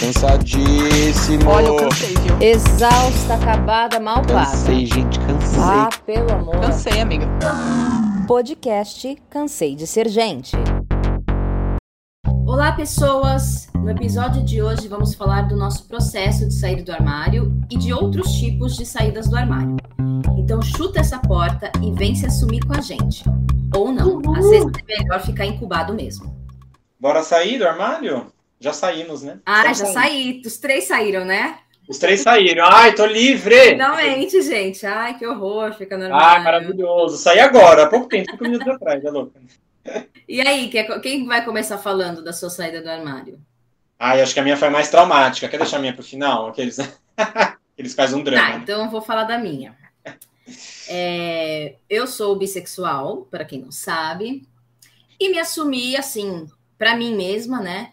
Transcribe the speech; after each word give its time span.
Cansadíssimo. 0.00 1.50
Olha, 1.50 1.66
eu 1.66 1.76
cansei, 1.76 2.14
viu? 2.14 2.40
Exausta, 2.40 3.34
acabada, 3.34 3.98
mal 3.98 4.22
paga. 4.22 4.44
Cansei, 4.44 4.86
gente, 4.86 5.18
cansei. 5.18 5.60
Ah, 5.60 5.90
pelo 6.06 6.32
amor. 6.32 6.60
Cansei, 6.60 7.00
amiga. 7.00 7.26
Podcast 8.28 9.20
Cansei 9.28 9.74
de 9.74 9.88
Ser 9.88 10.08
Gente. 10.08 10.56
Olá, 12.46 12.70
pessoas! 12.70 13.68
No 13.74 13.90
episódio 13.90 14.44
de 14.44 14.62
hoje 14.62 14.86
vamos 14.86 15.16
falar 15.16 15.48
do 15.48 15.56
nosso 15.56 15.88
processo 15.88 16.46
de 16.46 16.54
sair 16.54 16.84
do 16.84 16.92
armário 16.92 17.52
e 17.68 17.76
de 17.76 17.92
outros 17.92 18.30
tipos 18.34 18.76
de 18.76 18.86
saídas 18.86 19.28
do 19.28 19.36
armário. 19.36 19.76
Então 20.38 20.62
chuta 20.62 21.00
essa 21.00 21.18
porta 21.18 21.72
e 21.82 21.90
vem 21.90 22.14
se 22.14 22.24
assumir 22.24 22.64
com 22.64 22.74
a 22.74 22.80
gente. 22.80 23.24
Ou 23.74 23.90
não, 23.90 24.20
às 24.36 24.48
vezes 24.48 24.70
é 24.78 25.02
melhor 25.02 25.20
ficar 25.20 25.44
incubado 25.44 25.92
mesmo. 25.92 26.36
Bora 27.00 27.24
sair 27.24 27.58
do 27.58 27.66
armário? 27.66 28.26
Já 28.60 28.72
saímos, 28.72 29.22
né? 29.22 29.38
Ah, 29.46 29.70
Estamos 29.70 29.78
já 29.78 29.84
saindo. 29.86 29.94
saí. 29.94 30.42
Os 30.44 30.58
três 30.58 30.84
saíram, 30.84 31.24
né? 31.24 31.58
Os 31.88 31.98
três 31.98 32.20
saíram. 32.20 32.64
Ai, 32.66 32.94
tô 32.94 33.06
livre! 33.06 33.54
Finalmente, 33.70 34.42
gente. 34.42 34.84
Ai, 34.84 35.16
que 35.16 35.26
horror, 35.26 35.72
fica 35.74 35.96
no 35.96 36.04
Ah, 36.04 36.08
armário. 36.16 36.44
maravilhoso. 36.44 37.16
Saí 37.16 37.40
agora, 37.40 37.84
há 37.84 37.86
pouco 37.88 38.08
tempo, 38.08 38.30
cinco 38.30 38.44
minutos 38.44 38.68
atrás, 38.68 39.02
é 39.04 39.10
louca. 39.10 39.40
E 40.28 40.40
aí, 40.40 40.70
quem 41.02 41.24
vai 41.26 41.44
começar 41.44 41.78
falando 41.78 42.22
da 42.22 42.32
sua 42.32 42.50
saída 42.50 42.82
do 42.82 42.90
armário? 42.90 43.40
Ai, 43.98 44.20
acho 44.20 44.34
que 44.34 44.40
a 44.40 44.42
minha 44.42 44.56
foi 44.56 44.68
mais 44.68 44.90
traumática. 44.90 45.48
Quer 45.48 45.56
deixar 45.56 45.78
a 45.78 45.80
minha 45.80 45.94
pro 45.94 46.02
final? 46.02 46.48
Aqueles, 46.48 46.76
Eles 47.78 47.94
fazem 47.94 48.18
um 48.18 48.24
drama. 48.24 48.42
Tá, 48.52 48.56
então 48.56 48.84
eu 48.84 48.90
vou 48.90 49.00
falar 49.00 49.24
da 49.24 49.38
minha. 49.38 49.74
É, 50.88 51.76
eu 51.88 52.06
sou 52.06 52.36
bissexual, 52.36 53.26
para 53.30 53.44
quem 53.44 53.60
não 53.60 53.70
sabe, 53.70 54.46
e 55.20 55.28
me 55.30 55.38
assumi 55.38 55.96
assim, 55.96 56.46
para 56.76 56.96
mim 56.96 57.14
mesma, 57.16 57.60
né? 57.60 57.92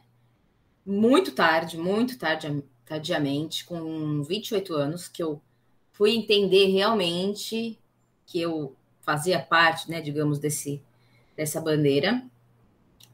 Muito 0.86 1.32
tarde, 1.32 1.78
muito 1.78 2.18
tardi, 2.18 2.64
tardiamente, 2.86 3.66
com 3.66 4.22
28 4.22 4.74
anos, 4.74 5.08
que 5.08 5.24
eu 5.24 5.42
fui 5.92 6.12
entender 6.16 6.68
realmente 6.68 7.80
que 8.26 8.40
eu 8.40 8.76
fazia 9.02 9.40
parte, 9.40 9.90
né, 9.90 10.02
digamos, 10.02 10.38
desse, 10.38 10.82
dessa 11.36 11.60
bandeira. 11.60 12.24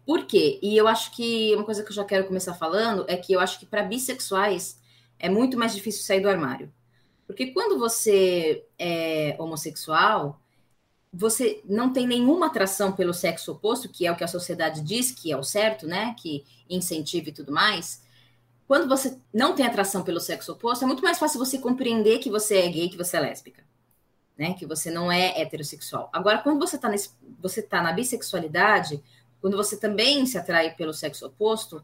Por 0.06 0.26
quê? 0.26 0.60
E 0.62 0.76
eu 0.76 0.88
acho 0.88 1.12
que 1.12 1.54
uma 1.56 1.64
coisa 1.64 1.84
que 1.84 1.90
eu 1.90 1.96
já 1.96 2.04
quero 2.04 2.26
começar 2.26 2.54
falando 2.56 3.06
é 3.08 3.16
que 3.16 3.32
eu 3.32 3.40
acho 3.40 3.60
que 3.60 3.66
para 3.66 3.84
bissexuais 3.84 4.82
é 5.20 5.30
muito 5.30 5.58
mais 5.58 5.74
difícil 5.74 6.04
sair 6.04 6.22
do 6.22 6.30
armário. 6.30 6.74
Porque 7.28 7.48
quando 7.48 7.80
você 7.80 8.66
é 8.78 9.36
homossexual, 9.40 10.41
você 11.14 11.62
não 11.66 11.92
tem 11.92 12.08
nenhuma 12.08 12.48
atração 12.48 12.94
pelo 12.94 13.14
sexo 13.14 13.52
oposto, 13.52 13.90
que 13.90 14.06
é 14.06 14.12
o 14.12 14.16
que 14.16 14.24
a 14.24 14.28
sociedade 14.28 14.82
diz 14.82 15.12
que 15.12 15.32
é 15.32 15.38
o 15.38 15.44
certo, 15.44 15.86
né? 15.86 16.16
Que 16.18 16.46
incentiva 16.70 17.30
e 17.30 17.34
tudo 17.34 17.52
mais. 17.52 18.02
Quando 18.68 18.88
você 18.88 19.18
não 19.34 19.54
tem 19.54 19.66
atração 19.66 20.04
pelo 20.04 20.22
sexo 20.22 20.54
oposto, 20.54 20.84
é 20.84 20.88
muito 20.88 21.04
mais 21.04 21.20
fácil 21.20 21.38
você 21.38 21.58
compreender 21.58 22.20
que 22.20 22.30
você 22.30 22.60
é 22.60 22.70
gay, 22.70 22.88
que 22.88 22.96
você 22.96 23.18
é 23.18 23.20
lésbica, 23.20 23.64
né? 24.38 24.54
Que 24.54 24.66
você 24.66 24.90
não 24.90 25.12
é 25.12 25.42
heterossexual. 25.42 26.10
Agora, 26.14 26.38
quando 26.38 26.60
você 26.60 26.78
tá, 26.78 26.88
nesse, 26.88 27.10
você 27.42 27.62
tá 27.62 27.82
na 27.82 27.92
bissexualidade, 27.92 29.04
quando 29.42 29.58
você 29.58 29.76
também 29.76 30.26
se 30.26 30.38
atrai 30.38 30.74
pelo 30.76 30.94
sexo 30.94 31.26
oposto, 31.26 31.84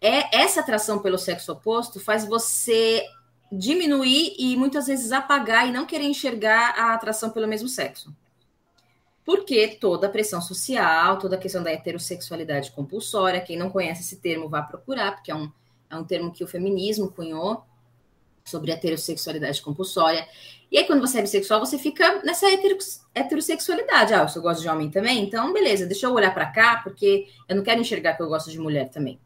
é 0.00 0.34
essa 0.34 0.60
atração 0.60 1.00
pelo 1.00 1.18
sexo 1.18 1.52
oposto 1.52 2.00
faz 2.00 2.24
você 2.24 3.04
diminuir 3.52 4.34
e 4.38 4.56
muitas 4.56 4.86
vezes 4.86 5.12
apagar 5.12 5.68
e 5.68 5.72
não 5.72 5.84
querer 5.84 6.04
enxergar 6.04 6.70
a 6.78 6.94
atração 6.94 7.28
pelo 7.28 7.46
mesmo 7.46 7.68
sexo. 7.68 8.14
Porque 9.30 9.68
toda 9.68 10.08
a 10.08 10.10
pressão 10.10 10.42
social, 10.42 11.16
toda 11.16 11.36
a 11.36 11.38
questão 11.38 11.62
da 11.62 11.70
heterossexualidade 11.70 12.72
compulsória, 12.72 13.40
quem 13.40 13.56
não 13.56 13.70
conhece 13.70 14.02
esse 14.02 14.16
termo 14.16 14.48
vá 14.48 14.60
procurar, 14.60 15.12
porque 15.12 15.30
é 15.30 15.34
um, 15.36 15.48
é 15.88 15.94
um 15.94 16.02
termo 16.02 16.32
que 16.32 16.42
o 16.42 16.48
feminismo 16.48 17.12
cunhou 17.12 17.62
sobre 18.44 18.72
heterossexualidade 18.72 19.62
compulsória. 19.62 20.26
E 20.68 20.76
aí, 20.76 20.84
quando 20.84 21.00
você 21.00 21.20
é 21.20 21.22
bissexual, 21.22 21.60
você 21.60 21.78
fica 21.78 22.20
nessa 22.24 22.50
hetero, 22.50 22.76
heterossexualidade. 23.14 24.12
Ah, 24.14 24.26
eu 24.34 24.42
gosto 24.42 24.62
de 24.62 24.68
homem 24.68 24.90
também? 24.90 25.22
Então, 25.22 25.52
beleza, 25.52 25.86
deixa 25.86 26.06
eu 26.08 26.12
olhar 26.12 26.34
para 26.34 26.46
cá, 26.46 26.80
porque 26.82 27.28
eu 27.48 27.54
não 27.54 27.62
quero 27.62 27.80
enxergar 27.80 28.14
que 28.14 28.22
eu 28.24 28.28
gosto 28.28 28.50
de 28.50 28.58
mulher 28.58 28.88
também. 28.88 29.20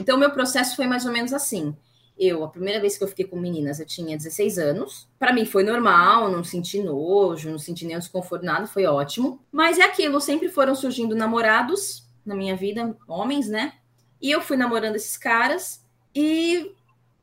Então, 0.00 0.16
o 0.16 0.18
meu 0.18 0.30
processo 0.30 0.74
foi 0.74 0.86
mais 0.86 1.04
ou 1.04 1.12
menos 1.12 1.34
assim. 1.34 1.76
Eu, 2.16 2.44
a 2.44 2.48
primeira 2.48 2.80
vez 2.80 2.96
que 2.96 3.02
eu 3.02 3.08
fiquei 3.08 3.24
com 3.24 3.36
meninas, 3.36 3.80
eu 3.80 3.86
tinha 3.86 4.16
16 4.16 4.58
anos. 4.58 5.08
Para 5.18 5.32
mim 5.32 5.44
foi 5.44 5.64
normal, 5.64 6.30
não 6.30 6.44
senti 6.44 6.80
nojo, 6.80 7.50
não 7.50 7.58
senti 7.58 7.84
nenhum 7.84 7.98
desconforto, 7.98 8.44
nada, 8.44 8.66
foi 8.66 8.86
ótimo. 8.86 9.40
Mas 9.50 9.78
é 9.78 9.82
aquilo, 9.82 10.20
sempre 10.20 10.48
foram 10.48 10.74
surgindo 10.74 11.16
namorados 11.16 12.06
na 12.24 12.34
minha 12.34 12.56
vida, 12.56 12.96
homens, 13.08 13.48
né? 13.48 13.74
E 14.22 14.30
eu 14.30 14.40
fui 14.40 14.56
namorando 14.56 14.96
esses 14.96 15.16
caras 15.16 15.84
e 16.14 16.72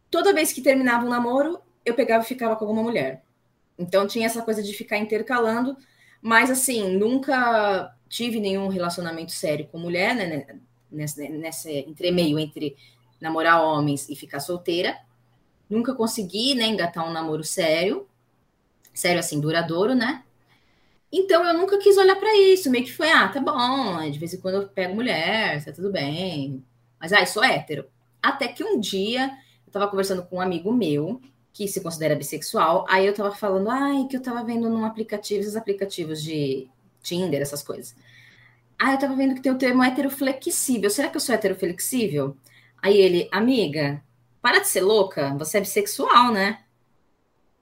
toda 0.09 0.34
vez 0.34 0.51
que 0.51 0.62
terminava 0.62 1.06
um 1.06 1.09
namoro, 1.09 1.59
eu 1.85 1.94
pegava 1.94 2.24
e 2.24 2.28
ficava 2.28 2.56
com 2.56 2.66
alguma 2.66 2.84
mulher. 2.84 3.24
Então 3.80 4.06
tinha 4.06 4.25
essa 4.25 4.41
coisa 4.41 4.62
de 4.62 4.74
ficar 4.74 4.97
intercalando, 4.97 5.78
mas 6.22 6.51
assim, 6.51 6.97
nunca 6.97 7.96
tive 8.09 8.40
nenhum 8.40 8.68
relacionamento 8.68 9.31
sério 9.31 9.68
com 9.72 9.80
mulher, 9.80 10.13
né? 10.13 10.59
Nesse, 10.91 11.30
nesse 11.30 11.80
entremeio 11.80 12.38
entre 12.38 12.75
namorar 13.21 13.63
homens 13.63 14.09
e 14.09 14.15
ficar 14.15 14.39
solteira. 14.39 14.97
Nunca 15.69 15.93
consegui, 15.93 16.55
né, 16.55 16.65
engatar 16.65 17.07
um 17.07 17.13
namoro 17.13 17.43
sério. 17.43 18.07
Sério 18.93 19.19
assim, 19.19 19.39
duradouro, 19.39 19.95
né? 19.95 20.23
Então 21.11 21.45
eu 21.45 21.53
nunca 21.53 21.77
quis 21.77 21.97
olhar 21.97 22.15
para 22.15 22.35
isso, 22.37 22.69
meio 22.71 22.85
que 22.85 22.93
foi, 22.93 23.09
ah, 23.11 23.27
tá 23.27 23.39
bom, 23.39 24.09
de 24.09 24.17
vez 24.17 24.33
em 24.33 24.39
quando 24.39 24.55
eu 24.55 24.67
pego 24.67 24.95
mulher, 24.95 25.63
tá 25.63 25.71
tudo 25.71 25.91
bem. 25.91 26.63
Mas 26.99 27.13
ai, 27.13 27.25
sou 27.25 27.43
hétero. 27.43 27.85
Até 28.21 28.47
que 28.47 28.63
um 28.63 28.79
dia 28.79 29.29
eu 29.67 29.71
tava 29.71 29.88
conversando 29.88 30.23
com 30.23 30.38
um 30.38 30.41
amigo 30.41 30.71
meu 30.73 31.21
que 31.53 31.67
se 31.67 31.81
considera 31.81 32.15
bissexual, 32.15 32.85
aí 32.89 33.05
eu 33.05 33.13
tava 33.13 33.35
falando, 33.35 33.69
ai, 33.69 34.07
que 34.09 34.15
eu 34.15 34.21
tava 34.21 34.43
vendo 34.43 34.69
num 34.69 34.85
aplicativo, 34.85 35.41
esses 35.41 35.55
aplicativos 35.55 36.23
de 36.23 36.69
Tinder, 37.01 37.41
essas 37.41 37.61
coisas. 37.61 37.95
Ah, 38.79 38.93
eu 38.93 38.99
tava 38.99 39.15
vendo 39.15 39.35
que 39.35 39.41
tem 39.41 39.51
o 39.51 39.57
termo 39.57 39.83
heteroflexível. 39.83 40.89
Será 40.89 41.09
que 41.09 41.17
eu 41.17 41.21
sou 41.21 41.35
heteroflexível? 41.35 42.35
Aí 42.81 42.97
ele, 42.97 43.30
amiga, 43.31 44.03
para 44.42 44.59
de 44.59 44.68
ser 44.68 44.81
louca, 44.81 45.36
você 45.38 45.58
é 45.58 45.62
bissexual, 45.62 46.31
né? 46.31 46.64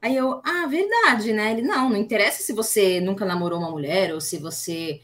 Aí 0.01 0.15
eu, 0.15 0.41
ah, 0.45 0.65
verdade, 0.65 1.33
né? 1.33 1.51
Ele, 1.51 1.61
não, 1.61 1.89
não 1.89 1.97
interessa 1.97 2.41
se 2.41 2.53
você 2.53 3.01
nunca 3.01 3.25
namorou 3.25 3.59
uma 3.59 3.69
mulher 3.69 4.13
ou 4.13 4.21
se 4.21 4.37
você 4.37 5.01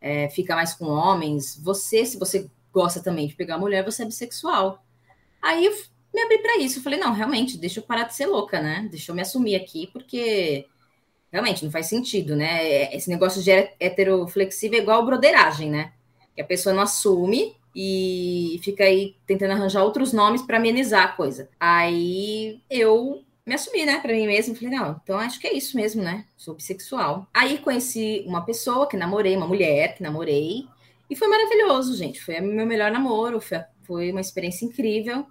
é, 0.00 0.30
fica 0.30 0.54
mais 0.54 0.72
com 0.72 0.86
homens. 0.86 1.60
Você, 1.62 2.06
se 2.06 2.18
você 2.18 2.50
gosta 2.72 3.02
também 3.02 3.26
de 3.26 3.34
pegar 3.34 3.58
mulher, 3.58 3.84
você 3.84 4.02
é 4.02 4.06
bissexual. 4.06 4.82
Aí 5.42 5.66
eu 5.66 5.72
me 6.14 6.22
abri 6.22 6.38
para 6.38 6.56
isso. 6.58 6.78
Eu 6.78 6.82
falei, 6.82 6.98
não, 6.98 7.12
realmente, 7.12 7.58
deixa 7.58 7.80
eu 7.80 7.84
parar 7.84 8.04
de 8.04 8.14
ser 8.14 8.26
louca, 8.26 8.62
né? 8.62 8.88
Deixa 8.90 9.10
eu 9.10 9.14
me 9.14 9.20
assumir 9.20 9.54
aqui, 9.54 9.88
porque 9.92 10.66
realmente 11.30 11.62
não 11.62 11.70
faz 11.70 11.86
sentido, 11.86 12.34
né? 12.34 12.94
Esse 12.94 13.10
negócio 13.10 13.42
de 13.42 13.50
heteroflexível 13.50 14.78
é 14.78 14.82
igual 14.82 15.04
broderagem, 15.04 15.70
né? 15.70 15.92
Que 16.34 16.40
a 16.40 16.46
pessoa 16.46 16.74
não 16.74 16.82
assume 16.82 17.54
e 17.74 18.60
fica 18.62 18.84
aí 18.84 19.16
tentando 19.26 19.52
arranjar 19.52 19.84
outros 19.84 20.12
nomes 20.12 20.42
para 20.42 20.56
amenizar 20.56 21.04
a 21.04 21.12
coisa. 21.12 21.48
Aí 21.58 22.60
eu 22.70 23.22
me 23.46 23.54
assumi, 23.54 23.86
né, 23.86 23.98
para 24.00 24.12
mim 24.12 24.26
mesma, 24.26 24.54
falei, 24.54 24.78
não, 24.78 25.00
então 25.02 25.18
acho 25.18 25.40
que 25.40 25.46
é 25.46 25.54
isso 25.54 25.74
mesmo, 25.76 26.02
né? 26.02 26.26
Sou 26.36 26.54
bissexual. 26.54 27.26
Aí 27.32 27.58
conheci 27.58 28.22
uma 28.26 28.44
pessoa 28.44 28.86
que 28.86 28.96
namorei, 28.96 29.36
uma 29.36 29.46
mulher 29.46 29.94
que 29.94 30.02
namorei, 30.02 30.66
e 31.08 31.16
foi 31.16 31.28
maravilhoso, 31.28 31.96
gente. 31.96 32.20
Foi 32.20 32.40
meu 32.40 32.66
melhor 32.66 32.90
namoro, 32.90 33.40
foi, 33.40 33.60
foi 33.84 34.10
uma 34.10 34.20
experiência 34.20 34.66
incrível. 34.66 35.26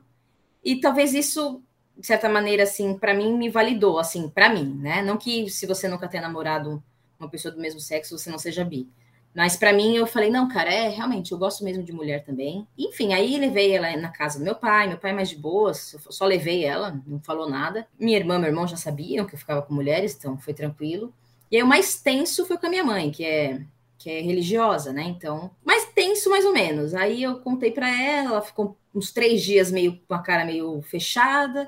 E 0.64 0.80
talvez 0.80 1.14
isso, 1.14 1.62
de 1.96 2.08
certa 2.08 2.28
maneira, 2.28 2.64
assim, 2.64 2.98
para 2.98 3.14
mim 3.14 3.38
me 3.38 3.50
validou, 3.50 4.00
assim, 4.00 4.30
para 4.30 4.50
mim, 4.50 4.76
né? 4.82 5.02
Não 5.04 5.18
que 5.18 5.50
se 5.50 5.66
você 5.66 5.88
nunca 5.88 6.08
tenha 6.08 6.24
namorado 6.24 6.84
uma 7.20 7.30
pessoa 7.30 7.54
do 7.54 7.62
mesmo 7.62 7.80
sexo, 7.80 8.18
você 8.18 8.30
não 8.30 8.40
seja 8.40 8.66
bi. 8.66 8.90
Mas 9.36 9.56
para 9.56 9.72
mim 9.72 9.96
eu 9.96 10.08
falei, 10.08 10.32
não, 10.32 10.48
cara, 10.48 10.74
é 10.74 10.90
realmente, 10.90 11.32
eu 11.32 11.38
gosto 11.38 11.64
mesmo 11.64 11.84
de 11.84 11.94
mulher 11.94 12.24
também. 12.24 12.68
Enfim, 12.78 13.14
aí 13.14 13.38
levei 13.38 13.72
ela 13.76 13.96
na 13.96 14.10
casa 14.10 14.40
do 14.40 14.46
meu 14.46 14.56
pai, 14.56 14.88
meu 14.88 14.98
pai 14.98 15.14
mais 15.14 15.30
de 15.30 15.36
boas, 15.36 15.96
só 16.10 16.26
levei 16.26 16.66
ela, 16.66 17.00
não 17.06 17.20
falou 17.20 17.48
nada. 17.50 17.88
Minha 18.00 18.18
irmã, 18.18 18.40
meu 18.40 18.50
irmão 18.50 18.68
já 18.68 18.76
sabiam 18.76 19.26
que 19.26 19.36
eu 19.36 19.40
ficava 19.40 19.62
com 19.62 19.74
mulheres, 19.74 20.16
então 20.18 20.38
foi 20.38 20.54
tranquilo. 20.54 21.14
E 21.52 21.58
aí 21.58 21.64
o 21.64 21.68
mais 21.68 22.02
tenso 22.02 22.46
foi 22.46 22.58
com 22.58 22.66
a 22.66 22.70
minha 22.70 22.84
mãe, 22.84 23.12
que 23.12 23.24
é 23.24 23.62
que 23.98 24.12
é 24.12 24.22
religiosa, 24.22 24.94
né? 24.94 25.04
Então, 25.04 25.50
mais 25.66 25.86
tenso 25.86 26.30
mais 26.30 26.46
ou 26.46 26.54
menos. 26.54 26.94
Aí 26.94 27.24
eu 27.24 27.40
contei 27.40 27.72
para 27.72 27.90
ela, 27.90 28.30
ela 28.30 28.42
ficou 28.42 28.78
uns 28.94 29.12
três 29.12 29.42
dias 29.42 29.72
meio 29.72 30.00
com 30.08 30.14
a 30.14 30.20
cara 30.20 30.46
meio 30.46 30.82
fechada, 30.84 31.68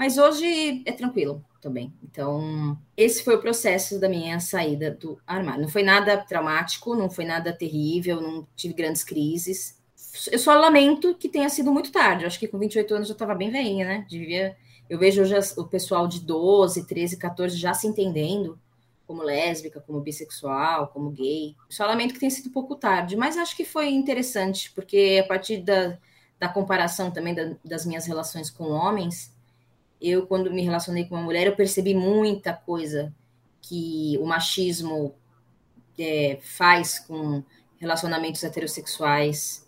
mas 0.00 0.16
hoje 0.16 0.82
é 0.86 0.92
tranquilo 0.92 1.44
também. 1.60 1.92
Então, 2.02 2.74
esse 2.96 3.22
foi 3.22 3.34
o 3.34 3.38
processo 3.38 4.00
da 4.00 4.08
minha 4.08 4.40
saída 4.40 4.90
do 4.90 5.20
armário. 5.26 5.60
Não 5.60 5.68
foi 5.68 5.82
nada 5.82 6.16
traumático, 6.16 6.94
não 6.94 7.10
foi 7.10 7.26
nada 7.26 7.52
terrível, 7.52 8.18
não 8.18 8.48
tive 8.56 8.72
grandes 8.72 9.04
crises. 9.04 9.78
Eu 10.32 10.38
só 10.38 10.58
lamento 10.58 11.14
que 11.14 11.28
tenha 11.28 11.50
sido 11.50 11.70
muito 11.70 11.92
tarde. 11.92 12.24
Eu 12.24 12.28
acho 12.28 12.38
que 12.38 12.48
com 12.48 12.58
28 12.58 12.94
anos 12.94 13.08
eu 13.10 13.12
estava 13.12 13.34
bem 13.34 13.50
velhinha, 13.50 13.84
né? 13.84 14.06
Devia. 14.08 14.56
Eu 14.88 14.98
vejo 14.98 15.20
hoje 15.20 15.34
o 15.58 15.64
pessoal 15.64 16.08
de 16.08 16.20
12, 16.20 16.86
13, 16.86 17.18
14 17.18 17.54
já 17.58 17.74
se 17.74 17.86
entendendo 17.86 18.58
como 19.06 19.22
lésbica, 19.22 19.82
como 19.82 20.00
bissexual, 20.00 20.88
como 20.88 21.10
gay. 21.10 21.54
Só 21.68 21.84
lamento 21.84 22.14
que 22.14 22.20
tenha 22.20 22.30
sido 22.30 22.48
um 22.48 22.52
pouco 22.52 22.74
tarde, 22.74 23.16
mas 23.16 23.36
acho 23.36 23.54
que 23.54 23.66
foi 23.66 23.90
interessante, 23.90 24.72
porque 24.72 25.20
a 25.22 25.28
partir 25.28 25.58
da, 25.58 25.98
da 26.38 26.48
comparação 26.48 27.10
também 27.10 27.34
da, 27.34 27.54
das 27.62 27.84
minhas 27.84 28.06
relações 28.06 28.48
com 28.48 28.70
homens, 28.70 29.38
eu, 30.00 30.26
quando 30.26 30.52
me 30.52 30.62
relacionei 30.62 31.04
com 31.04 31.14
uma 31.14 31.24
mulher, 31.24 31.46
eu 31.46 31.56
percebi 31.56 31.94
muita 31.94 32.52
coisa 32.52 33.14
que 33.60 34.16
o 34.20 34.26
machismo 34.26 35.14
é, 35.98 36.38
faz 36.42 36.98
com 36.98 37.42
relacionamentos 37.78 38.42
heterossexuais, 38.42 39.66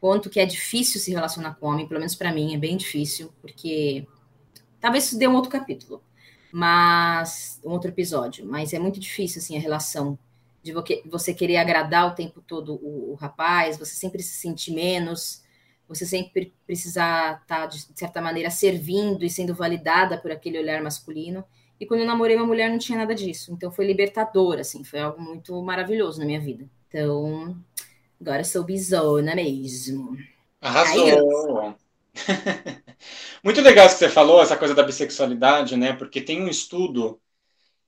quanto 0.00 0.28
que 0.28 0.40
é 0.40 0.46
difícil 0.46 1.00
se 1.00 1.12
relacionar 1.12 1.54
com 1.54 1.66
homem, 1.66 1.86
pelo 1.86 2.00
menos 2.00 2.14
para 2.14 2.32
mim 2.32 2.54
é 2.54 2.58
bem 2.58 2.76
difícil, 2.76 3.32
porque 3.40 4.06
talvez 4.80 5.04
isso 5.06 5.18
dê 5.18 5.28
um 5.28 5.34
outro 5.34 5.50
capítulo, 5.50 6.02
mas 6.52 7.60
um 7.64 7.70
outro 7.70 7.90
episódio, 7.90 8.44
mas 8.44 8.72
é 8.72 8.78
muito 8.78 8.98
difícil 8.98 9.40
assim 9.40 9.56
a 9.56 9.60
relação 9.60 10.18
de 10.62 10.72
você 11.06 11.34
querer 11.34 11.56
agradar 11.56 12.06
o 12.06 12.14
tempo 12.14 12.40
todo 12.40 12.74
o, 12.74 13.12
o 13.12 13.14
rapaz, 13.14 13.76
você 13.76 13.94
sempre 13.94 14.22
se 14.22 14.34
sentir 14.36 14.72
menos, 14.72 15.41
você 15.94 16.06
sempre 16.06 16.52
precisar 16.66 17.40
estar, 17.42 17.60
tá, 17.62 17.66
de 17.66 17.86
certa 17.94 18.20
maneira, 18.20 18.50
servindo 18.50 19.24
e 19.24 19.30
sendo 19.30 19.54
validada 19.54 20.18
por 20.18 20.30
aquele 20.30 20.58
olhar 20.58 20.82
masculino. 20.82 21.44
E 21.80 21.86
quando 21.86 22.00
eu 22.00 22.06
namorei 22.06 22.36
uma 22.36 22.46
mulher, 22.46 22.70
não 22.70 22.78
tinha 22.78 22.98
nada 22.98 23.14
disso. 23.14 23.52
Então 23.52 23.70
foi 23.70 23.86
libertador, 23.86 24.58
assim, 24.58 24.84
foi 24.84 25.00
algo 25.00 25.20
muito 25.20 25.60
maravilhoso 25.62 26.20
na 26.20 26.26
minha 26.26 26.40
vida. 26.40 26.64
Então, 26.88 27.56
agora 28.20 28.44
sou 28.44 28.62
bisona 28.62 29.34
mesmo. 29.34 30.16
Arrasou! 30.60 31.74
muito 33.42 33.60
legal 33.60 33.86
isso 33.86 33.96
que 33.96 34.04
você 34.04 34.08
falou, 34.08 34.42
essa 34.42 34.56
coisa 34.56 34.74
da 34.74 34.82
bissexualidade, 34.82 35.76
né? 35.76 35.92
Porque 35.92 36.20
tem 36.20 36.42
um 36.42 36.48
estudo 36.48 37.20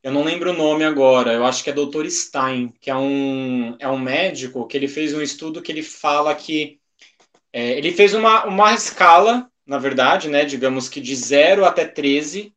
eu 0.05 0.13
não 0.13 0.23
lembro 0.23 0.51
o 0.51 0.55
nome 0.55 0.85
agora, 0.85 1.33
eu 1.33 1.47
acho 1.47 1.65
que 1.65 1.71
é 1.71 1.73
Dr. 1.73 2.07
Stein, 2.11 2.75
que 2.79 2.91
é 2.91 2.95
um, 2.95 3.75
é 3.79 3.89
um 3.89 3.99
médico 3.99 4.67
que 4.67 4.77
ele 4.77 4.87
fez 4.87 5.15
um 5.15 5.23
estudo 5.23 5.63
que 5.63 5.73
ele 5.73 5.83
fala 5.83 6.35
que 6.35 6.79
é, 7.55 7.79
ele 7.79 7.93
fez 7.93 8.15
uma, 8.15 8.45
uma 8.47 8.75
escala, 8.75 9.49
na 9.65 9.79
verdade, 9.79 10.29
né, 10.29 10.45
digamos 10.45 10.89
que 10.89 11.01
de 11.01 11.15
0 11.15 11.65
até 11.65 11.85
13, 11.85 12.53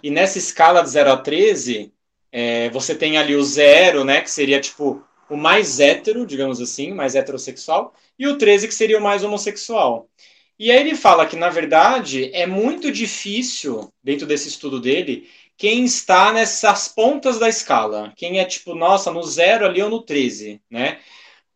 e 0.00 0.08
nessa 0.08 0.38
escala 0.38 0.84
de 0.84 0.90
0 0.90 1.10
a 1.10 1.16
13, 1.16 1.92
é, 2.30 2.70
você 2.70 2.94
tem 2.94 3.18
ali 3.18 3.34
o 3.34 3.42
zero, 3.42 4.04
né, 4.04 4.20
que 4.20 4.30
seria 4.30 4.60
tipo 4.60 5.02
o 5.28 5.36
mais 5.36 5.80
hétero, 5.80 6.24
digamos 6.24 6.60
assim, 6.60 6.92
mais 6.92 7.16
heterossexual, 7.16 7.92
e 8.16 8.28
o 8.28 8.38
13 8.38 8.68
que 8.68 8.74
seria 8.74 9.00
o 9.00 9.02
mais 9.02 9.24
homossexual. 9.24 10.08
E 10.56 10.70
aí 10.70 10.78
ele 10.78 10.94
fala 10.94 11.26
que, 11.26 11.34
na 11.34 11.50
verdade, 11.50 12.30
é 12.32 12.46
muito 12.46 12.92
difícil, 12.92 13.92
dentro 14.00 14.28
desse 14.28 14.46
estudo 14.46 14.80
dele, 14.80 15.28
quem 15.58 15.84
está 15.84 16.32
nessas 16.32 16.86
pontas 16.86 17.36
da 17.40 17.48
escala. 17.48 18.12
Quem 18.14 18.38
é 18.38 18.44
tipo, 18.44 18.76
nossa, 18.76 19.10
no 19.10 19.24
zero 19.24 19.66
ali 19.66 19.82
ou 19.82 19.90
no 19.90 20.02
13, 20.02 20.60
né? 20.70 21.00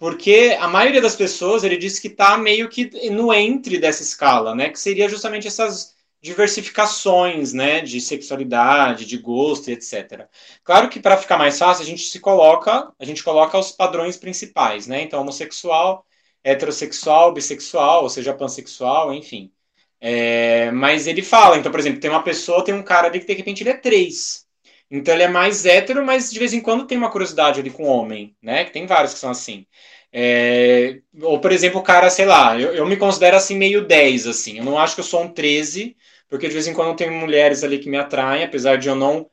Porque 0.00 0.56
a 0.58 0.66
maioria 0.66 1.02
das 1.02 1.14
pessoas, 1.14 1.62
ele 1.62 1.76
diz 1.76 1.98
que 1.98 2.08
está 2.08 2.38
meio 2.38 2.70
que 2.70 2.90
no 3.10 3.32
entre 3.34 3.78
dessa 3.78 4.02
escala, 4.02 4.54
né? 4.54 4.70
Que 4.70 4.80
seria 4.80 5.10
justamente 5.10 5.46
essas 5.46 5.94
diversificações, 6.22 7.52
né, 7.52 7.80
de 7.82 8.00
sexualidade, 8.00 9.04
de 9.06 9.18
gosto, 9.18 9.68
etc. 9.70 10.26
Claro 10.64 10.88
que 10.88 11.00
para 11.00 11.18
ficar 11.18 11.36
mais 11.38 11.58
fácil, 11.58 11.82
a 11.82 11.86
gente 11.86 12.02
se 12.02 12.18
coloca, 12.20 12.90
a 12.98 13.04
gente 13.04 13.22
coloca 13.22 13.58
os 13.58 13.72
padrões 13.72 14.16
principais, 14.16 14.86
né? 14.86 15.02
Então, 15.02 15.20
homossexual, 15.20 16.06
heterossexual, 16.42 17.32
bissexual, 17.34 18.02
ou 18.04 18.08
seja, 18.10 18.34
pansexual, 18.34 19.12
enfim. 19.14 19.52
É, 20.00 20.70
mas 20.72 21.06
ele 21.06 21.22
fala, 21.22 21.58
então, 21.58 21.70
por 21.70 21.80
exemplo, 21.80 22.00
tem 22.00 22.10
uma 22.10 22.22
pessoa, 22.22 22.64
tem 22.64 22.74
um 22.74 22.82
cara 22.82 23.08
ali 23.08 23.20
que 23.20 23.26
de 23.26 23.34
repente 23.34 23.62
ele 23.62 23.70
é 23.70 23.76
três. 23.76 24.46
Então 24.90 25.14
ele 25.14 25.22
é 25.22 25.28
mais 25.28 25.64
hétero, 25.64 26.04
mas 26.04 26.30
de 26.32 26.38
vez 26.38 26.52
em 26.52 26.60
quando 26.60 26.86
tem 26.86 26.98
uma 26.98 27.10
curiosidade 27.10 27.60
ali 27.60 27.70
com 27.70 27.84
homem, 27.84 28.36
né? 28.42 28.64
Que 28.64 28.72
tem 28.72 28.86
vários 28.86 29.12
que 29.14 29.20
são 29.20 29.30
assim. 29.30 29.66
É, 30.12 31.00
ou, 31.22 31.40
por 31.40 31.52
exemplo, 31.52 31.80
o 31.80 31.82
cara, 31.82 32.10
sei 32.10 32.26
lá, 32.26 32.58
eu, 32.58 32.74
eu 32.74 32.86
me 32.86 32.96
considero 32.96 33.36
assim 33.36 33.56
meio 33.56 33.86
10, 33.86 34.26
assim. 34.26 34.58
Eu 34.58 34.64
não 34.64 34.78
acho 34.78 34.94
que 34.94 35.00
eu 35.00 35.04
sou 35.04 35.22
um 35.22 35.32
13, 35.32 35.96
porque 36.28 36.48
de 36.48 36.54
vez 36.54 36.66
em 36.66 36.74
quando 36.74 36.96
tem 36.96 37.10
mulheres 37.10 37.62
ali 37.62 37.78
que 37.78 37.88
me 37.88 37.96
atraem, 37.98 38.42
apesar 38.44 38.76
de 38.76 38.88
eu 38.88 38.96
não 38.96 39.30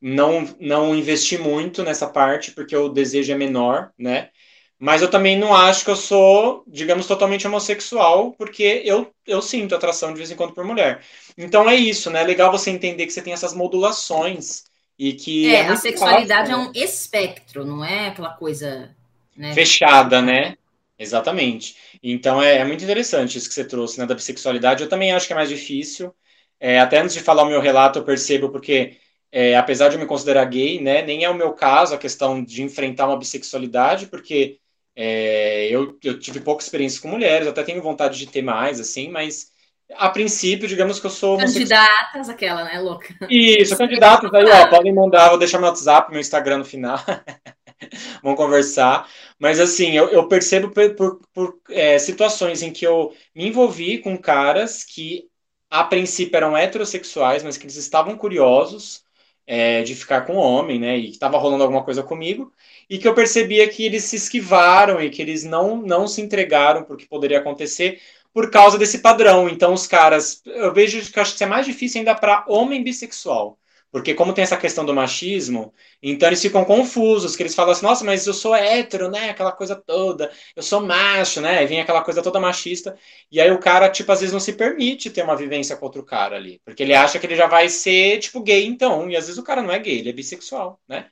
não 0.00 0.44
não 0.58 0.94
investir 0.96 1.38
muito 1.40 1.82
nessa 1.82 2.08
parte, 2.08 2.52
porque 2.52 2.74
o 2.76 2.88
desejo 2.88 3.32
é 3.32 3.36
menor, 3.36 3.92
né? 3.98 4.30
Mas 4.78 5.02
eu 5.02 5.10
também 5.10 5.38
não 5.38 5.54
acho 5.54 5.84
que 5.84 5.90
eu 5.90 5.96
sou, 5.96 6.64
digamos, 6.66 7.06
totalmente 7.06 7.46
homossexual, 7.46 8.32
porque 8.32 8.82
eu, 8.84 9.12
eu 9.26 9.42
sinto 9.42 9.74
atração 9.74 10.10
de 10.12 10.18
vez 10.18 10.30
em 10.30 10.36
quando 10.36 10.54
por 10.54 10.64
mulher. 10.64 11.02
Então 11.36 11.68
é 11.68 11.74
isso, 11.76 12.10
né? 12.10 12.22
É 12.22 12.24
legal 12.24 12.50
você 12.50 12.70
entender 12.70 13.04
que 13.06 13.12
você 13.12 13.20
tem 13.22 13.32
essas 13.34 13.52
modulações 13.54 14.64
e 15.00 15.14
que. 15.14 15.48
É, 15.48 15.60
é 15.60 15.68
a 15.68 15.76
sexualidade 15.76 16.50
fácil, 16.50 16.66
é 16.66 16.68
um 16.68 16.72
espectro, 16.74 17.64
não 17.64 17.82
é 17.82 18.08
aquela 18.08 18.34
coisa. 18.34 18.94
Né? 19.34 19.54
Fechada, 19.54 20.20
né? 20.20 20.58
Exatamente. 20.98 21.74
Então 22.02 22.42
é, 22.42 22.58
é, 22.58 22.64
muito 22.66 22.84
interessante 22.84 23.38
isso 23.38 23.48
que 23.48 23.54
você 23.54 23.64
trouxe, 23.64 23.98
né? 23.98 24.04
Da 24.04 24.14
bissexualidade. 24.14 24.82
Eu 24.82 24.88
também 24.90 25.12
acho 25.12 25.26
que 25.26 25.32
é 25.32 25.36
mais 25.36 25.48
difícil. 25.48 26.14
É, 26.60 26.78
até 26.78 26.98
antes 26.98 27.14
de 27.14 27.22
falar 27.22 27.44
o 27.44 27.48
meu 27.48 27.62
relato, 27.62 27.98
eu 27.98 28.04
percebo 28.04 28.50
porque. 28.50 28.98
É, 29.32 29.56
apesar 29.56 29.88
de 29.88 29.94
eu 29.94 30.00
me 30.00 30.06
considerar 30.06 30.44
gay, 30.46 30.80
né, 30.80 31.02
nem 31.02 31.22
é 31.22 31.30
o 31.30 31.34
meu 31.34 31.52
caso 31.52 31.94
a 31.94 31.98
questão 31.98 32.42
de 32.42 32.64
enfrentar 32.64 33.06
uma 33.06 33.16
bissexualidade, 33.16 34.06
porque 34.06 34.58
é, 34.96 35.68
eu, 35.68 35.96
eu 36.02 36.18
tive 36.18 36.40
pouca 36.40 36.64
experiência 36.64 37.00
com 37.00 37.06
mulheres, 37.06 37.46
até 37.46 37.62
tenho 37.62 37.80
vontade 37.80 38.18
de 38.18 38.26
ter 38.26 38.42
mais, 38.42 38.80
assim, 38.80 39.08
mas 39.08 39.52
a 39.96 40.08
princípio, 40.08 40.68
digamos 40.68 41.00
que 41.00 41.06
eu 41.06 41.10
sou. 41.10 41.38
Candidatas, 41.38 42.28
aquela, 42.28 42.64
né, 42.64 42.78
louca? 42.80 43.14
Isso, 43.28 43.76
candidatas 43.76 44.32
aí, 44.32 44.44
ó, 44.44 44.66
podem 44.68 44.94
mandar, 44.94 45.30
vou 45.30 45.38
deixar 45.38 45.58
meu 45.58 45.68
WhatsApp, 45.68 46.10
meu 46.10 46.20
Instagram 46.20 46.58
no 46.58 46.64
final. 46.64 46.98
Vamos 48.22 48.36
conversar. 48.36 49.08
Mas 49.38 49.58
assim, 49.58 49.92
eu, 49.92 50.08
eu 50.08 50.28
percebo 50.28 50.70
por, 50.70 50.94
por, 50.94 51.20
por 51.32 51.60
é, 51.70 51.98
situações 51.98 52.62
em 52.62 52.72
que 52.72 52.86
eu 52.86 53.14
me 53.34 53.48
envolvi 53.48 53.98
com 53.98 54.16
caras 54.18 54.84
que 54.84 55.28
a 55.68 55.84
princípio 55.84 56.36
eram 56.36 56.56
heterossexuais, 56.56 57.42
mas 57.42 57.56
que 57.56 57.64
eles 57.64 57.76
estavam 57.76 58.16
curiosos 58.16 59.02
é, 59.46 59.82
de 59.82 59.94
ficar 59.94 60.22
com 60.22 60.36
homem, 60.36 60.78
né? 60.78 60.96
E 60.96 61.04
que 61.06 61.10
estava 61.10 61.38
rolando 61.38 61.62
alguma 61.62 61.82
coisa 61.82 62.02
comigo 62.02 62.52
e 62.88 62.98
que 62.98 63.06
eu 63.06 63.14
percebia 63.14 63.68
que 63.68 63.84
eles 63.84 64.04
se 64.04 64.16
esquivaram 64.16 65.00
e 65.00 65.10
que 65.10 65.22
eles 65.22 65.44
não, 65.44 65.76
não 65.76 66.06
se 66.06 66.20
entregaram 66.20 66.84
por 66.84 66.96
que 66.96 67.06
poderia 67.06 67.38
acontecer 67.38 68.00
por 68.32 68.50
causa 68.50 68.78
desse 68.78 68.98
padrão. 68.98 69.48
Então, 69.48 69.72
os 69.72 69.86
caras, 69.86 70.42
eu 70.46 70.72
vejo 70.72 71.00
que 71.12 71.20
acho 71.20 71.36
que 71.36 71.44
é 71.44 71.46
mais 71.46 71.66
difícil 71.66 72.00
ainda 72.00 72.14
para 72.14 72.44
homem 72.48 72.82
bissexual. 72.82 73.58
Porque 73.92 74.14
como 74.14 74.32
tem 74.32 74.44
essa 74.44 74.56
questão 74.56 74.84
do 74.84 74.94
machismo, 74.94 75.74
então 76.00 76.28
eles 76.28 76.40
ficam 76.40 76.64
confusos, 76.64 77.34
que 77.34 77.42
eles 77.42 77.54
falam 77.56 77.72
assim, 77.72 77.84
nossa, 77.84 78.04
mas 78.04 78.24
eu 78.24 78.32
sou 78.32 78.54
hétero, 78.54 79.10
né? 79.10 79.30
Aquela 79.30 79.50
coisa 79.50 79.74
toda, 79.74 80.30
eu 80.54 80.62
sou 80.62 80.80
macho, 80.80 81.40
né? 81.40 81.62
E 81.64 81.66
vem 81.66 81.80
aquela 81.80 82.02
coisa 82.02 82.22
toda 82.22 82.38
machista. 82.38 82.96
E 83.32 83.40
aí 83.40 83.50
o 83.50 83.58
cara, 83.58 83.88
tipo, 83.90 84.12
às 84.12 84.20
vezes 84.20 84.32
não 84.32 84.38
se 84.38 84.52
permite 84.52 85.10
ter 85.10 85.24
uma 85.24 85.34
vivência 85.36 85.76
com 85.76 85.86
outro 85.86 86.04
cara 86.04 86.36
ali. 86.36 86.60
Porque 86.64 86.84
ele 86.84 86.94
acha 86.94 87.18
que 87.18 87.26
ele 87.26 87.34
já 87.34 87.48
vai 87.48 87.68
ser, 87.68 88.20
tipo, 88.20 88.40
gay, 88.40 88.64
então. 88.64 89.10
E 89.10 89.16
às 89.16 89.26
vezes 89.26 89.38
o 89.38 89.44
cara 89.44 89.60
não 89.60 89.72
é 89.72 89.78
gay, 89.80 89.98
ele 89.98 90.10
é 90.10 90.12
bissexual, 90.12 90.80
né? 90.88 91.06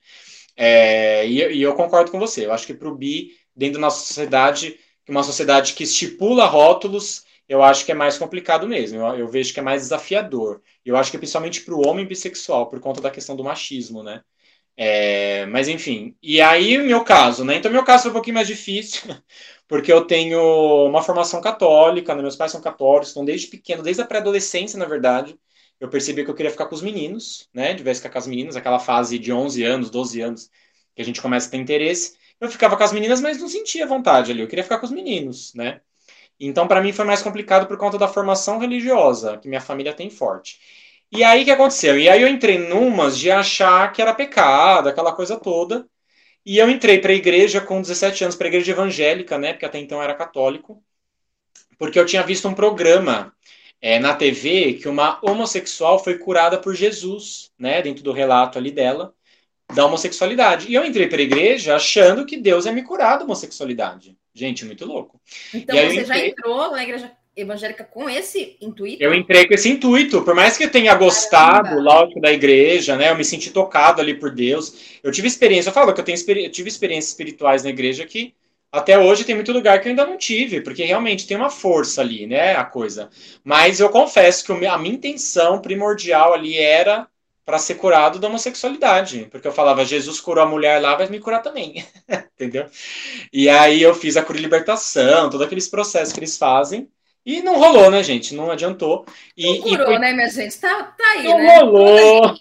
É, 0.57 1.27
e, 1.27 1.57
e, 1.57 1.63
eu 1.63 1.75
concordo 1.75 2.11
com 2.11 2.19
você. 2.19 2.47
Eu 2.47 2.53
acho 2.53 2.67
que 2.67 2.75
para 2.75 2.89
o 2.89 2.95
bi, 2.95 3.33
dentro 3.57 3.75
da 3.75 3.81
nossa 3.81 4.07
sociedade, 4.07 4.79
uma 5.11 5.23
sociedade 5.23 5.75
que 5.75 5.85
estipula 5.85 6.47
rótulos, 6.47 7.25
eu 7.49 7.63
acho 7.63 7.85
que 7.85 7.93
é 7.93 7.95
mais 7.95 8.19
complicado 8.19 8.69
mesmo. 8.69 8.99
Eu, 9.01 9.19
eu 9.21 9.29
vejo 9.29 9.53
que 9.55 9.61
é 9.61 9.63
mais 9.63 9.83
desafiador. 9.83 10.63
Eu 10.85 10.97
acho 10.97 11.11
que 11.11 11.19
principalmente 11.19 11.63
para 11.63 11.75
o 11.75 11.87
homem 11.87 12.07
bissexual, 12.07 12.69
por 12.69 12.81
conta 12.81 13.01
da 13.01 13.11
questão 13.11 13.35
do 13.37 13.45
machismo, 13.45 14.03
né? 14.03 14.23
É, 14.77 15.45
mas 15.47 15.67
enfim. 15.69 16.17
E 16.23 16.41
aí, 16.41 16.79
meu 16.79 17.03
caso, 17.05 17.45
né? 17.45 17.57
Então, 17.57 17.71
meu 17.71 17.85
caso 17.85 18.03
foi 18.05 18.11
um 18.13 18.15
pouquinho 18.15 18.35
mais 18.35 18.47
difícil, 18.47 19.03
porque 19.67 19.93
eu 19.93 20.05
tenho 20.05 20.41
uma 20.87 21.03
formação 21.03 21.41
católica, 21.41 22.15
né? 22.15 22.23
meus 22.23 22.37
pais 22.37 22.53
são 22.53 22.61
católicos, 22.61 23.11
então 23.11 23.25
desde 23.25 23.49
pequeno, 23.49 23.83
desde 23.83 24.03
a 24.03 24.07
pré-adolescência, 24.07 24.79
na 24.79 24.85
verdade, 24.85 25.37
eu 25.81 25.89
percebi 25.89 26.25
que 26.25 26.31
eu 26.31 26.35
queria 26.35 26.51
ficar 26.51 26.67
com 26.67 26.75
os 26.77 26.83
meninos, 26.83 27.49
né? 27.53 27.75
De 27.75 27.83
vez 27.83 27.99
ficar 27.99 28.11
com 28.11 28.19
as 28.19 28.27
meninas, 28.27 28.57
aquela 28.57 28.79
fase 28.79 29.19
de 29.19 29.33
11 29.33 29.65
anos, 29.65 29.91
12 29.91 30.21
anos, 30.21 30.51
que 30.95 31.03
a 31.03 31.05
gente 31.05 31.21
começa 31.21 31.49
a 31.49 31.51
ter 31.51 31.59
interesse. 31.59 32.17
Eu 32.41 32.51
ficava 32.51 32.77
com 32.77 32.83
as 32.85 32.93
meninas, 32.93 33.21
mas 33.21 33.39
não 33.41 33.49
sentia 33.49 33.87
vontade 33.87 34.31
ali. 34.33 34.41
Eu 34.41 34.49
queria 34.49 34.63
ficar 34.63 34.79
com 34.79 34.87
os 34.87 34.93
meninos, 34.93 35.53
né? 35.55 35.81
Então, 36.41 36.69
para 36.69 36.81
mim, 36.81 36.93
foi 36.93 37.05
mais 37.05 37.23
complicado 37.23 37.67
por 37.67 37.77
conta 37.77 37.99
da 37.99 38.09
formação 38.09 38.59
religiosa 38.59 39.39
que 39.39 39.49
minha 39.49 39.61
família 39.61 39.93
tem 39.93 40.09
forte. 40.11 40.61
E 41.11 41.25
aí, 41.25 41.43
o 41.43 41.45
que 41.45 41.51
aconteceu? 41.51 41.99
E 41.99 42.09
aí, 42.09 42.23
eu 42.23 42.29
entrei 42.29 42.59
numas 42.59 43.19
de 43.19 43.31
achar 43.31 43.93
que 43.93 44.01
era 44.03 44.15
pecado, 44.15 44.89
aquela 44.89 45.13
coisa 45.13 45.37
toda. 45.39 45.89
E 46.47 46.59
eu 46.59 46.71
entrei 46.71 47.01
para 47.01 47.13
a 47.13 47.15
igreja 47.15 47.61
com 47.61 47.81
17 47.81 48.25
anos, 48.25 48.37
para 48.37 48.47
a 48.47 48.51
igreja 48.51 48.73
evangélica, 48.73 49.39
né? 49.39 49.53
Porque 49.53 49.67
até 49.67 49.79
então 49.79 49.99
eu 49.99 50.05
era 50.05 50.15
católico. 50.15 50.83
Porque 51.79 51.99
eu 51.99 52.07
tinha 52.07 52.23
visto 52.23 52.49
um 52.49 52.55
programa 52.55 53.35
é, 53.81 53.99
na 53.99 54.15
TV 54.15 54.75
que 54.75 54.89
uma 54.89 55.19
homossexual 55.23 56.03
foi 56.03 56.19
curada 56.19 56.59
por 56.59 56.75
Jesus, 56.75 57.53
né, 57.59 57.83
dentro 57.83 58.03
do 58.03 58.13
relato 58.13 58.59
ali 58.59 58.71
dela, 58.71 59.15
da 59.75 59.85
homossexualidade. 59.85 60.69
E 60.69 60.75
eu 60.75 60.85
entrei 60.85 61.07
para 61.07 61.19
a 61.19 61.23
igreja 61.23 61.77
achando 61.77 62.25
que 62.25 62.37
Deus 62.37 62.67
ia 62.67 62.73
me 62.73 62.83
curar 62.83 63.19
da 63.19 63.25
homossexualidade. 63.25 64.17
Gente, 64.35 64.65
muito 64.65 64.85
louco. 64.85 65.21
Então 65.53 65.77
você 65.77 66.01
entrei... 66.01 66.05
já 66.05 66.19
entrou 66.19 66.71
na 66.71 66.83
igreja 66.83 67.13
evangélica 67.37 67.85
com 67.85 68.09
esse 68.09 68.57
intuito? 68.61 69.03
Eu 69.03 69.15
entrei 69.15 69.47
com 69.47 69.55
esse 69.55 69.69
intuito, 69.69 70.23
por 70.23 70.35
mais 70.35 70.57
que 70.57 70.65
eu 70.65 70.71
tenha 70.71 70.95
gostado, 70.95 71.69
Caramba. 71.69 71.83
lógico, 71.83 72.21
da 72.21 72.33
igreja, 72.33 72.97
né? 72.97 73.11
Eu 73.11 73.17
me 73.17 73.25
senti 73.25 73.51
tocado 73.51 74.01
ali 74.01 74.15
por 74.15 74.31
Deus. 74.31 74.99
Eu 75.03 75.13
tive 75.13 75.29
experiência, 75.29 75.71
eu 75.71 75.75
falo 75.75 75.93
que 75.93 76.01
eu 76.01 76.05
tenho 76.05 76.19
eu 76.19 76.51
tive 76.51 76.69
experiências 76.69 77.11
espirituais 77.11 77.63
na 77.63 77.71
igreja 77.71 78.05
que 78.07 78.35
até 78.71 78.99
hoje 78.99 79.25
tem 79.25 79.35
muito 79.35 79.53
lugar 79.53 79.81
que 79.81 79.89
eu 79.89 79.91
ainda 79.91 80.05
não 80.05 80.19
tive, 80.19 80.61
porque 80.61 80.85
realmente 80.85 81.27
tem 81.27 81.37
uma 81.37 81.49
força 81.49 82.03
ali, 82.03 82.27
né, 82.27 82.55
a 82.55 82.65
coisa. 82.65 83.09
Mas 83.43 83.81
eu 83.81 83.89
confesso 83.89 84.45
que 84.45 84.67
a 84.67 84.79
minha 84.79 84.95
intenção 84.95 85.61
primordial 85.61 86.35
ali 86.35 86.59
era 86.59 87.09
para 87.49 87.59
ser 87.59 87.77
curado 87.77 88.19
da 88.19 88.29
homossexualidade, 88.29 89.27
porque 89.31 89.49
eu 89.49 89.53
falava, 89.53 89.83
Jesus 89.83 90.21
curou 90.21 90.45
a 90.45 90.47
mulher 90.47 90.83
lá, 90.83 90.95
vai 90.95 91.09
me 91.09 91.19
curar 91.19 91.41
também, 91.41 91.83
entendeu? 92.37 92.67
E 93.33 93.49
aí 93.49 93.81
eu 93.81 93.95
fiz 93.95 94.19
a 94.19 94.23
cura 94.23 94.37
e 94.39 94.43
libertação, 94.43 95.31
todos 95.31 95.47
aqueles 95.47 95.67
processos 95.67 96.13
que 96.13 96.21
eles 96.21 96.37
fazem, 96.37 96.91
e 97.25 97.41
não 97.41 97.59
rolou, 97.59 97.91
né, 97.91 98.03
gente? 98.03 98.35
Não 98.35 98.51
adiantou. 98.51 99.07
E, 99.35 99.47
não 99.47 99.63
curou, 99.63 99.83
e 99.83 99.87
foi... 99.87 99.99
né, 99.99 100.13
minha 100.13 100.29
gente? 100.29 100.59
Tá, 100.59 100.95
tá 100.95 101.05
aí, 101.13 101.25
não 101.25 101.39
né? 101.39 101.59
rolou. 101.59 102.35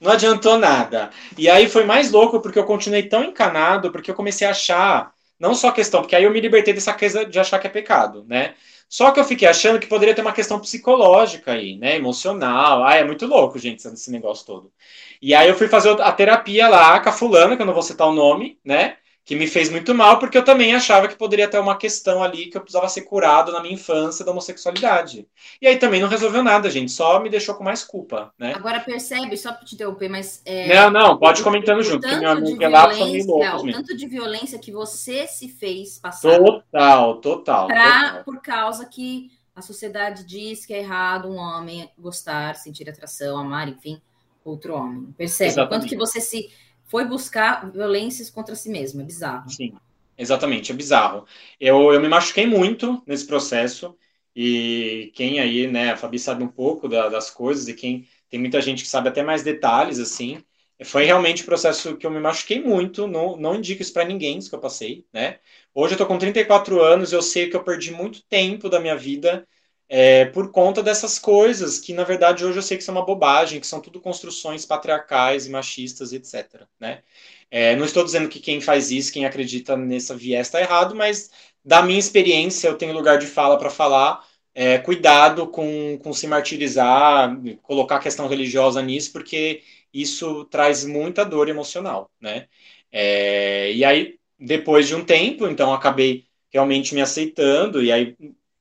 Não 0.00 0.10
adiantou 0.10 0.58
nada. 0.58 1.10
E 1.38 1.48
aí 1.48 1.68
foi 1.68 1.84
mais 1.84 2.10
louco 2.10 2.40
porque 2.40 2.58
eu 2.58 2.64
continuei 2.64 3.04
tão 3.04 3.22
encanado, 3.22 3.92
porque 3.92 4.10
eu 4.10 4.14
comecei 4.16 4.44
a 4.44 4.50
achar, 4.50 5.12
não 5.38 5.54
só 5.54 5.68
a 5.68 5.72
questão, 5.72 6.00
porque 6.00 6.16
aí 6.16 6.24
eu 6.24 6.32
me 6.32 6.40
libertei 6.40 6.74
dessa 6.74 6.92
coisa 6.92 7.24
de 7.24 7.38
achar 7.38 7.60
que 7.60 7.68
é 7.68 7.70
pecado, 7.70 8.24
né? 8.28 8.54
Só 8.88 9.10
que 9.10 9.18
eu 9.20 9.24
fiquei 9.24 9.48
achando 9.48 9.80
que 9.80 9.86
poderia 9.86 10.14
ter 10.14 10.22
uma 10.22 10.32
questão 10.32 10.60
psicológica 10.60 11.52
aí, 11.52 11.76
né? 11.76 11.96
Emocional. 11.96 12.84
Ah, 12.84 12.94
é 12.94 13.04
muito 13.04 13.26
louco, 13.26 13.58
gente, 13.58 13.86
esse 13.86 14.10
negócio 14.10 14.46
todo. 14.46 14.72
E 15.20 15.34
aí 15.34 15.48
eu 15.48 15.56
fui 15.56 15.68
fazer 15.68 16.00
a 16.00 16.12
terapia 16.12 16.68
lá 16.68 17.00
com 17.00 17.08
a 17.08 17.12
fulana, 17.12 17.56
que 17.56 17.62
eu 17.62 17.66
não 17.66 17.74
vou 17.74 17.82
citar 17.82 18.06
o 18.08 18.14
nome, 18.14 18.58
né? 18.64 18.96
Que 19.26 19.34
me 19.34 19.48
fez 19.48 19.68
muito 19.68 19.92
mal, 19.92 20.20
porque 20.20 20.38
eu 20.38 20.44
também 20.44 20.72
achava 20.72 21.08
que 21.08 21.16
poderia 21.16 21.48
ter 21.48 21.58
uma 21.58 21.76
questão 21.76 22.22
ali 22.22 22.46
que 22.46 22.56
eu 22.56 22.60
precisava 22.60 22.88
ser 22.88 23.02
curado 23.02 23.50
na 23.50 23.60
minha 23.60 23.74
infância 23.74 24.24
da 24.24 24.30
homossexualidade. 24.30 25.26
E 25.60 25.66
aí 25.66 25.76
também 25.78 26.00
não 26.00 26.08
resolveu 26.08 26.44
nada, 26.44 26.70
gente, 26.70 26.92
só 26.92 27.18
me 27.18 27.28
deixou 27.28 27.56
com 27.56 27.64
mais 27.64 27.82
culpa, 27.82 28.32
né? 28.38 28.54
Agora 28.54 28.78
percebe, 28.78 29.36
só 29.36 29.52
para 29.52 29.64
te 29.64 29.74
interromper, 29.74 30.08
mas. 30.08 30.40
É, 30.44 30.72
não, 30.72 30.90
não, 30.90 31.18
pode 31.18 31.42
comentando 31.42 31.82
junto, 31.82 32.02
porque 32.02 32.20
meu 32.20 32.30
amigo 32.30 32.62
é 32.62 32.68
lá 32.68 32.94
são 32.94 33.10
meio 33.10 33.26
loucos 33.26 33.62
O 33.64 33.72
tanto 33.72 33.96
de 33.96 34.06
violência 34.06 34.60
que 34.60 34.70
você 34.70 35.26
se 35.26 35.48
fez 35.48 35.98
passar. 35.98 36.38
Total, 36.38 37.16
total, 37.16 37.66
pra, 37.66 38.08
total. 38.08 38.24
Por 38.24 38.40
causa 38.40 38.86
que 38.86 39.32
a 39.56 39.60
sociedade 39.60 40.24
diz 40.24 40.64
que 40.64 40.72
é 40.72 40.78
errado 40.78 41.28
um 41.28 41.36
homem 41.36 41.90
gostar, 41.98 42.54
sentir 42.54 42.88
atração, 42.88 43.36
amar, 43.36 43.68
enfim, 43.68 44.00
outro 44.44 44.72
homem. 44.72 45.12
Percebe? 45.18 45.50
Exatamente. 45.50 45.80
Quanto 45.80 45.88
que 45.88 45.96
você 45.96 46.20
se 46.20 46.48
foi 46.86 47.04
buscar 47.04 47.70
violências 47.70 48.30
contra 48.30 48.54
si 48.54 48.68
mesmo. 48.70 49.00
É 49.00 49.04
bizarro. 49.04 49.56
Sim, 49.56 49.74
exatamente, 50.16 50.72
é 50.72 50.74
bizarro. 50.74 51.26
Eu, 51.60 51.92
eu 51.92 52.00
me 52.00 52.08
machuquei 52.08 52.46
muito 52.46 53.02
nesse 53.06 53.26
processo. 53.26 53.96
E 54.34 55.10
quem 55.14 55.40
aí, 55.40 55.66
né, 55.66 55.92
a 55.92 55.96
Fabi 55.96 56.18
sabe 56.18 56.44
um 56.44 56.48
pouco 56.48 56.88
da, 56.88 57.08
das 57.08 57.30
coisas, 57.30 57.68
e 57.68 57.74
quem 57.74 58.06
tem 58.28 58.38
muita 58.38 58.60
gente 58.60 58.82
que 58.82 58.88
sabe 58.88 59.08
até 59.08 59.22
mais 59.22 59.42
detalhes, 59.42 59.98
assim. 59.98 60.44
Foi 60.84 61.04
realmente 61.04 61.42
um 61.42 61.46
processo 61.46 61.96
que 61.96 62.06
eu 62.06 62.10
me 62.10 62.20
machuquei 62.20 62.60
muito, 62.60 63.06
não, 63.06 63.34
não 63.36 63.54
indico 63.54 63.80
isso 63.80 63.94
para 63.94 64.04
ninguém, 64.04 64.36
isso 64.36 64.50
que 64.50 64.54
eu 64.54 64.60
passei, 64.60 65.06
né? 65.10 65.38
Hoje 65.74 65.94
eu 65.94 65.98
tô 65.98 66.06
com 66.06 66.18
34 66.18 66.82
anos, 66.82 67.12
eu 67.12 67.22
sei 67.22 67.48
que 67.48 67.56
eu 67.56 67.64
perdi 67.64 67.90
muito 67.92 68.22
tempo 68.26 68.68
da 68.68 68.78
minha 68.78 68.94
vida 68.96 69.48
é, 69.88 70.24
por 70.26 70.50
conta 70.50 70.82
dessas 70.82 71.18
coisas 71.18 71.78
que, 71.78 71.92
na 71.92 72.04
verdade, 72.04 72.44
hoje 72.44 72.58
eu 72.58 72.62
sei 72.62 72.76
que 72.76 72.84
são 72.84 72.94
uma 72.94 73.04
bobagem, 73.04 73.60
que 73.60 73.66
são 73.66 73.80
tudo 73.80 74.00
construções 74.00 74.66
patriarcais 74.66 75.46
e 75.46 75.50
machistas, 75.50 76.12
etc. 76.12 76.66
Né? 76.80 77.02
É, 77.50 77.76
não 77.76 77.84
estou 77.84 78.04
dizendo 78.04 78.28
que 78.28 78.40
quem 78.40 78.60
faz 78.60 78.90
isso, 78.90 79.12
quem 79.12 79.24
acredita 79.24 79.76
nessa 79.76 80.16
viés 80.16 80.48
está 80.48 80.60
errado, 80.60 80.94
mas 80.94 81.30
da 81.64 81.82
minha 81.82 81.98
experiência, 81.98 82.68
eu 82.68 82.76
tenho 82.76 82.92
lugar 82.92 83.18
de 83.18 83.26
fala 83.26 83.58
para 83.58 83.70
falar. 83.70 84.24
É, 84.54 84.78
cuidado 84.78 85.48
com, 85.48 85.98
com 86.02 86.12
se 86.14 86.26
martirizar, 86.26 87.36
colocar 87.62 87.98
questão 87.98 88.26
religiosa 88.26 88.80
nisso, 88.80 89.12
porque 89.12 89.62
isso 89.92 90.46
traz 90.46 90.84
muita 90.84 91.24
dor 91.24 91.48
emocional, 91.48 92.10
né? 92.20 92.48
É, 92.90 93.72
e 93.72 93.84
aí, 93.84 94.18
depois 94.38 94.88
de 94.88 94.94
um 94.94 95.04
tempo, 95.04 95.46
então, 95.46 95.74
acabei 95.74 96.24
realmente 96.50 96.94
me 96.94 97.02
aceitando, 97.02 97.82
e 97.82 97.92
aí 97.92 98.16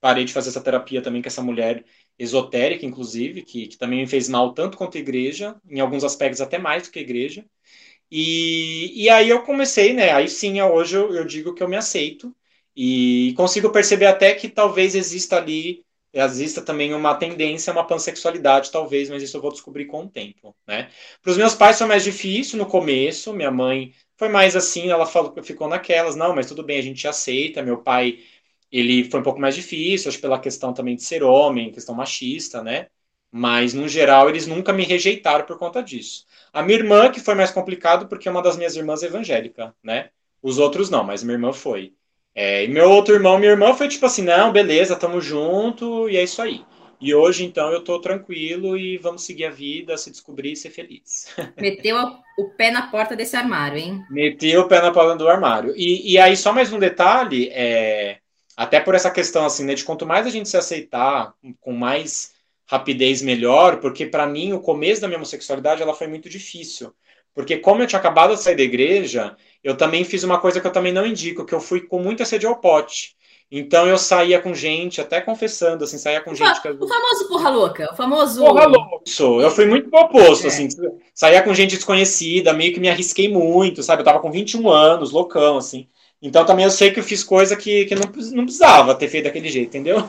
parei 0.05 0.23
de 0.23 0.33
fazer 0.33 0.49
essa 0.49 0.61
terapia 0.61 1.01
também 1.01 1.19
com 1.19 1.27
essa 1.27 1.41
mulher 1.41 1.83
esotérica, 2.19 2.85
inclusive, 2.85 3.41
que, 3.41 3.65
que 3.67 3.75
também 3.75 4.01
me 4.01 4.07
fez 4.07 4.29
mal 4.29 4.53
tanto 4.53 4.77
quanto 4.77 4.97
a 4.99 5.01
igreja, 5.01 5.55
em 5.67 5.79
alguns 5.79 6.03
aspectos 6.03 6.41
até 6.41 6.59
mais 6.59 6.83
do 6.83 6.91
que 6.91 6.99
a 6.99 7.01
igreja. 7.01 7.43
E, 8.11 9.03
e 9.03 9.09
aí 9.09 9.29
eu 9.29 9.41
comecei, 9.41 9.93
né? 9.93 10.11
Aí 10.11 10.27
sim, 10.29 10.61
hoje 10.61 10.95
eu, 10.95 11.11
eu 11.15 11.25
digo 11.25 11.55
que 11.55 11.63
eu 11.63 11.67
me 11.67 11.75
aceito 11.75 12.35
e 12.75 13.33
consigo 13.35 13.71
perceber 13.71 14.05
até 14.05 14.35
que 14.35 14.47
talvez 14.47 14.93
exista 14.93 15.37
ali, 15.37 15.83
exista 16.13 16.61
também 16.61 16.93
uma 16.93 17.15
tendência 17.15 17.73
uma 17.73 17.87
pansexualidade, 17.87 18.71
talvez, 18.71 19.09
mas 19.09 19.23
isso 19.23 19.37
eu 19.37 19.41
vou 19.41 19.51
descobrir 19.51 19.85
com 19.85 20.03
o 20.03 20.09
tempo, 20.09 20.55
né? 20.67 20.91
Para 21.23 21.31
os 21.31 21.37
meus 21.37 21.55
pais 21.55 21.79
foi 21.79 21.87
mais 21.87 22.03
difícil 22.03 22.59
no 22.59 22.67
começo, 22.67 23.33
minha 23.33 23.49
mãe 23.49 23.91
foi 24.17 24.29
mais 24.29 24.55
assim, 24.55 24.91
ela 24.91 25.07
falou, 25.07 25.33
ficou 25.43 25.67
naquelas, 25.67 26.15
não, 26.15 26.35
mas 26.35 26.45
tudo 26.45 26.61
bem, 26.63 26.77
a 26.77 26.83
gente 26.83 27.07
aceita, 27.07 27.63
meu 27.63 27.81
pai 27.81 28.19
ele 28.77 29.09
foi 29.09 29.21
um 29.21 29.23
pouco 29.23 29.39
mais 29.39 29.55
difícil, 29.55 30.09
acho 30.09 30.19
pela 30.19 30.37
questão 30.37 30.73
também 30.73 30.97
de 30.97 31.03
ser 31.03 31.23
homem, 31.23 31.71
questão 31.71 31.95
machista, 31.95 32.61
né? 32.61 32.87
Mas, 33.31 33.73
no 33.73 33.87
geral, 33.87 34.29
eles 34.29 34.47
nunca 34.47 34.73
me 34.73 34.83
rejeitaram 34.83 35.45
por 35.45 35.57
conta 35.57 35.81
disso. 35.81 36.25
A 36.51 36.61
minha 36.61 36.77
irmã, 36.77 37.09
que 37.09 37.21
foi 37.21 37.35
mais 37.35 37.51
complicado, 37.51 38.07
porque 38.07 38.29
uma 38.29 38.41
das 38.41 38.57
minhas 38.57 38.75
irmãs 38.75 39.01
é 39.01 39.07
evangélica, 39.07 39.73
né? 39.81 40.09
Os 40.41 40.57
outros 40.57 40.89
não, 40.89 41.05
mas 41.05 41.23
minha 41.23 41.35
irmã 41.35 41.53
foi. 41.53 41.93
É, 42.33 42.65
e 42.65 42.67
meu 42.67 42.89
outro 42.89 43.13
irmão, 43.13 43.37
minha 43.37 43.51
irmã 43.51 43.73
foi 43.73 43.87
tipo 43.87 44.05
assim, 44.05 44.23
não, 44.23 44.51
beleza, 44.51 44.95
tamo 44.97 45.21
junto, 45.21 46.09
e 46.09 46.17
é 46.17 46.23
isso 46.23 46.41
aí. 46.41 46.61
E 46.99 47.15
hoje, 47.15 47.45
então, 47.45 47.71
eu 47.71 47.81
tô 47.81 47.99
tranquilo 48.01 48.77
e 48.77 48.97
vamos 48.97 49.23
seguir 49.23 49.45
a 49.45 49.49
vida, 49.49 49.97
se 49.97 50.11
descobrir 50.11 50.51
e 50.51 50.55
ser 50.57 50.69
feliz. 50.69 51.33
Meteu 51.57 51.95
o 52.37 52.49
pé 52.57 52.71
na 52.71 52.87
porta 52.87 53.15
desse 53.15 53.37
armário, 53.37 53.77
hein? 53.77 54.01
Meteu 54.09 54.61
o 54.61 54.67
pé 54.67 54.81
na 54.81 54.91
porta 54.91 55.15
do 55.15 55.29
armário. 55.29 55.73
E, 55.77 56.13
e 56.13 56.17
aí, 56.17 56.35
só 56.35 56.51
mais 56.51 56.73
um 56.73 56.79
detalhe, 56.79 57.49
é 57.53 58.19
até 58.55 58.79
por 58.79 58.95
essa 58.95 59.11
questão, 59.11 59.45
assim, 59.45 59.65
né, 59.65 59.73
de 59.73 59.83
quanto 59.83 60.05
mais 60.05 60.25
a 60.25 60.29
gente 60.29 60.49
se 60.49 60.57
aceitar 60.57 61.33
com 61.59 61.73
mais 61.73 62.33
rapidez, 62.67 63.21
melhor, 63.21 63.79
porque 63.79 64.05
para 64.05 64.25
mim 64.25 64.53
o 64.53 64.59
começo 64.59 65.01
da 65.01 65.07
minha 65.07 65.17
homossexualidade 65.17 65.81
ela 65.81 65.93
foi 65.93 66.07
muito 66.07 66.29
difícil. 66.29 66.93
Porque 67.33 67.57
como 67.57 67.83
eu 67.83 67.87
tinha 67.87 67.99
acabado 67.99 68.33
de 68.33 68.41
sair 68.41 68.55
da 68.55 68.63
igreja, 68.63 69.35
eu 69.63 69.75
também 69.75 70.05
fiz 70.05 70.23
uma 70.23 70.39
coisa 70.39 70.61
que 70.61 70.65
eu 70.65 70.71
também 70.71 70.93
não 70.93 71.05
indico, 71.05 71.45
que 71.45 71.53
eu 71.53 71.59
fui 71.59 71.81
com 71.81 71.99
muita 71.99 72.23
sede 72.23 72.45
ao 72.45 72.55
pote. 72.55 73.15
Então 73.51 73.85
eu 73.85 73.97
saía 73.97 74.41
com 74.41 74.53
gente, 74.53 74.99
até 74.99 75.21
confessando, 75.21 75.83
assim, 75.83 75.97
saía 75.97 76.21
com 76.21 76.31
o 76.31 76.35
gente. 76.35 76.61
que... 76.61 76.67
O 76.69 76.87
famoso 76.87 77.27
porra 77.27 77.49
louca, 77.49 77.89
o 77.91 77.95
famoso. 77.95 78.43
Porra 78.43 78.65
louca. 78.65 79.03
Eu 79.43 79.51
fui 79.51 79.65
muito 79.65 79.89
pro 79.89 79.99
oposto, 79.99 80.45
é. 80.45 80.47
assim, 80.47 80.67
saía 81.13 81.43
com 81.43 81.53
gente 81.53 81.75
desconhecida, 81.75 82.53
meio 82.53 82.73
que 82.73 82.79
me 82.79 82.89
arrisquei 82.89 83.29
muito, 83.29 83.83
sabe? 83.83 84.01
Eu 84.01 84.05
tava 84.05 84.19
com 84.19 84.31
21 84.31 84.67
anos, 84.69 85.11
loucão, 85.11 85.57
assim. 85.57 85.87
Então 86.21 86.45
também 86.45 86.65
eu 86.65 86.71
sei 86.71 86.91
que 86.91 86.99
eu 86.99 87.03
fiz 87.03 87.23
coisa 87.23 87.55
que, 87.55 87.85
que 87.85 87.95
não, 87.95 88.03
não 88.31 88.45
precisava 88.45 88.95
ter 88.95 89.07
feito 89.07 89.25
daquele 89.25 89.49
jeito, 89.49 89.69
entendeu? 89.69 90.07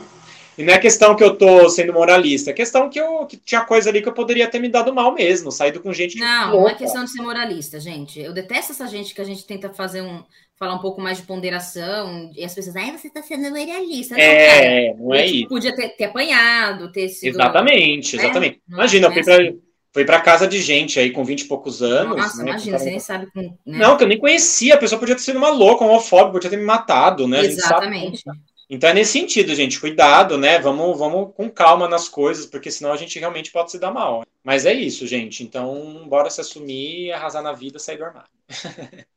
E 0.57 0.63
não 0.63 0.73
é 0.73 0.79
questão 0.79 1.15
que 1.15 1.23
eu 1.23 1.35
tô 1.35 1.69
sendo 1.69 1.93
moralista, 1.93 2.49
é 2.49 2.53
questão 2.53 2.89
que 2.89 2.99
eu 2.99 3.27
que 3.27 3.37
tinha 3.37 3.61
coisa 3.61 3.89
ali 3.89 4.01
que 4.01 4.09
eu 4.09 4.13
poderia 4.13 4.47
ter 4.47 4.59
me 4.59 4.67
dado 4.67 4.91
mal 4.91 5.13
mesmo, 5.13 5.51
saído 5.51 5.79
com 5.79 5.93
gente. 5.93 6.17
Não, 6.17 6.61
não 6.61 6.67
é 6.67 6.73
questão 6.73 7.05
de 7.05 7.11
ser 7.11 7.21
moralista, 7.21 7.79
gente. 7.79 8.19
Eu 8.19 8.33
detesto 8.33 8.71
essa 8.71 8.87
gente 8.87 9.13
que 9.13 9.21
a 9.21 9.23
gente 9.23 9.45
tenta 9.45 9.71
fazer 9.71 10.01
um. 10.01 10.23
falar 10.57 10.73
um 10.73 10.79
pouco 10.79 10.99
mais 10.99 11.19
de 11.19 11.25
ponderação, 11.25 12.31
e 12.35 12.43
as 12.43 12.55
pessoas, 12.55 12.75
ai, 12.75 12.91
você 12.91 13.07
tá 13.07 13.21
sendo 13.21 13.51
moralista. 13.51 14.15
Não, 14.15 14.21
é, 14.23 14.87
cara. 14.87 14.97
não 14.97 15.13
é 15.13 15.27
isso. 15.27 15.47
Podia 15.47 15.75
ter, 15.75 15.89
ter 15.89 16.05
apanhado, 16.05 16.91
ter 16.91 17.07
sido. 17.09 17.35
Exatamente, 17.35 18.17
né? 18.17 18.23
exatamente. 18.23 18.61
Imagina, 18.67 19.07
eu 19.07 19.13
fui 19.13 19.23
pra. 19.23 19.66
Foi 19.93 20.05
para 20.05 20.21
casa 20.21 20.47
de 20.47 20.61
gente 20.61 20.99
aí 20.99 21.11
com 21.11 21.23
20 21.23 21.41
e 21.41 21.45
poucos 21.45 21.81
anos. 21.81 22.17
Nossa, 22.17 22.43
né, 22.43 22.51
imagina, 22.51 22.77
você 22.77 22.89
nem 22.89 22.99
sabe. 22.99 23.31
Com, 23.31 23.41
né? 23.41 23.55
Não, 23.65 23.97
que 23.97 24.03
eu 24.03 24.07
nem 24.07 24.19
conhecia. 24.19 24.75
A 24.75 24.77
pessoa 24.77 24.99
podia 24.99 25.15
ter 25.15 25.21
sido 25.21 25.37
uma 25.37 25.49
louca, 25.49 25.83
homofóbico, 25.83 26.33
podia 26.33 26.49
ter 26.49 26.57
me 26.57 26.65
matado, 26.65 27.27
né? 27.27 27.43
Exatamente. 27.43 28.23
Então 28.69 28.89
é 28.89 28.93
nesse 28.93 29.13
sentido, 29.13 29.55
gente. 29.55 29.79
Cuidado, 29.79 30.37
né? 30.37 30.59
Vamos, 30.59 30.97
vamos 30.97 31.33
com 31.35 31.49
calma 31.49 31.87
nas 31.87 32.09
coisas, 32.09 32.45
porque 32.45 32.69
senão 32.69 32.91
a 32.91 32.97
gente 32.97 33.17
realmente 33.17 33.51
pode 33.51 33.71
se 33.71 33.79
dar 33.79 33.91
mal. 33.91 34.23
Mas 34.43 34.65
é 34.65 34.73
isso, 34.73 35.07
gente. 35.07 35.43
Então, 35.43 36.05
bora 36.07 36.29
se 36.29 36.41
assumir, 36.41 37.11
arrasar 37.11 37.41
na 37.41 37.53
vida, 37.53 37.79
sair 37.79 37.97
do 37.97 38.05
armário. 38.05 38.29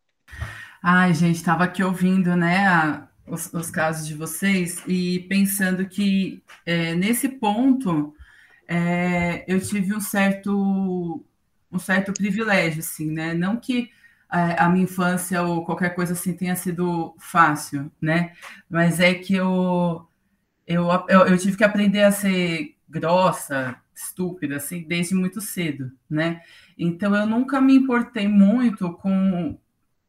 Ai, 0.82 1.12
gente, 1.12 1.36
estava 1.36 1.64
aqui 1.64 1.82
ouvindo, 1.82 2.34
né, 2.34 2.66
a, 2.66 3.06
os, 3.26 3.52
os, 3.52 3.70
casos 3.70 4.06
de 4.06 4.14
vocês 4.14 4.82
e 4.86 5.20
pensando 5.28 5.86
que 5.86 6.42
é, 6.64 6.94
nesse 6.94 7.28
ponto 7.28 8.14
é, 8.70 9.44
eu 9.48 9.60
tive 9.60 9.94
um 9.94 10.00
certo 10.00 11.24
um 11.72 11.78
certo 11.78 12.12
privilégio, 12.12 12.80
assim, 12.80 13.10
né? 13.12 13.34
Não 13.34 13.56
que 13.56 13.90
a, 14.28 14.66
a 14.66 14.68
minha 14.68 14.84
infância 14.84 15.42
ou 15.42 15.64
qualquer 15.64 15.94
coisa 15.94 16.12
assim 16.14 16.34
tenha 16.34 16.56
sido 16.56 17.14
fácil, 17.18 17.90
né? 18.00 18.32
Mas 18.68 19.00
é 19.00 19.14
que 19.14 19.34
eu, 19.34 20.06
eu, 20.66 20.88
eu, 21.08 21.26
eu 21.28 21.38
tive 21.38 21.56
que 21.56 21.64
aprender 21.64 22.02
a 22.04 22.12
ser 22.12 22.76
grossa, 22.88 23.76
estúpida, 23.94 24.56
assim, 24.56 24.82
desde 24.84 25.14
muito 25.14 25.40
cedo, 25.40 25.92
né? 26.08 26.42
Então 26.78 27.14
eu 27.14 27.26
nunca 27.26 27.60
me 27.60 27.74
importei 27.76 28.28
muito 28.28 28.92
com, 28.94 29.58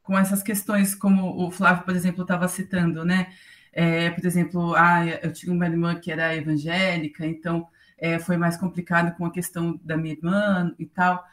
com 0.03 0.17
essas 0.17 0.43
questões, 0.43 0.95
como 0.95 1.45
o 1.47 1.51
Flávio, 1.51 1.83
por 1.85 1.95
exemplo, 1.95 2.23
estava 2.23 2.47
citando, 2.47 3.05
né? 3.05 3.33
É, 3.73 4.09
por 4.11 4.25
exemplo, 4.25 4.75
ah, 4.75 5.05
eu 5.23 5.33
tinha 5.33 5.53
uma 5.53 5.65
irmã 5.67 5.95
que 5.99 6.11
era 6.11 6.35
evangélica, 6.35 7.25
então 7.25 7.67
é, 8.01 8.17
foi 8.19 8.35
mais 8.35 8.57
complicado 8.57 9.15
com 9.15 9.25
a 9.25 9.31
questão 9.31 9.79
da 9.83 9.95
minha 9.95 10.15
irmã 10.15 10.73
e 10.79 10.87
tal. 10.87 11.23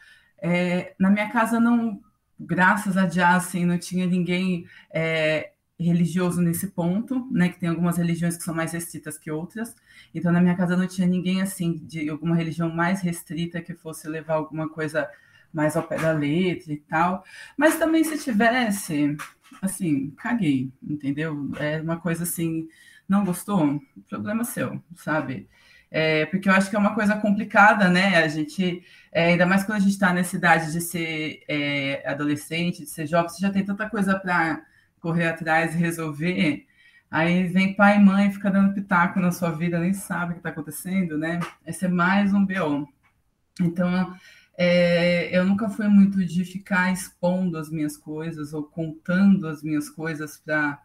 É, 0.40 0.94
na 1.00 1.10
minha 1.10 1.30
casa 1.30 1.58
não, 1.58 2.00
graças 2.38 2.96
a 2.96 3.06
Deus, 3.06 3.18
assim, 3.18 3.64
não 3.64 3.78
tinha 3.78 4.06
ninguém 4.06 4.66
é, 4.92 5.52
religioso 5.80 6.42
nesse 6.42 6.68
ponto, 6.68 7.26
né? 7.32 7.48
Que 7.48 7.58
tem 7.58 7.70
algumas 7.70 7.96
religiões 7.96 8.36
que 8.36 8.44
são 8.44 8.54
mais 8.54 8.72
restritas 8.72 9.16
que 9.18 9.30
outras. 9.30 9.74
Então, 10.14 10.30
na 10.30 10.40
minha 10.40 10.56
casa 10.56 10.76
não 10.76 10.86
tinha 10.86 11.06
ninguém 11.06 11.40
assim 11.40 11.78
de 11.86 12.08
alguma 12.10 12.36
religião 12.36 12.68
mais 12.68 13.00
restrita 13.00 13.62
que 13.62 13.74
fosse 13.74 14.06
levar 14.06 14.34
alguma 14.34 14.68
coisa 14.68 15.08
mais 15.52 15.76
ao 15.76 15.82
pé 15.82 15.96
da 15.98 16.12
letra 16.12 16.72
e 16.72 16.76
tal. 16.76 17.24
Mas 17.56 17.78
também 17.78 18.04
se 18.04 18.18
tivesse, 18.18 19.16
assim, 19.62 20.10
caguei, 20.18 20.70
entendeu? 20.82 21.50
É 21.58 21.80
uma 21.80 21.98
coisa 21.98 22.24
assim, 22.24 22.68
não 23.08 23.24
gostou? 23.24 23.80
Problema 24.08 24.44
seu, 24.44 24.82
sabe? 24.96 25.48
É, 25.90 26.26
porque 26.26 26.48
eu 26.48 26.52
acho 26.52 26.68
que 26.68 26.76
é 26.76 26.78
uma 26.78 26.94
coisa 26.94 27.16
complicada, 27.16 27.88
né? 27.88 28.16
A 28.18 28.28
gente, 28.28 28.82
é, 29.10 29.26
ainda 29.26 29.46
mais 29.46 29.64
quando 29.64 29.78
a 29.78 29.80
gente 29.80 29.92
está 29.92 30.12
nessa 30.12 30.36
idade 30.36 30.72
de 30.72 30.80
ser 30.80 31.42
é, 31.48 32.02
adolescente, 32.06 32.82
de 32.82 32.90
ser 32.90 33.06
jovem, 33.06 33.28
você 33.28 33.40
já 33.40 33.50
tem 33.50 33.64
tanta 33.64 33.88
coisa 33.88 34.18
para 34.18 34.62
correr 35.00 35.28
atrás 35.28 35.74
e 35.74 35.78
resolver. 35.78 36.66
Aí 37.10 37.46
vem 37.46 37.74
pai 37.74 37.96
e 37.96 38.00
mãe, 38.00 38.30
fica 38.30 38.50
dando 38.50 38.74
pitaco 38.74 39.18
na 39.18 39.32
sua 39.32 39.50
vida, 39.50 39.78
nem 39.78 39.94
sabe 39.94 40.32
o 40.32 40.34
que 40.34 40.40
está 40.40 40.50
acontecendo, 40.50 41.16
né? 41.16 41.40
Esse 41.66 41.86
é 41.86 41.88
mais 41.88 42.34
um 42.34 42.44
BO. 42.44 42.86
Então, 43.60 44.14
é, 44.58 45.36
eu 45.36 45.44
nunca 45.46 45.68
fui 45.70 45.88
muito 45.88 46.24
de 46.24 46.44
ficar 46.44 46.92
expondo 46.92 47.56
as 47.56 47.70
minhas 47.70 47.96
coisas 47.96 48.52
ou 48.52 48.64
contando 48.64 49.48
as 49.48 49.62
minhas 49.62 49.88
coisas 49.88 50.36
para 50.36 50.78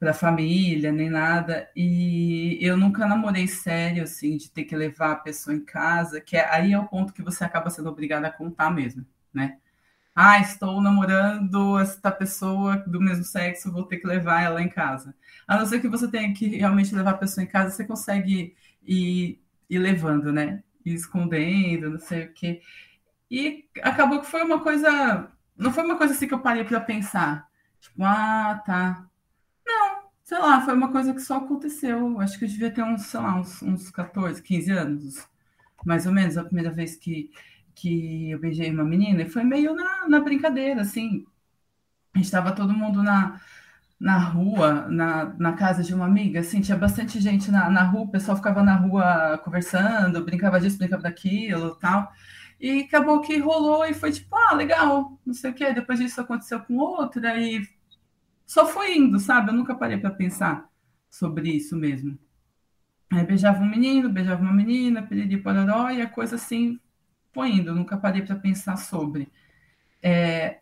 para 0.00 0.14
família 0.14 0.90
nem 0.90 1.10
nada 1.10 1.70
e 1.76 2.58
eu 2.60 2.76
nunca 2.76 3.06
namorei 3.06 3.46
sério 3.46 4.02
assim 4.04 4.36
de 4.36 4.50
ter 4.50 4.64
que 4.64 4.74
levar 4.74 5.12
a 5.12 5.16
pessoa 5.16 5.54
em 5.54 5.64
casa 5.64 6.20
que 6.20 6.36
é, 6.36 6.52
aí 6.52 6.72
é 6.72 6.78
o 6.78 6.88
ponto 6.88 7.12
que 7.12 7.22
você 7.22 7.44
acaba 7.44 7.70
sendo 7.70 7.90
obrigada 7.90 8.26
a 8.26 8.32
contar 8.32 8.70
mesmo 8.70 9.06
né 9.32 9.58
ah 10.16 10.40
estou 10.40 10.80
namorando 10.80 11.78
esta 11.78 12.10
pessoa 12.10 12.78
do 12.78 13.00
mesmo 13.00 13.24
sexo 13.24 13.72
vou 13.72 13.84
ter 13.84 13.98
que 13.98 14.06
levar 14.08 14.42
ela 14.42 14.62
em 14.62 14.68
casa 14.68 15.14
a 15.46 15.56
não 15.58 15.66
ser 15.66 15.80
que 15.80 15.88
você 15.88 16.08
tenha 16.10 16.34
que 16.34 16.48
realmente 16.56 16.94
levar 16.94 17.12
a 17.12 17.18
pessoa 17.18 17.44
em 17.44 17.48
casa 17.48 17.70
você 17.76 17.84
consegue 17.84 18.56
ir, 18.82 19.40
ir 19.68 19.78
levando 19.78 20.32
né 20.32 20.62
ir 20.84 20.94
escondendo 20.94 21.90
não 21.90 22.00
sei 22.00 22.24
o 22.24 22.32
que 22.32 22.62
e 23.30 23.68
acabou 23.82 24.20
que 24.20 24.26
foi 24.26 24.42
uma 24.42 24.60
coisa. 24.60 25.30
Não 25.56 25.72
foi 25.72 25.84
uma 25.84 25.96
coisa 25.96 26.14
assim 26.14 26.26
que 26.26 26.34
eu 26.34 26.40
parei 26.40 26.64
para 26.64 26.80
pensar. 26.80 27.48
Tipo, 27.80 28.02
ah, 28.04 28.60
tá. 28.66 29.06
Sei 30.30 30.38
lá, 30.38 30.60
foi 30.60 30.74
uma 30.74 30.92
coisa 30.92 31.12
que 31.12 31.20
só 31.20 31.38
aconteceu. 31.38 32.20
Acho 32.20 32.38
que 32.38 32.44
eu 32.44 32.48
devia 32.48 32.70
ter 32.70 32.84
uns, 32.84 33.02
sei 33.06 33.18
lá, 33.18 33.40
uns, 33.40 33.60
uns 33.62 33.90
14, 33.90 34.40
15 34.40 34.70
anos, 34.70 35.28
mais 35.84 36.06
ou 36.06 36.12
menos, 36.12 36.38
a 36.38 36.44
primeira 36.44 36.70
vez 36.70 36.94
que, 36.94 37.32
que 37.74 38.30
eu 38.30 38.38
beijei 38.38 38.70
uma 38.70 38.84
menina. 38.84 39.22
E 39.22 39.28
foi 39.28 39.42
meio 39.42 39.74
na, 39.74 40.08
na 40.08 40.20
brincadeira, 40.20 40.82
assim. 40.82 41.26
A 42.14 42.18
gente 42.18 42.26
estava 42.26 42.52
todo 42.52 42.72
mundo 42.72 43.02
na, 43.02 43.40
na 43.98 44.18
rua, 44.18 44.86
na, 44.88 45.34
na 45.36 45.54
casa 45.54 45.82
de 45.82 45.92
uma 45.92 46.06
amiga, 46.06 46.40
assim, 46.40 46.60
tinha 46.60 46.78
bastante 46.78 47.20
gente 47.20 47.50
na, 47.50 47.68
na 47.68 47.82
rua, 47.82 48.02
o 48.02 48.08
pessoal 48.08 48.36
ficava 48.36 48.62
na 48.62 48.76
rua 48.76 49.38
conversando, 49.44 50.24
brincava 50.24 50.60
disso, 50.60 50.78
brincava 50.78 51.02
daquilo 51.02 51.74
tal. 51.76 52.12
E 52.60 52.82
acabou 52.82 53.20
que 53.20 53.38
rolou 53.38 53.84
e 53.84 53.94
foi 53.94 54.12
tipo, 54.12 54.36
ah, 54.36 54.54
legal, 54.54 55.18
não 55.26 55.34
sei 55.34 55.50
o 55.50 55.54
quê. 55.54 55.72
Depois 55.72 55.98
disso 55.98 56.20
aconteceu 56.20 56.60
com 56.60 56.76
outra 56.76 57.36
e 57.36 57.68
só 58.50 58.66
foi 58.66 58.96
indo, 58.96 59.20
sabe? 59.20 59.50
Eu 59.50 59.54
nunca 59.54 59.76
parei 59.76 59.96
para 59.96 60.10
pensar 60.10 60.68
sobre 61.08 61.50
isso 61.50 61.76
mesmo. 61.76 62.18
Aí 63.08 63.24
beijava 63.24 63.62
um 63.62 63.70
menino, 63.70 64.10
beijava 64.10 64.42
uma 64.42 64.52
menina, 64.52 65.06
piriri 65.06 65.36
pororó, 65.36 65.88
e 65.88 66.02
a 66.02 66.08
coisa 66.10 66.34
assim 66.34 66.80
foi 67.32 67.50
indo. 67.52 67.70
Eu 67.70 67.76
nunca 67.76 67.96
parei 67.96 68.22
para 68.22 68.34
pensar 68.34 68.76
sobre. 68.76 69.30
É, 70.02 70.58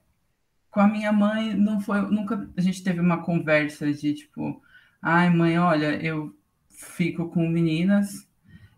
com 0.70 0.80
a 0.80 0.86
minha 0.86 1.10
mãe, 1.12 1.54
não 1.54 1.80
foi, 1.80 2.02
nunca 2.02 2.50
a 2.58 2.60
gente 2.60 2.84
teve 2.84 3.00
uma 3.00 3.22
conversa 3.22 3.90
de 3.90 4.12
tipo, 4.12 4.62
ai 5.00 5.30
mãe, 5.30 5.58
olha, 5.58 5.96
eu 6.04 6.36
fico 6.68 7.30
com 7.30 7.48
meninas. 7.48 8.28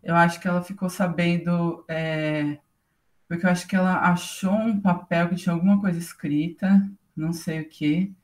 Eu 0.01 0.15
acho 0.15 0.39
que 0.39 0.47
ela 0.47 0.63
ficou 0.63 0.89
sabendo. 0.89 1.83
É, 1.89 2.59
porque 3.27 3.45
eu 3.45 3.49
acho 3.49 3.67
que 3.67 3.75
ela 3.75 4.09
achou 4.09 4.53
um 4.53 4.79
papel 4.79 5.27
que 5.29 5.35
tinha 5.35 5.53
alguma 5.53 5.81
coisa 5.81 5.99
escrita, 5.99 6.89
não 7.13 7.33
sei 7.33 7.59
o 7.59 7.67
que. 7.69 8.15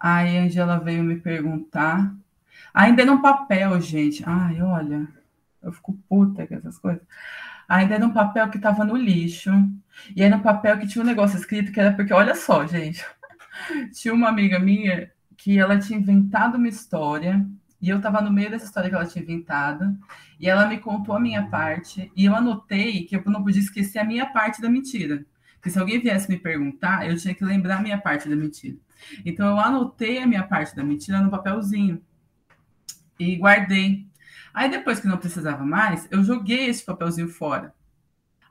Aí 0.00 0.38
a 0.38 0.42
Angela 0.42 0.80
veio 0.80 1.04
me 1.04 1.16
perguntar. 1.16 2.14
Ainda 2.72 3.02
era 3.02 3.12
um 3.12 3.20
papel, 3.20 3.80
gente. 3.80 4.24
Ai, 4.26 4.62
olha, 4.62 5.06
eu 5.62 5.72
fico 5.72 5.92
puta 6.08 6.46
com 6.46 6.54
essas 6.54 6.78
coisas. 6.78 7.02
Ainda 7.68 7.94
era 7.96 8.06
um 8.06 8.12
papel 8.12 8.48
que 8.50 8.56
estava 8.56 8.84
no 8.84 8.96
lixo. 8.96 9.50
E 10.16 10.22
era 10.22 10.36
um 10.36 10.40
papel 10.40 10.78
que 10.78 10.86
tinha 10.88 11.02
um 11.02 11.06
negócio 11.06 11.38
escrito 11.38 11.72
que 11.72 11.80
era 11.80 11.92
porque, 11.92 12.14
olha 12.14 12.34
só, 12.34 12.66
gente. 12.66 13.04
tinha 13.92 14.14
uma 14.14 14.28
amiga 14.28 14.58
minha 14.58 15.10
que 15.36 15.58
ela 15.58 15.78
tinha 15.78 15.98
inventado 15.98 16.56
uma 16.56 16.68
história 16.68 17.46
e 17.80 17.88
eu 17.88 17.96
estava 17.96 18.20
no 18.20 18.30
meio 18.30 18.50
dessa 18.50 18.66
história 18.66 18.90
que 18.90 18.94
ela 18.94 19.06
tinha 19.06 19.22
inventado, 19.22 19.96
e 20.38 20.48
ela 20.48 20.66
me 20.66 20.78
contou 20.78 21.16
a 21.16 21.20
minha 21.20 21.46
parte, 21.48 22.12
e 22.14 22.26
eu 22.26 22.34
anotei 22.34 23.04
que 23.04 23.16
eu 23.16 23.22
não 23.26 23.42
podia 23.42 23.60
esquecer 23.60 23.98
a 23.98 24.04
minha 24.04 24.26
parte 24.26 24.60
da 24.60 24.68
mentira. 24.68 25.24
Porque 25.54 25.70
se 25.70 25.78
alguém 25.78 26.00
viesse 26.00 26.28
me 26.28 26.38
perguntar, 26.38 27.08
eu 27.08 27.16
tinha 27.16 27.34
que 27.34 27.44
lembrar 27.44 27.78
a 27.78 27.82
minha 27.82 27.98
parte 27.98 28.28
da 28.28 28.36
mentira. 28.36 28.76
Então 29.24 29.48
eu 29.48 29.58
anotei 29.58 30.18
a 30.18 30.26
minha 30.26 30.42
parte 30.42 30.74
da 30.74 30.84
mentira 30.84 31.20
no 31.20 31.30
papelzinho 31.30 32.02
e 33.18 33.36
guardei. 33.36 34.06
Aí 34.52 34.68
depois 34.68 35.00
que 35.00 35.06
não 35.06 35.16
precisava 35.16 35.64
mais, 35.64 36.08
eu 36.10 36.24
joguei 36.24 36.66
esse 36.66 36.84
papelzinho 36.84 37.28
fora. 37.28 37.72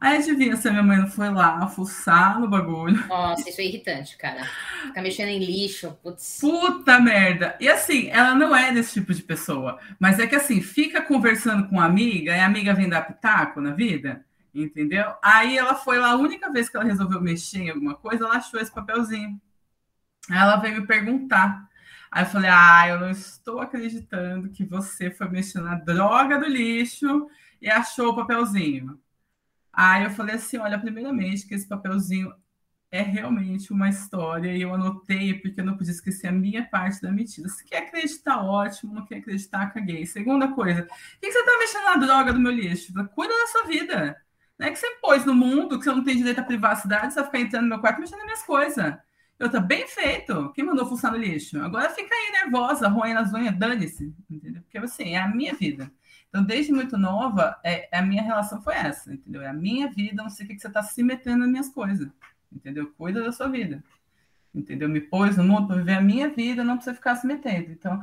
Aí 0.02 0.16
adivinha 0.16 0.56
se 0.56 0.66
a 0.66 0.72
minha 0.72 0.84
mãe 0.84 0.98
não 0.98 1.10
foi 1.10 1.30
lá 1.30 1.68
fuçar 1.68 2.40
no 2.40 2.48
bagulho. 2.48 3.06
Nossa, 3.08 3.50
isso 3.50 3.60
é 3.60 3.66
irritante, 3.66 4.18
cara. 4.18 4.46
Ficar 4.84 5.02
mexendo 5.02 5.28
em 5.28 5.40
lixo, 5.40 5.92
putz. 6.02 6.38
Puta 6.40 7.00
merda. 7.02 7.58
E 7.60 7.68
assim, 7.68 8.08
ela 8.08 8.34
não 8.34 8.56
é 8.56 8.72
desse 8.72 8.94
tipo 8.94 9.14
de 9.14 9.22
pessoa. 9.22 9.78
Mas 10.00 10.18
é 10.18 10.26
que 10.26 10.36
assim, 10.36 10.62
fica 10.62 11.02
conversando 11.02 11.68
com 11.68 11.76
uma 11.76 11.86
amiga 11.86 12.32
e 12.32 12.40
a 12.40 12.46
amiga 12.46 12.74
vem 12.74 12.88
dar 12.88 13.02
pitaco 13.02 13.60
na 13.60 13.72
vida, 13.72 14.24
entendeu? 14.56 15.06
Aí 15.22 15.58
ela 15.58 15.76
foi 15.76 16.00
lá, 16.00 16.12
a 16.12 16.16
única 16.16 16.50
vez 16.50 16.70
que 16.70 16.78
ela 16.78 16.86
resolveu 16.86 17.20
mexer 17.20 17.64
em 17.64 17.70
alguma 17.70 17.96
coisa, 17.96 18.24
ela 18.24 18.38
achou 18.38 18.58
esse 18.58 18.74
papelzinho. 18.74 19.40
Ela 20.30 20.58
veio 20.58 20.82
me 20.82 20.88
perguntar. 20.88 21.68
Aí 22.12 22.24
eu 22.24 22.28
falei, 22.28 22.50
ah, 22.52 22.88
eu 22.90 23.00
não 23.00 23.12
estou 23.12 23.60
acreditando 23.62 24.50
que 24.50 24.66
você 24.66 25.12
foi 25.12 25.30
mexer 25.30 25.62
na 25.62 25.76
droga 25.76 26.40
do 26.40 26.48
lixo 26.48 27.30
e 27.62 27.70
achou 27.70 28.10
o 28.10 28.16
papelzinho. 28.16 29.00
Aí 29.72 30.04
eu 30.04 30.12
falei 30.12 30.36
assim: 30.36 30.58
olha, 30.58 30.80
primeiramente, 30.80 31.48
que 31.48 31.54
esse 31.56 31.68
papelzinho 31.68 32.34
é 32.92 33.02
realmente 33.02 33.72
uma 33.72 33.88
história 33.88 34.56
e 34.56 34.62
eu 34.62 34.74
anotei 34.74 35.36
porque 35.36 35.62
eu 35.62 35.66
não 35.66 35.78
podia 35.78 35.94
esquecer 35.94 36.28
a 36.28 36.32
minha 36.32 36.66
parte 36.66 37.02
da 37.02 37.12
mentira. 37.12 37.48
Se 37.50 37.64
quer 37.64 37.84
acreditar, 37.84 38.44
ótimo, 38.44 38.94
não 38.96 39.06
quer 39.06 39.18
acreditar, 39.18 39.72
caguei. 39.72 40.06
Segunda 40.06 40.48
coisa, 40.50 40.84
por 40.84 41.20
que 41.22 41.32
você 41.32 41.46
tá 41.46 41.58
mexendo 41.60 41.84
na 41.84 41.96
droga 41.98 42.34
do 42.34 42.40
meu 42.40 42.52
lixo? 42.52 42.92
Cuida 43.16 43.34
da 43.34 43.48
sua 43.48 43.64
vida. 43.68 44.18
Não 44.58 44.68
é 44.68 44.72
que 44.72 44.80
você 44.80 44.90
pôs 45.02 45.24
no 45.24 45.36
mundo 45.36 45.78
que 45.78 45.86
você 45.86 45.92
não 45.92 46.04
tem 46.04 46.18
direito 46.18 46.40
à 46.40 46.44
privacidade, 46.44 47.14
você 47.14 47.20
vai 47.22 47.26
ficar 47.26 47.40
entrando 47.40 47.64
no 47.64 47.70
meu 47.70 47.80
quarto 47.80 48.00
mexendo 48.02 48.18
nas 48.18 48.26
minhas 48.26 48.44
coisas. 48.44 48.98
Eu 49.40 49.50
tô 49.50 49.62
bem 49.62 49.88
feito. 49.88 50.52
Quem 50.54 50.66
mandou 50.66 50.86
fuçar 50.86 51.12
no 51.12 51.18
lixo? 51.18 51.62
Agora 51.62 51.90
fica 51.90 52.14
aí 52.14 52.44
nervosa, 52.44 52.90
roendo 52.90 53.22
as 53.22 53.34
unhas, 53.34 53.58
dane-se. 53.58 54.14
Entendeu? 54.30 54.62
Porque 54.62 54.78
assim, 54.78 55.16
é 55.16 55.20
a 55.20 55.28
minha 55.28 55.54
vida. 55.54 55.90
Então, 56.28 56.44
desde 56.44 56.72
muito 56.72 56.98
nova, 56.98 57.60
é, 57.64 57.90
a 57.92 58.02
minha 58.04 58.22
relação 58.22 58.62
foi 58.62 58.76
essa, 58.76 59.12
entendeu? 59.12 59.42
É 59.42 59.48
a 59.48 59.54
minha 59.54 59.90
vida, 59.90 60.22
não 60.22 60.30
sei 60.30 60.46
o 60.46 60.50
que, 60.50 60.56
que 60.56 60.62
você 60.62 60.68
está 60.68 60.84
se 60.84 61.02
metendo 61.02 61.40
nas 61.40 61.50
minhas 61.50 61.70
coisas, 61.70 62.08
entendeu? 62.52 62.94
Cuida 62.96 63.24
da 63.24 63.32
sua 63.32 63.48
vida, 63.48 63.84
entendeu? 64.54 64.88
Me 64.88 65.02
pôs 65.02 65.38
no 65.38 65.44
mundo 65.44 65.68
para 65.68 65.78
viver 65.78 65.94
a 65.94 66.02
minha 66.02 66.30
vida, 66.30 66.64
não 66.64 66.76
precisa 66.76 66.96
ficar 66.96 67.16
se 67.16 67.26
metendo. 67.26 67.72
Então, 67.72 68.00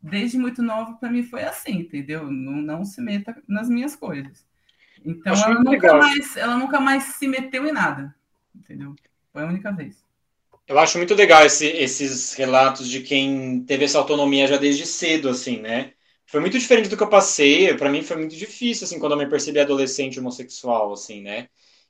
desde 0.00 0.38
muito 0.38 0.62
nova, 0.62 0.94
para 0.94 1.10
mim 1.10 1.22
foi 1.22 1.42
assim, 1.44 1.80
entendeu? 1.80 2.30
Não, 2.30 2.52
não 2.52 2.84
se 2.86 3.02
meta 3.02 3.36
nas 3.46 3.68
minhas 3.68 3.94
coisas. 3.94 4.46
Então, 5.04 5.34
ela 5.34 5.62
nunca, 5.62 5.94
mais, 5.94 6.36
ela 6.36 6.56
nunca 6.56 6.80
mais 6.80 7.02
se 7.04 7.28
meteu 7.28 7.66
em 7.66 7.72
nada, 7.72 8.14
entendeu? 8.54 8.96
Foi 9.30 9.42
a 9.42 9.46
única 9.46 9.70
vez. 9.72 10.07
Eu 10.68 10.78
acho 10.78 10.98
muito 10.98 11.14
legal 11.14 11.44
esse, 11.46 11.66
esses 11.66 12.34
relatos 12.34 12.88
de 12.88 13.00
quem 13.02 13.64
teve 13.64 13.84
essa 13.86 13.98
autonomia 13.98 14.46
já 14.46 14.56
desde 14.58 14.86
cedo, 14.86 15.28
assim, 15.30 15.58
né? 15.60 15.94
foi 16.26 16.40
muito 16.40 16.58
diferente 16.58 16.88
do 16.90 16.96
que 16.96 17.02
eu 17.02 17.08
passei. 17.08 17.74
Para 17.76 17.90
mim 17.90 18.02
foi 18.02 18.16
muito 18.18 18.36
difícil, 18.36 18.84
assim, 18.86 18.98
quando 19.00 19.12
eu 19.12 19.18
me 19.18 19.28
percebi 19.28 19.60
adolescente 19.60 20.20
homossexual, 20.20 20.92
assim, 20.92 21.22
né? 21.22 21.48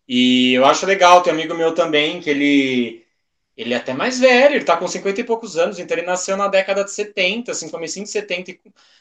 E 0.08 0.54
eu 0.54 0.64
acho 0.64 0.86
legal, 0.86 1.22
tem 1.22 1.32
um 1.32 1.36
amigo 1.36 1.54
meu 1.54 1.74
também, 1.74 2.20
que 2.20 2.30
ele, 2.30 3.04
ele 3.56 3.74
é 3.74 3.76
até 3.78 3.92
mais 3.94 4.20
velho, 4.20 4.56
ele 4.56 4.64
tá 4.64 4.76
com 4.76 4.88
50 4.88 5.20
e 5.20 5.24
poucos 5.24 5.56
anos, 5.58 5.78
então 5.78 5.96
ele 5.96 6.06
nasceu 6.06 6.36
na 6.36 6.48
década 6.48 6.84
de 6.84 6.92
70, 6.92 7.52
assim, 7.52 7.68
comecinho 7.70 8.04
de 8.06 8.12
70, 8.12 8.58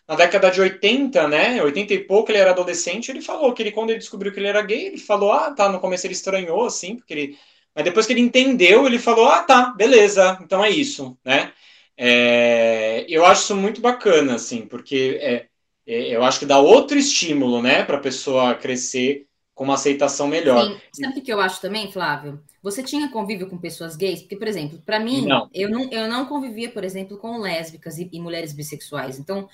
na 0.07 0.15
década 0.15 0.51
de 0.51 0.61
80, 0.61 1.27
né, 1.27 1.61
80 1.63 1.93
e 1.93 1.99
pouco 2.03 2.31
ele 2.31 2.39
era 2.39 2.51
adolescente, 2.51 3.09
ele 3.11 3.21
falou 3.21 3.53
que 3.53 3.63
ele, 3.63 3.71
quando 3.71 3.91
ele 3.91 3.99
descobriu 3.99 4.33
que 4.33 4.39
ele 4.39 4.47
era 4.47 4.61
gay, 4.63 4.87
ele 4.87 4.97
falou, 4.97 5.31
ah, 5.33 5.51
tá, 5.51 5.69
no 5.69 5.79
começo 5.79 6.07
ele 6.07 6.13
estranhou, 6.13 6.65
assim, 6.65 6.95
porque 6.97 7.13
ele... 7.13 7.39
Mas 7.77 7.83
depois 7.83 8.07
que 8.07 8.13
ele 8.13 8.21
entendeu, 8.21 8.87
ele 8.87 8.97
falou, 8.97 9.27
ah, 9.27 9.43
tá, 9.43 9.67
beleza, 9.67 10.39
então 10.41 10.65
é 10.65 10.69
isso, 10.71 11.15
né? 11.23 11.51
É, 11.95 13.05
eu 13.07 13.23
acho 13.23 13.43
isso 13.43 13.55
muito 13.55 13.79
bacana, 13.79 14.33
assim, 14.33 14.65
porque 14.65 15.19
é, 15.21 15.45
é, 15.85 16.15
eu 16.15 16.23
acho 16.23 16.39
que 16.39 16.45
dá 16.47 16.57
outro 16.57 16.97
estímulo, 16.97 17.61
né, 17.61 17.83
para 17.83 17.97
a 17.97 18.01
pessoa 18.01 18.55
crescer 18.55 19.27
com 19.53 19.63
uma 19.63 19.75
aceitação 19.75 20.27
melhor. 20.27 20.65
Sim. 20.91 21.03
Sabe 21.03 21.19
o 21.19 21.21
que 21.21 21.31
eu 21.31 21.39
acho 21.39 21.61
também, 21.61 21.91
Flávio? 21.91 22.41
Você 22.63 22.81
tinha 22.81 23.09
convívio 23.09 23.47
com 23.47 23.59
pessoas 23.59 23.95
gays? 23.95 24.21
Porque, 24.21 24.37
por 24.37 24.47
exemplo, 24.47 24.81
para 24.83 24.99
mim, 24.99 25.27
não. 25.27 25.47
Eu, 25.53 25.69
não, 25.69 25.87
eu 25.91 26.07
não 26.07 26.25
convivia, 26.25 26.71
por 26.71 26.83
exemplo, 26.83 27.15
com 27.19 27.37
lésbicas 27.37 27.99
e, 27.99 28.09
e 28.11 28.19
mulheres 28.19 28.53
bissexuais. 28.53 29.19
Então, 29.19 29.47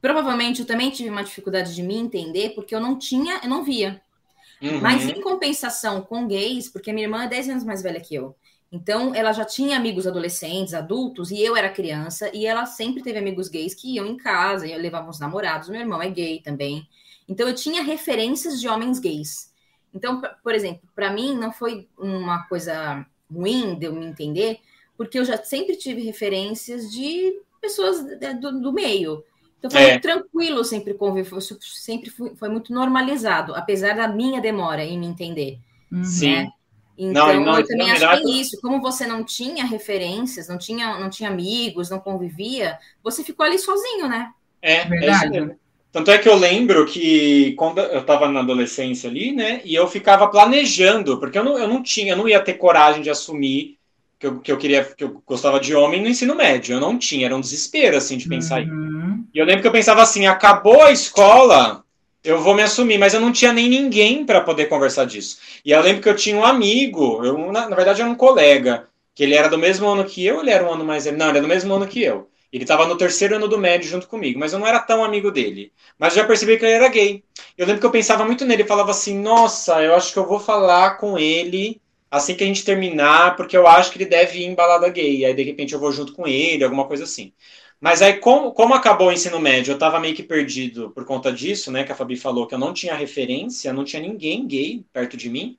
provavelmente 0.00 0.60
eu 0.60 0.66
também 0.66 0.92
tive 0.92 1.10
uma 1.10 1.24
dificuldade 1.24 1.74
de 1.74 1.82
me 1.82 1.96
entender, 1.96 2.50
porque 2.50 2.72
eu 2.72 2.80
não 2.80 2.96
tinha, 2.96 3.40
eu 3.42 3.48
não 3.50 3.64
via. 3.64 4.00
Uhum. 4.60 4.80
Mas 4.80 5.06
em 5.08 5.20
compensação 5.20 6.02
com 6.02 6.26
gays, 6.26 6.68
porque 6.68 6.92
minha 6.92 7.06
irmã 7.06 7.24
é 7.24 7.28
10 7.28 7.48
anos 7.50 7.64
mais 7.64 7.82
velha 7.82 8.00
que 8.00 8.14
eu. 8.14 8.34
Então, 8.70 9.14
ela 9.14 9.32
já 9.32 9.44
tinha 9.44 9.76
amigos 9.76 10.06
adolescentes, 10.06 10.74
adultos, 10.74 11.30
e 11.30 11.40
eu 11.40 11.56
era 11.56 11.70
criança, 11.70 12.30
e 12.34 12.46
ela 12.46 12.66
sempre 12.66 13.02
teve 13.02 13.18
amigos 13.18 13.48
gays 13.48 13.74
que 13.74 13.94
iam 13.94 14.06
em 14.06 14.16
casa, 14.16 14.66
e 14.66 14.76
levavam 14.76 15.08
os 15.08 15.18
namorados. 15.18 15.68
Meu 15.68 15.80
irmão 15.80 16.02
é 16.02 16.10
gay 16.10 16.40
também. 16.42 16.86
Então, 17.26 17.48
eu 17.48 17.54
tinha 17.54 17.82
referências 17.82 18.60
de 18.60 18.68
homens 18.68 18.98
gays. 18.98 19.52
Então, 19.94 20.20
por 20.42 20.54
exemplo, 20.54 20.82
para 20.94 21.10
mim 21.10 21.34
não 21.34 21.50
foi 21.50 21.88
uma 21.96 22.42
coisa 22.44 23.06
ruim 23.32 23.78
de 23.78 23.86
eu 23.86 23.92
me 23.92 24.04
entender, 24.04 24.60
porque 24.96 25.18
eu 25.18 25.24
já 25.24 25.36
sempre 25.38 25.76
tive 25.76 26.02
referências 26.02 26.90
de 26.90 27.40
pessoas 27.60 28.04
do, 28.40 28.60
do 28.60 28.72
meio. 28.72 29.24
Então 29.58 29.70
foi 29.70 29.82
é. 29.82 29.98
tranquilo 29.98 30.64
sempre 30.64 30.94
conviver, 30.94 31.40
sempre 31.60 32.10
foi, 32.10 32.34
foi, 32.36 32.48
muito 32.48 32.72
normalizado, 32.72 33.54
apesar 33.54 33.96
da 33.96 34.06
minha 34.06 34.40
demora 34.40 34.84
em 34.84 34.98
me 34.98 35.06
entender. 35.06 35.58
Uhum. 35.90 36.04
Sim. 36.04 36.32
Né? 36.32 36.48
Então, 36.96 37.26
não, 37.34 37.44
não, 37.44 37.58
eu 37.58 37.66
também 37.66 37.90
acho 37.92 38.00
que 38.00 38.28
é 38.28 38.40
isso. 38.40 38.60
Como 38.60 38.80
você 38.80 39.06
não 39.06 39.22
tinha 39.22 39.64
referências, 39.64 40.48
não 40.48 40.58
tinha, 40.58 40.98
não 40.98 41.08
tinha 41.08 41.30
amigos, 41.30 41.90
não 41.90 42.00
convivia, 42.00 42.76
você 43.02 43.22
ficou 43.22 43.46
ali 43.46 43.58
sozinho, 43.58 44.08
né? 44.08 44.32
É, 44.60 44.84
Verdade. 44.84 45.36
é 45.36 45.40
isso 45.42 45.56
Tanto 45.90 46.10
é 46.10 46.18
que 46.18 46.28
eu 46.28 46.36
lembro 46.36 46.84
que 46.86 47.54
quando 47.54 47.80
eu 47.80 48.00
estava 48.00 48.28
na 48.28 48.40
adolescência 48.40 49.08
ali, 49.08 49.32
né, 49.32 49.62
e 49.64 49.74
eu 49.74 49.88
ficava 49.88 50.28
planejando, 50.28 51.18
porque 51.18 51.38
eu 51.38 51.44
não, 51.44 51.58
eu 51.58 51.66
não 51.66 51.82
tinha, 51.82 52.12
eu 52.12 52.16
não 52.16 52.28
ia 52.28 52.40
ter 52.40 52.54
coragem 52.54 53.00
de 53.00 53.08
assumir 53.08 53.77
que 54.18 54.26
eu, 54.26 54.40
que 54.40 54.50
eu 54.50 54.58
queria, 54.58 54.84
que 54.84 55.04
eu 55.04 55.22
gostava 55.24 55.60
de 55.60 55.74
homem 55.74 56.02
no 56.02 56.08
ensino 56.08 56.34
médio. 56.34 56.74
Eu 56.74 56.80
não 56.80 56.98
tinha, 56.98 57.26
era 57.26 57.36
um 57.36 57.40
desespero, 57.40 57.96
assim, 57.96 58.16
de 58.16 58.28
pensar 58.28 58.62
uhum. 58.62 59.24
E 59.32 59.38
eu 59.38 59.46
lembro 59.46 59.62
que 59.62 59.68
eu 59.68 59.72
pensava 59.72 60.02
assim, 60.02 60.26
acabou 60.26 60.82
a 60.82 60.90
escola, 60.90 61.84
eu 62.24 62.40
vou 62.40 62.54
me 62.54 62.62
assumir, 62.62 62.98
mas 62.98 63.14
eu 63.14 63.20
não 63.20 63.30
tinha 63.30 63.52
nem 63.52 63.68
ninguém 63.68 64.24
para 64.24 64.40
poder 64.40 64.66
conversar 64.66 65.04
disso. 65.04 65.38
E 65.64 65.70
eu 65.70 65.80
lembro 65.80 66.02
que 66.02 66.08
eu 66.08 66.16
tinha 66.16 66.36
um 66.36 66.44
amigo, 66.44 67.24
eu, 67.24 67.52
na, 67.52 67.68
na, 67.68 67.76
verdade 67.76 68.00
era 68.00 68.10
um 68.10 68.14
colega, 68.14 68.88
que 69.14 69.22
ele 69.22 69.34
era 69.34 69.48
do 69.48 69.58
mesmo 69.58 69.86
ano 69.88 70.04
que 70.04 70.24
eu, 70.24 70.40
ele 70.40 70.50
era 70.50 70.64
um 70.64 70.72
ano 70.72 70.84
mais 70.84 71.04
não, 71.04 71.28
ele 71.28 71.38
era 71.38 71.40
do 71.40 71.48
mesmo 71.48 71.74
ano 71.74 71.86
que 71.86 72.02
eu. 72.02 72.28
Ele 72.50 72.64
estava 72.64 72.86
no 72.86 72.96
terceiro 72.96 73.36
ano 73.36 73.46
do 73.46 73.58
médio 73.58 73.90
junto 73.90 74.08
comigo, 74.08 74.40
mas 74.40 74.52
eu 74.52 74.58
não 74.58 74.66
era 74.66 74.80
tão 74.80 75.04
amigo 75.04 75.30
dele. 75.30 75.70
Mas 75.98 76.16
eu 76.16 76.22
já 76.22 76.26
percebi 76.26 76.56
que 76.56 76.64
ele 76.64 76.72
era 76.72 76.88
gay. 76.88 77.22
Eu 77.56 77.66
lembro 77.66 77.80
que 77.80 77.86
eu 77.86 77.90
pensava 77.90 78.24
muito 78.24 78.46
nele, 78.46 78.64
falava 78.64 78.90
assim, 78.90 79.18
nossa, 79.18 79.82
eu 79.82 79.94
acho 79.94 80.12
que 80.12 80.18
eu 80.18 80.26
vou 80.26 80.40
falar 80.40 80.96
com 80.96 81.18
ele 81.18 81.78
assim 82.10 82.34
que 82.34 82.44
a 82.44 82.46
gente 82.46 82.64
terminar, 82.64 83.36
porque 83.36 83.56
eu 83.56 83.66
acho 83.66 83.90
que 83.90 83.98
ele 83.98 84.06
deve 84.06 84.40
ir 84.40 84.44
em 84.44 84.54
balada 84.54 84.88
gay. 84.88 85.24
Aí, 85.24 85.34
de 85.34 85.42
repente, 85.42 85.74
eu 85.74 85.80
vou 85.80 85.92
junto 85.92 86.12
com 86.12 86.26
ele, 86.26 86.64
alguma 86.64 86.86
coisa 86.86 87.04
assim. 87.04 87.32
Mas 87.80 88.02
aí, 88.02 88.14
como, 88.18 88.52
como 88.52 88.74
acabou 88.74 89.08
o 89.08 89.12
ensino 89.12 89.38
médio, 89.38 89.70
eu 89.72 89.74
estava 89.74 90.00
meio 90.00 90.14
que 90.14 90.22
perdido 90.22 90.90
por 90.90 91.04
conta 91.04 91.32
disso, 91.32 91.70
né? 91.70 91.84
Que 91.84 91.92
a 91.92 91.94
Fabi 91.94 92.16
falou 92.16 92.46
que 92.46 92.54
eu 92.54 92.58
não 92.58 92.72
tinha 92.72 92.94
referência, 92.94 93.72
não 93.72 93.84
tinha 93.84 94.02
ninguém 94.02 94.46
gay 94.46 94.84
perto 94.92 95.16
de 95.16 95.28
mim. 95.30 95.56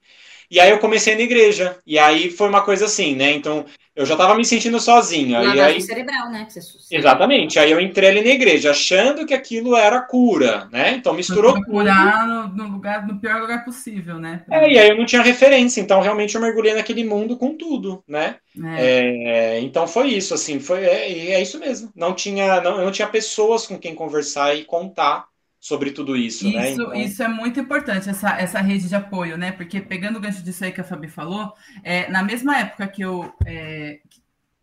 E 0.52 0.60
aí 0.60 0.70
eu 0.72 0.80
comecei 0.80 1.16
na 1.16 1.22
igreja. 1.22 1.80
E 1.86 1.98
aí 1.98 2.30
foi 2.32 2.50
uma 2.50 2.62
coisa 2.62 2.86
assim, 2.86 3.16
né? 3.16 3.32
Então, 3.32 3.66
eu 4.00 4.06
já 4.06 4.14
estava 4.14 4.34
me 4.34 4.46
sentindo 4.46 4.80
sozinho. 4.80 5.34
Lavagem 5.34 5.62
aí... 5.62 5.82
cerebral, 5.82 6.30
né? 6.30 6.48
Exatamente. 6.90 7.60
Aí 7.60 7.70
eu 7.70 7.82
entrei 7.82 8.12
ali 8.12 8.22
na 8.24 8.30
igreja, 8.30 8.72
achando 8.72 9.26
que 9.26 9.34
aquilo 9.34 9.76
era 9.76 10.00
cura, 10.00 10.70
né? 10.72 10.92
Então 10.92 11.14
misturou 11.14 11.56
tudo. 11.56 11.66
Curar 11.66 12.26
no, 12.26 12.48
no, 12.48 12.70
lugar, 12.70 13.06
no 13.06 13.20
pior 13.20 13.42
lugar 13.42 13.66
possível, 13.66 14.18
né? 14.18 14.42
É, 14.50 14.72
e 14.72 14.80
aí 14.80 14.88
eu 14.88 14.96
não 14.96 15.06
tinha 15.06 15.22
referência, 15.22 15.82
então 15.82 16.00
realmente 16.00 16.34
eu 16.34 16.40
mergulhei 16.40 16.74
naquele 16.74 17.04
mundo 17.04 17.36
com 17.36 17.58
tudo, 17.58 18.02
né? 18.08 18.38
É. 18.78 19.58
É, 19.58 19.60
então 19.60 19.86
foi 19.86 20.08
isso, 20.08 20.34
assim, 20.34 20.62
foi 20.62 20.86
é, 20.86 21.32
é 21.34 21.42
isso 21.42 21.60
mesmo. 21.60 21.92
Não 21.94 22.14
tinha, 22.14 22.62
não, 22.62 22.80
eu 22.80 22.86
não 22.86 22.92
tinha 22.94 23.08
pessoas 23.08 23.68
com 23.68 23.78
quem 23.78 23.94
conversar 23.94 24.56
e 24.56 24.64
contar 24.64 25.26
sobre 25.60 25.91
tudo 25.91 26.15
isso, 26.15 26.48
isso 26.48 26.58
né? 26.58 26.72
Então... 26.72 26.93
Isso 26.93 27.22
é 27.22 27.28
muito 27.28 27.60
importante, 27.60 28.10
essa, 28.10 28.32
essa 28.39 28.62
rede 28.62 28.88
de 28.88 28.95
apoio, 28.95 29.38
né? 29.38 29.52
Porque 29.52 29.82
pegando 29.82 30.17
o 30.17 30.22
gancho 30.22 30.41
disso 30.41 30.63
aí 30.63 30.72
que 30.72 30.80
a 30.80 30.84
Fabi 30.84 31.10
falou, 31.10 31.54
é, 31.84 32.10
na 32.10 32.24
mesma 32.24 32.58
época 32.58 32.88
que 32.88 33.02
eu, 33.02 33.34
é, 33.45 34.00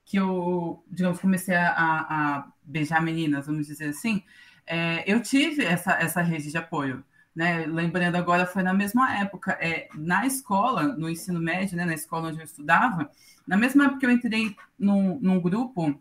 que 0.04 0.16
eu, 0.16 0.82
digamos, 0.90 1.20
comecei 1.20 1.54
a, 1.54 1.74
a, 1.76 2.48
beijar 2.64 3.02
meninas, 3.02 3.46
vamos 3.46 3.66
dizer 3.66 3.90
assim, 3.90 4.22
é, 4.66 5.04
eu 5.06 5.20
tive 5.20 5.64
essa, 5.64 5.92
essa 5.92 6.22
rede 6.22 6.50
de 6.50 6.56
apoio. 6.56 7.04
Né? 7.34 7.66
Lembrando 7.66 8.16
agora, 8.16 8.46
foi 8.46 8.62
na 8.62 8.72
mesma 8.72 9.18
época, 9.18 9.52
é, 9.60 9.88
na 9.94 10.24
escola, 10.24 10.84
no 10.84 11.10
ensino 11.10 11.38
médio, 11.38 11.76
né, 11.76 11.84
na 11.84 11.92
escola 11.92 12.28
onde 12.28 12.38
eu 12.38 12.44
estudava, 12.44 13.10
na 13.46 13.58
mesma 13.58 13.84
época 13.84 14.00
que 14.00 14.06
eu 14.06 14.10
entrei 14.10 14.56
num, 14.78 15.20
num 15.20 15.38
grupo 15.38 16.00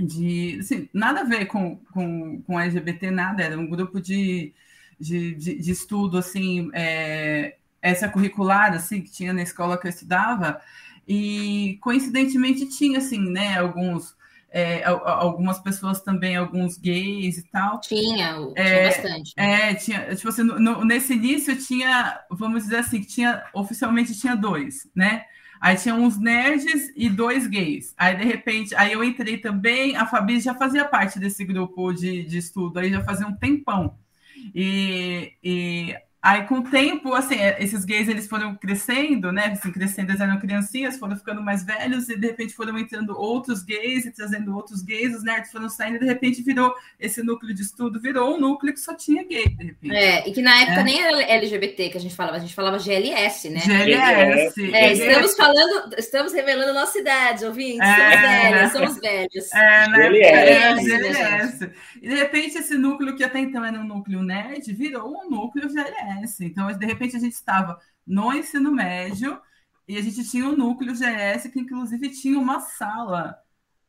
de 0.00 0.58
assim, 0.60 0.88
nada 0.92 1.20
a 1.20 1.24
ver 1.24 1.46
com, 1.46 1.76
com, 1.92 2.42
com 2.42 2.58
LGBT, 2.58 3.10
nada, 3.10 3.42
era 3.42 3.58
um 3.58 3.68
grupo 3.68 4.00
de, 4.00 4.52
de, 4.98 5.34
de, 5.34 5.58
de 5.58 5.70
estudo 5.70 6.18
assim, 6.18 6.70
é, 6.72 7.56
essa 7.80 8.08
curricular 8.08 8.72
assim, 8.72 9.00
que 9.02 9.10
tinha 9.10 9.32
na 9.32 9.42
escola 9.42 9.78
que 9.78 9.86
eu 9.86 9.90
estudava, 9.90 10.60
e 11.06 11.78
coincidentemente 11.80 12.66
tinha 12.66 12.98
assim, 12.98 13.18
né, 13.18 13.58
alguns. 13.58 14.18
É, 14.52 14.82
algumas 14.84 15.60
pessoas 15.60 16.00
também, 16.00 16.34
alguns 16.34 16.76
gays 16.76 17.38
e 17.38 17.42
tal. 17.52 17.80
Tinha, 17.82 18.34
tinha 18.34 18.52
é, 18.56 18.86
bastante. 18.88 19.32
Né? 19.36 19.70
É, 19.70 19.74
tinha, 19.74 20.16
tipo 20.16 20.28
assim, 20.28 20.42
no, 20.42 20.84
nesse 20.84 21.12
início 21.12 21.56
tinha, 21.56 22.20
vamos 22.28 22.64
dizer 22.64 22.78
assim, 22.78 23.00
que 23.00 23.06
tinha, 23.06 23.44
oficialmente 23.54 24.18
tinha 24.18 24.34
dois, 24.34 24.88
né? 24.92 25.24
Aí 25.60 25.76
tinha 25.76 25.94
uns 25.94 26.18
nerds 26.18 26.90
e 26.96 27.08
dois 27.10 27.46
gays. 27.46 27.94
Aí, 27.98 28.16
de 28.16 28.24
repente, 28.24 28.74
aí 28.74 28.92
eu 28.92 29.04
entrei 29.04 29.36
também, 29.38 29.94
a 29.96 30.06
Fabi 30.06 30.40
já 30.40 30.54
fazia 30.54 30.86
parte 30.86 31.18
desse 31.18 31.44
grupo 31.44 31.92
de, 31.92 32.24
de 32.24 32.38
estudo, 32.38 32.78
aí 32.78 32.90
já 32.90 33.04
fazia 33.04 33.26
um 33.26 33.36
tempão. 33.36 33.98
E, 34.54 35.34
e 35.44 35.94
Aí, 36.22 36.42
com 36.44 36.56
o 36.56 36.62
tempo, 36.62 37.14
assim, 37.14 37.36
é, 37.36 37.56
esses 37.60 37.82
gays 37.82 38.06
eles 38.06 38.26
foram 38.26 38.54
crescendo, 38.54 39.32
né? 39.32 39.46
Assim, 39.46 39.72
crescendo, 39.72 40.10
eles 40.10 40.20
eram 40.20 40.38
criancinhas, 40.38 40.98
foram 40.98 41.16
ficando 41.16 41.40
mais 41.42 41.64
velhos, 41.64 42.10
e 42.10 42.16
de 42.16 42.26
repente 42.26 42.52
foram 42.52 42.78
entrando 42.78 43.18
outros 43.18 43.62
gays 43.62 44.04
e 44.04 44.10
trazendo 44.10 44.54
outros 44.54 44.82
gays, 44.82 45.16
os 45.16 45.24
nerds 45.24 45.50
foram 45.50 45.70
saindo, 45.70 45.96
e 45.96 46.00
de 46.00 46.04
repente 46.04 46.42
virou 46.42 46.74
esse 46.98 47.22
núcleo 47.22 47.54
de 47.54 47.62
estudo, 47.62 47.98
virou 47.98 48.34
um 48.34 48.38
núcleo 48.38 48.74
que 48.74 48.80
só 48.80 48.94
tinha 48.94 49.24
gay, 49.24 49.48
de 49.48 49.64
repente. 49.64 49.94
É, 49.94 50.28
e 50.28 50.32
que 50.32 50.42
na 50.42 50.60
época 50.60 50.80
é. 50.80 50.84
nem 50.84 51.02
era 51.02 51.22
LGBT 51.22 51.88
que 51.88 51.96
a 51.96 52.00
gente 52.00 52.14
falava, 52.14 52.36
a 52.36 52.40
gente 52.40 52.54
falava 52.54 52.78
GLS, 52.78 53.48
né? 53.48 53.60
GLS. 53.60 54.74
É, 54.74 54.92
estamos 54.92 55.34
falando, 55.34 55.94
estamos 55.96 56.32
revelando 56.34 56.74
nossa 56.74 56.98
idade, 56.98 57.46
ouvintes, 57.46 57.80
é. 57.80 57.94
somos 57.94 58.20
velhos, 58.20 58.72
somos 58.72 59.00
velhos. 59.00 59.52
É, 59.54 59.88
né? 59.88 60.10
GLS. 60.10 60.84
GLS. 60.84 61.70
E 62.02 62.08
de 62.10 62.14
repente 62.14 62.58
esse 62.58 62.76
núcleo 62.76 63.16
que 63.16 63.24
até 63.24 63.38
então 63.38 63.64
era 63.64 63.78
um 63.78 63.84
núcleo 63.84 64.22
nerd, 64.22 64.70
virou 64.74 65.08
um 65.08 65.30
núcleo 65.30 65.66
GLS. 65.70 66.09
Então, 66.40 66.72
de 66.72 66.86
repente, 66.86 67.16
a 67.16 67.20
gente 67.20 67.34
estava 67.34 67.80
no 68.06 68.32
ensino 68.32 68.72
médio 68.72 69.40
e 69.86 69.96
a 69.96 70.02
gente 70.02 70.28
tinha 70.28 70.46
um 70.46 70.56
núcleo 70.56 70.94
GS 70.94 71.48
que, 71.52 71.60
inclusive, 71.60 72.10
tinha 72.10 72.38
uma 72.38 72.60
sala 72.60 73.36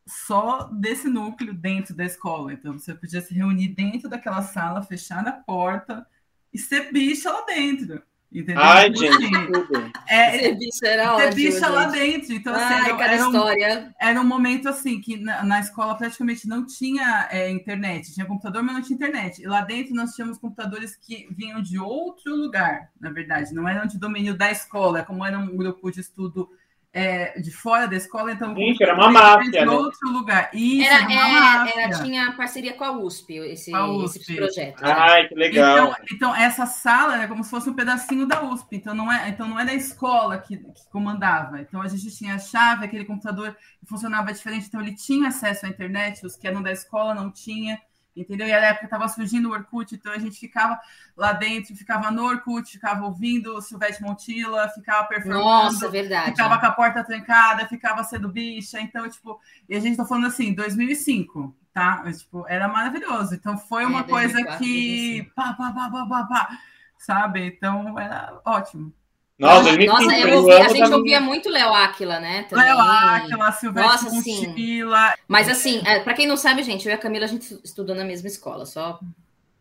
só 0.06 0.66
desse 0.66 1.08
núcleo 1.08 1.54
dentro 1.54 1.96
da 1.96 2.06
escola. 2.06 2.54
Então, 2.54 2.74
você 2.74 2.94
podia 2.94 3.22
se 3.22 3.34
reunir 3.34 3.70
dentro 3.70 4.10
daquela 4.10 4.42
sala, 4.42 4.84
fechar 4.84 5.28
a 5.28 5.32
porta 5.32 6.06
e 6.54 6.58
ser 6.58 6.92
bicha 6.92 7.32
lá 7.32 7.46
dentro. 7.46 8.02
Entendeu? 8.34 8.64
Ai, 8.64 8.88
então, 8.88 9.02
gente, 9.02 9.26
assim, 9.26 9.92
É, 10.08 10.40
ser 10.40 10.56
bicha 10.56 10.88
era 10.88 11.16
ótimo. 11.16 11.34
Ser 11.34 11.36
bicha 11.36 11.70
lá 11.70 11.86
dentro. 11.86 12.34
Então, 12.34 12.56
assim, 12.56 12.74
Ai, 12.74 12.92
era, 12.92 13.14
era, 13.14 13.28
um, 13.28 13.94
era 14.00 14.22
um 14.22 14.24
momento 14.24 14.70
assim 14.70 15.02
que 15.02 15.18
na, 15.18 15.44
na 15.44 15.60
escola 15.60 15.96
praticamente 15.96 16.48
não 16.48 16.66
tinha 16.66 17.28
é, 17.30 17.50
internet. 17.52 18.14
Tinha 18.14 18.26
computador, 18.26 18.64
mas 18.64 18.76
não 18.76 18.82
tinha 18.82 18.96
internet. 18.96 19.42
E 19.42 19.46
lá 19.46 19.60
dentro 19.62 19.94
nós 19.94 20.12
tínhamos 20.16 20.38
computadores 20.38 20.96
que 20.96 21.28
vinham 21.32 21.62
de 21.62 21.78
outro 21.78 22.34
lugar, 22.34 22.90
na 23.02 23.12
verdade. 23.12 23.54
Não 23.54 23.68
eram 23.68 23.86
de 23.86 24.00
domínio 24.00 24.34
da 24.34 24.50
escola, 24.50 25.04
como 25.04 25.26
era 25.26 25.38
um 25.38 25.58
grupo 25.58 25.92
de 25.92 26.00
estudo 26.00 26.50
é, 26.94 27.40
de 27.40 27.52
fora 27.52 27.88
da 27.88 27.96
escola, 27.96 28.34
então. 28.34 28.54
Gente, 28.54 28.84
era 28.84 28.94
uma 28.94 29.10
máfia. 29.10 29.50
De 29.50 29.66
né? 29.66 29.70
outro 29.70 30.10
lugar. 30.10 30.50
Isso, 30.54 30.90
era, 30.90 31.12
era 31.12 31.28
uma 31.28 31.70
é, 31.70 31.84
Era, 31.84 32.04
tinha 32.04 32.32
parceria 32.34 32.74
com 32.74 32.84
a 32.84 32.92
USP, 32.92 33.38
esse, 33.38 33.74
a 33.74 33.86
USP. 33.86 34.20
esse 34.20 34.36
projeto. 34.36 34.82
Né? 34.82 34.92
Ai, 34.92 35.28
que 35.28 35.36
legal. 35.36 35.78
Então, 35.78 35.96
então, 36.12 36.36
essa 36.36 36.66
sala 36.66 37.24
é 37.24 37.28
como 37.28 37.44
se 37.44 37.50
fosse 37.50 37.70
um 37.70 37.74
pedacinho 37.74 38.28
da 38.28 38.44
USP. 38.44 38.76
Então, 38.76 38.94
não 38.94 39.12
é, 39.12 39.30
então 39.30 39.48
não 39.48 39.60
é 39.60 39.66
da 39.66 39.74
escola 39.74 40.38
que, 40.38 40.58
que 40.58 40.90
comandava. 40.92 41.62
Então, 41.62 41.82
a 41.82 41.88
gente 41.88 42.14
tinha 42.16 42.36
a 42.36 42.40
chave, 42.40 42.86
aquele 42.86 43.06
computador 43.06 43.56
funcionava 43.86 44.34
diferente. 44.34 44.68
Então, 44.68 44.82
ele 44.82 44.94
tinha 44.94 45.30
acesso 45.30 45.66
à 45.66 45.70
internet, 45.70 46.26
os 46.26 46.36
que 46.36 46.46
eram 46.46 46.62
da 46.62 46.72
escola 46.72 47.14
não 47.14 47.32
tinham 47.32 47.78
entendeu? 48.16 48.48
E 48.48 48.52
na 48.52 48.58
época 48.58 48.86
estava 48.86 49.08
surgindo 49.08 49.50
o 49.50 49.52
Orkut, 49.52 49.96
então 49.96 50.12
a 50.12 50.18
gente 50.18 50.40
ficava 50.40 50.80
lá 51.16 51.34
dentro, 51.34 51.76
ficava 51.76 52.12
no 52.12 52.24
Orkut, 52.24 52.70
ficava 52.72 53.06
ouvindo 53.06 53.62
Silvete 53.62 54.02
Montilla, 54.02 54.68
ficava 54.70 55.08
performando. 55.08 55.44
Nossa, 55.44 55.90
verdade. 55.90 56.32
Ficava 56.32 56.60
com 56.60 56.66
a 56.66 56.72
porta 56.72 57.04
trancada, 57.04 57.68
ficava 57.68 58.04
sendo 58.04 58.30
bicha, 58.30 58.80
então, 58.80 59.10
tipo, 59.10 59.40
e 59.68 59.76
a 59.76 59.80
gente 59.80 59.98
tá 59.98 60.06
falando 60.06 60.28
assim, 60.28 60.54
2005, 60.54 61.56
tá? 61.74 62.04
Tipo, 62.12 62.46
era 62.48 62.68
maravilhoso. 62.68 63.36
Então 63.36 63.58
foi 63.58 63.86
uma 63.86 64.02
é, 64.02 64.04
coisa 64.04 64.44
que 64.58 65.24
pá, 65.36 65.54
pá, 65.54 65.72
pá, 65.72 65.90
pá, 65.90 66.06
pá, 66.06 66.24
pá. 66.26 66.58
sabe? 66.98 67.46
Então 67.48 67.98
era 67.98 68.40
ótimo. 68.46 68.94
Nossa, 69.42 69.64
2005, 69.64 69.92
Nossa 69.92 70.20
eu 70.20 70.38
ouvi, 70.38 70.54
a 70.54 70.68
gente 70.68 70.94
ouvia 70.94 71.20
muito 71.20 71.50
Léo 71.50 71.74
Áquila, 71.74 72.20
né? 72.20 72.46
Léo 72.52 72.78
Áquila, 72.78 73.52
Silvestre 73.54 74.06
Nossa, 74.06 74.30
Montila. 74.30 75.16
Mas 75.28 75.50
assim, 75.50 75.82
é, 75.84 76.00
para 76.00 76.14
quem 76.14 76.28
não 76.28 76.38
sabe, 76.38 76.62
gente, 76.62 76.86
eu 76.86 76.92
e 76.92 76.94
a 76.94 76.98
Camila, 76.98 77.26
a 77.26 77.28
gente 77.28 77.60
estudou 77.64 77.96
na 77.96 78.04
mesma 78.04 78.28
escola, 78.28 78.68
só 78.68 79.00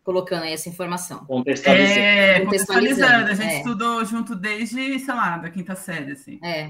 colocando 0.03 0.43
aí 0.43 0.53
essa 0.53 0.69
informação. 0.69 1.25
Contextualizando. 1.25 1.99
É, 1.99 2.39
contextualizando. 2.41 3.31
A 3.31 3.33
gente 3.33 3.53
é. 3.53 3.57
estudou 3.57 4.05
junto 4.05 4.35
desde, 4.35 4.99
sei 4.99 5.13
lá, 5.15 5.39
da 5.39 5.49
quinta 5.49 5.75
série, 5.75 6.11
assim. 6.11 6.39
É. 6.43 6.69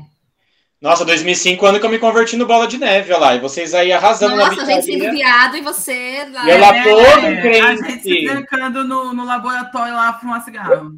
Nossa, 0.80 1.04
2005, 1.04 1.65
ano 1.65 1.80
que 1.82 1.86
eu 1.86 1.91
me 1.91 2.00
converti 2.00 2.38
no 2.38 2.47
Bola 2.47 2.65
de 2.65 2.78
Neve, 2.78 3.12
olha 3.12 3.19
lá. 3.19 3.36
E 3.36 3.39
vocês 3.39 3.74
aí 3.74 3.91
arrasando 3.91 4.38
Nossa, 4.38 4.52
na 4.52 4.56
Nossa, 4.56 4.71
a 4.71 4.76
gente 4.76 4.86
sendo 4.86 5.12
viado 5.12 5.58
e 5.58 5.62
você 5.62 6.30
lá. 6.32 6.45
E 6.45 6.50
eu 6.50 6.60
lá 6.60 6.84
todo 6.84 7.26
é, 7.26 7.41
crente. 7.41 7.62
A 7.62 7.76
gente 7.76 8.04
se 8.04 8.26
trancando 8.26 8.86
no, 8.86 9.13
no 9.13 9.26
laboratório 9.26 9.93
lá 9.93 10.13
fumar 10.13 10.41
cigarro. 10.45 10.93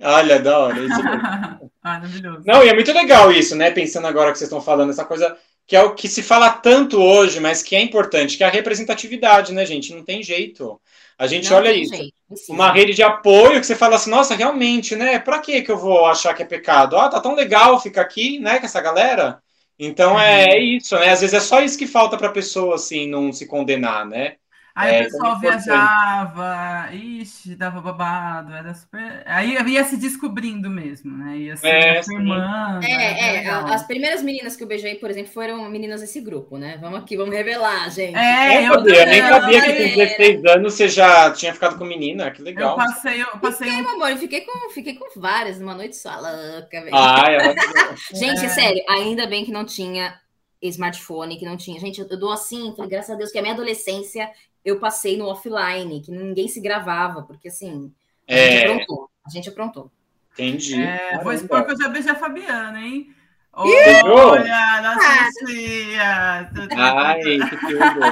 Olha, 0.00 0.38
da 0.38 0.58
hora. 0.58 0.78
Isso 0.80 1.00
Maravilhoso. 1.82 2.42
Não, 2.46 2.62
e 2.62 2.68
é 2.68 2.74
muito 2.74 2.92
legal 2.92 3.32
isso, 3.32 3.56
né? 3.56 3.70
Pensando 3.70 4.06
agora 4.06 4.30
que 4.30 4.38
vocês 4.38 4.48
estão 4.48 4.60
falando, 4.60 4.90
essa 4.90 5.04
coisa 5.04 5.36
que 5.66 5.76
é 5.76 5.82
o 5.82 5.94
que 5.94 6.08
se 6.08 6.22
fala 6.22 6.50
tanto 6.50 7.00
hoje, 7.00 7.40
mas 7.40 7.62
que 7.62 7.74
é 7.74 7.80
importante, 7.80 8.36
que 8.36 8.44
é 8.44 8.46
a 8.46 8.50
representatividade, 8.50 9.52
né, 9.52 9.64
gente? 9.64 9.94
Não 9.94 10.04
tem 10.04 10.22
jeito. 10.22 10.80
A 11.18 11.26
gente 11.26 11.48
não 11.50 11.56
olha 11.56 11.72
isso. 11.72 11.94
Jeito, 11.94 12.12
uma 12.48 12.72
rede 12.72 12.94
de 12.94 13.02
apoio 13.02 13.60
que 13.60 13.66
você 13.66 13.76
fala 13.76 13.96
assim, 13.96 14.10
nossa, 14.10 14.34
realmente, 14.34 14.96
né? 14.96 15.18
Pra 15.18 15.38
que 15.38 15.62
que 15.62 15.70
eu 15.70 15.78
vou 15.78 16.06
achar 16.06 16.34
que 16.34 16.42
é 16.42 16.46
pecado? 16.46 16.96
Ah, 16.96 17.08
tá 17.08 17.20
tão 17.20 17.34
legal 17.34 17.80
ficar 17.80 18.02
aqui, 18.02 18.38
né, 18.38 18.58
com 18.58 18.66
essa 18.66 18.80
galera. 18.80 19.40
Então 19.78 20.18
é, 20.18 20.56
é 20.56 20.60
isso, 20.60 20.94
né? 20.98 21.10
Às 21.10 21.20
vezes 21.20 21.34
é 21.34 21.40
só 21.40 21.60
isso 21.60 21.78
que 21.78 21.86
falta 21.86 22.16
para 22.16 22.28
a 22.28 22.32
pessoa 22.32 22.74
assim 22.76 23.08
não 23.08 23.32
se 23.32 23.46
condenar, 23.46 24.06
né? 24.06 24.36
Aí 24.74 24.94
é, 24.94 25.00
o 25.00 25.04
pessoal 25.04 25.38
viajava, 25.38 26.88
ixi, 26.94 27.54
dava 27.54 27.80
babado, 27.82 28.54
era 28.54 28.72
super. 28.72 29.22
Aí 29.26 29.54
ia 29.70 29.84
se 29.84 29.98
descobrindo 29.98 30.70
mesmo, 30.70 31.14
né? 31.16 31.36
Ia 31.36 31.56
se 31.58 31.66
é, 31.66 31.98
afirmando. 31.98 32.86
É, 32.86 33.44
é, 33.44 33.48
as 33.48 33.86
primeiras 33.86 34.22
meninas 34.22 34.56
que 34.56 34.62
eu 34.62 34.66
beijei, 34.66 34.94
por 34.94 35.10
exemplo, 35.10 35.30
foram 35.30 35.68
meninas 35.68 36.00
desse 36.00 36.22
grupo, 36.22 36.56
né? 36.56 36.78
Vamos 36.80 37.00
aqui, 37.00 37.18
vamos 37.18 37.34
revelar, 37.34 37.90
gente. 37.90 38.16
É, 38.16 38.66
eu, 38.66 38.72
eu, 38.72 38.86
eu 38.86 39.06
nem 39.06 39.20
sabia 39.20 39.60
que 39.60 39.90
com 39.90 39.96
16 39.96 40.44
anos 40.46 40.72
você 40.72 40.88
já 40.88 41.30
tinha 41.32 41.52
ficado 41.52 41.76
com 41.76 41.84
menina, 41.84 42.30
que 42.30 42.40
legal. 42.40 42.70
Eu 42.70 42.76
passei, 42.76 43.22
eu 43.22 43.26
passei. 43.38 43.68
Fiquei, 43.68 43.84
um... 43.84 43.88
amor, 43.90 44.10
eu 44.10 44.16
fiquei 44.16 44.40
com, 44.40 44.70
fiquei 44.70 44.94
com 44.94 45.20
várias 45.20 45.60
numa 45.60 45.74
noite 45.74 45.96
só, 45.96 46.14
louca, 46.14 46.80
velho. 46.82 46.94
Ah, 46.94 47.24
é. 47.28 47.54
gente, 48.16 48.46
é. 48.46 48.48
sério, 48.48 48.82
ainda 48.88 49.26
bem 49.26 49.44
que 49.44 49.52
não 49.52 49.66
tinha 49.66 50.18
smartphone, 50.62 51.36
que 51.36 51.44
não 51.44 51.56
tinha. 51.56 51.78
Gente, 51.78 52.00
eu, 52.00 52.08
dou 52.18 52.32
assim, 52.32 52.74
graças 52.88 53.10
a 53.10 53.14
Deus 53.14 53.30
que 53.30 53.38
a 53.38 53.42
minha 53.42 53.54
adolescência 53.54 54.30
eu 54.64 54.78
passei 54.78 55.16
no 55.16 55.26
offline, 55.26 56.00
que 56.00 56.10
ninguém 56.10 56.48
se 56.48 56.60
gravava, 56.60 57.22
porque 57.22 57.48
assim, 57.48 57.92
a 58.28 58.32
é... 58.32 58.50
gente 58.50 58.64
aprontou. 58.64 59.10
A 59.24 59.30
gente 59.30 59.48
aprontou. 59.48 59.92
Entendi. 60.32 60.80
É, 60.80 61.18
vou 61.22 61.32
expor 61.32 61.64
que 61.64 61.72
eu 61.72 61.78
já 61.78 61.88
beijei 61.88 62.10
a 62.10 62.16
Fabiana, 62.16 62.80
hein? 62.80 63.14
Olha, 63.54 64.80
nossa 64.80 65.28
tia! 65.44 66.50
Ai, 66.70 67.20
que 67.20 67.56
tudo! 67.58 68.02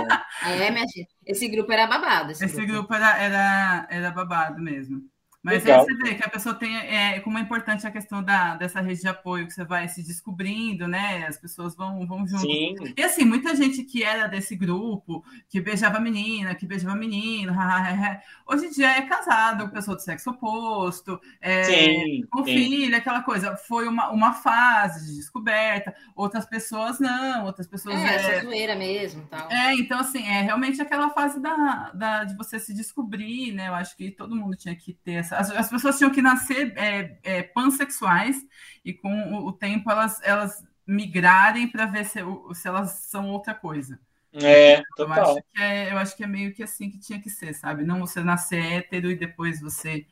É, 0.44 0.70
minha 0.70 0.86
gente. 0.86 1.08
Esse 1.24 1.48
grupo 1.48 1.72
era 1.72 1.86
babado. 1.86 2.32
Esse, 2.32 2.44
esse 2.44 2.56
grupo, 2.56 2.88
grupo 2.88 2.94
era, 2.94 3.16
era, 3.16 3.86
era 3.88 4.10
babado 4.10 4.60
mesmo. 4.60 5.02
Mas 5.42 5.66
aí 5.66 5.74
você 5.74 5.94
vê 5.94 6.14
que 6.14 6.24
a 6.24 6.28
pessoa 6.28 6.54
tem, 6.54 6.76
é, 6.76 7.18
como 7.20 7.38
é 7.38 7.40
importante 7.40 7.86
a 7.86 7.90
questão 7.90 8.22
da, 8.22 8.56
dessa 8.56 8.80
rede 8.82 9.00
de 9.00 9.08
apoio 9.08 9.46
que 9.46 9.54
você 9.54 9.64
vai 9.64 9.88
se 9.88 10.02
descobrindo, 10.02 10.86
né? 10.86 11.26
As 11.26 11.38
pessoas 11.38 11.74
vão, 11.74 12.06
vão 12.06 12.26
junto. 12.26 12.42
Sim. 12.42 12.74
E 12.94 13.02
assim, 13.02 13.24
muita 13.24 13.56
gente 13.56 13.82
que 13.84 14.02
era 14.02 14.26
desse 14.26 14.54
grupo, 14.54 15.24
que 15.48 15.58
beijava 15.58 15.98
menina, 15.98 16.54
que 16.54 16.66
beijava 16.66 16.94
menino, 16.94 17.54
hoje 18.46 18.66
em 18.66 18.70
dia 18.70 18.98
é 18.98 19.02
casado 19.02 19.64
com 19.64 19.70
pessoa 19.70 19.96
do 19.96 20.02
sexo 20.02 20.30
oposto, 20.30 21.18
é, 21.40 21.64
sim, 21.64 22.26
com 22.30 22.44
sim. 22.44 22.54
filho, 22.54 22.96
aquela 22.96 23.22
coisa. 23.22 23.56
Foi 23.56 23.88
uma, 23.88 24.10
uma 24.10 24.34
fase 24.34 25.06
de 25.06 25.16
descoberta, 25.16 25.94
outras 26.14 26.44
pessoas 26.44 27.00
não, 27.00 27.46
outras 27.46 27.66
pessoas. 27.66 27.96
É, 27.96 28.36
é 28.36 28.42
zoeira 28.42 28.76
mesmo. 28.76 29.26
Tal. 29.30 29.50
É, 29.50 29.72
então, 29.74 30.00
assim, 30.00 30.22
é 30.26 30.42
realmente 30.42 30.82
aquela 30.82 31.08
fase 31.10 31.40
da, 31.40 31.92
da, 31.94 32.24
de 32.24 32.36
você 32.36 32.60
se 32.60 32.74
descobrir, 32.74 33.52
né? 33.52 33.68
Eu 33.68 33.74
acho 33.74 33.96
que 33.96 34.10
todo 34.10 34.36
mundo 34.36 34.54
tinha 34.54 34.76
que 34.76 34.92
ter 34.92 35.12
essa 35.12 35.29
as, 35.32 35.50
as 35.50 35.68
pessoas 35.68 35.98
tinham 35.98 36.10
que 36.10 36.22
nascer 36.22 36.72
é, 36.76 37.18
é, 37.22 37.42
pansexuais 37.42 38.36
e 38.84 38.92
com 38.92 39.12
o, 39.32 39.48
o, 39.48 39.52
tempo 39.52 39.90
elas, 39.90 40.20
elas 40.22 40.64
migrarem 40.86 41.68
para 41.68 41.86
ver 41.86 42.04
se, 42.04 42.20
se 42.54 42.68
elas 42.68 42.90
são 42.90 43.30
outra 43.30 43.54
coisa. 43.54 43.98
É, 44.32 44.82
total. 44.96 45.16
Eu 45.16 45.22
acho, 45.22 45.42
que 45.42 45.62
é, 45.62 45.92
eu 45.92 45.98
acho 45.98 46.16
que 46.16 46.24
é 46.24 46.26
meio 46.26 46.54
que 46.54 46.62
assim 46.62 46.90
que 46.90 46.98
tinha 46.98 47.20
que 47.20 47.28
ser, 47.28 47.52
sabe? 47.54 47.84
Não 47.84 48.00
você 48.00 48.22
nascer 48.22 48.64
hétero 48.64 49.10
e 49.10 49.16
depois 49.16 49.60
você 49.60 50.06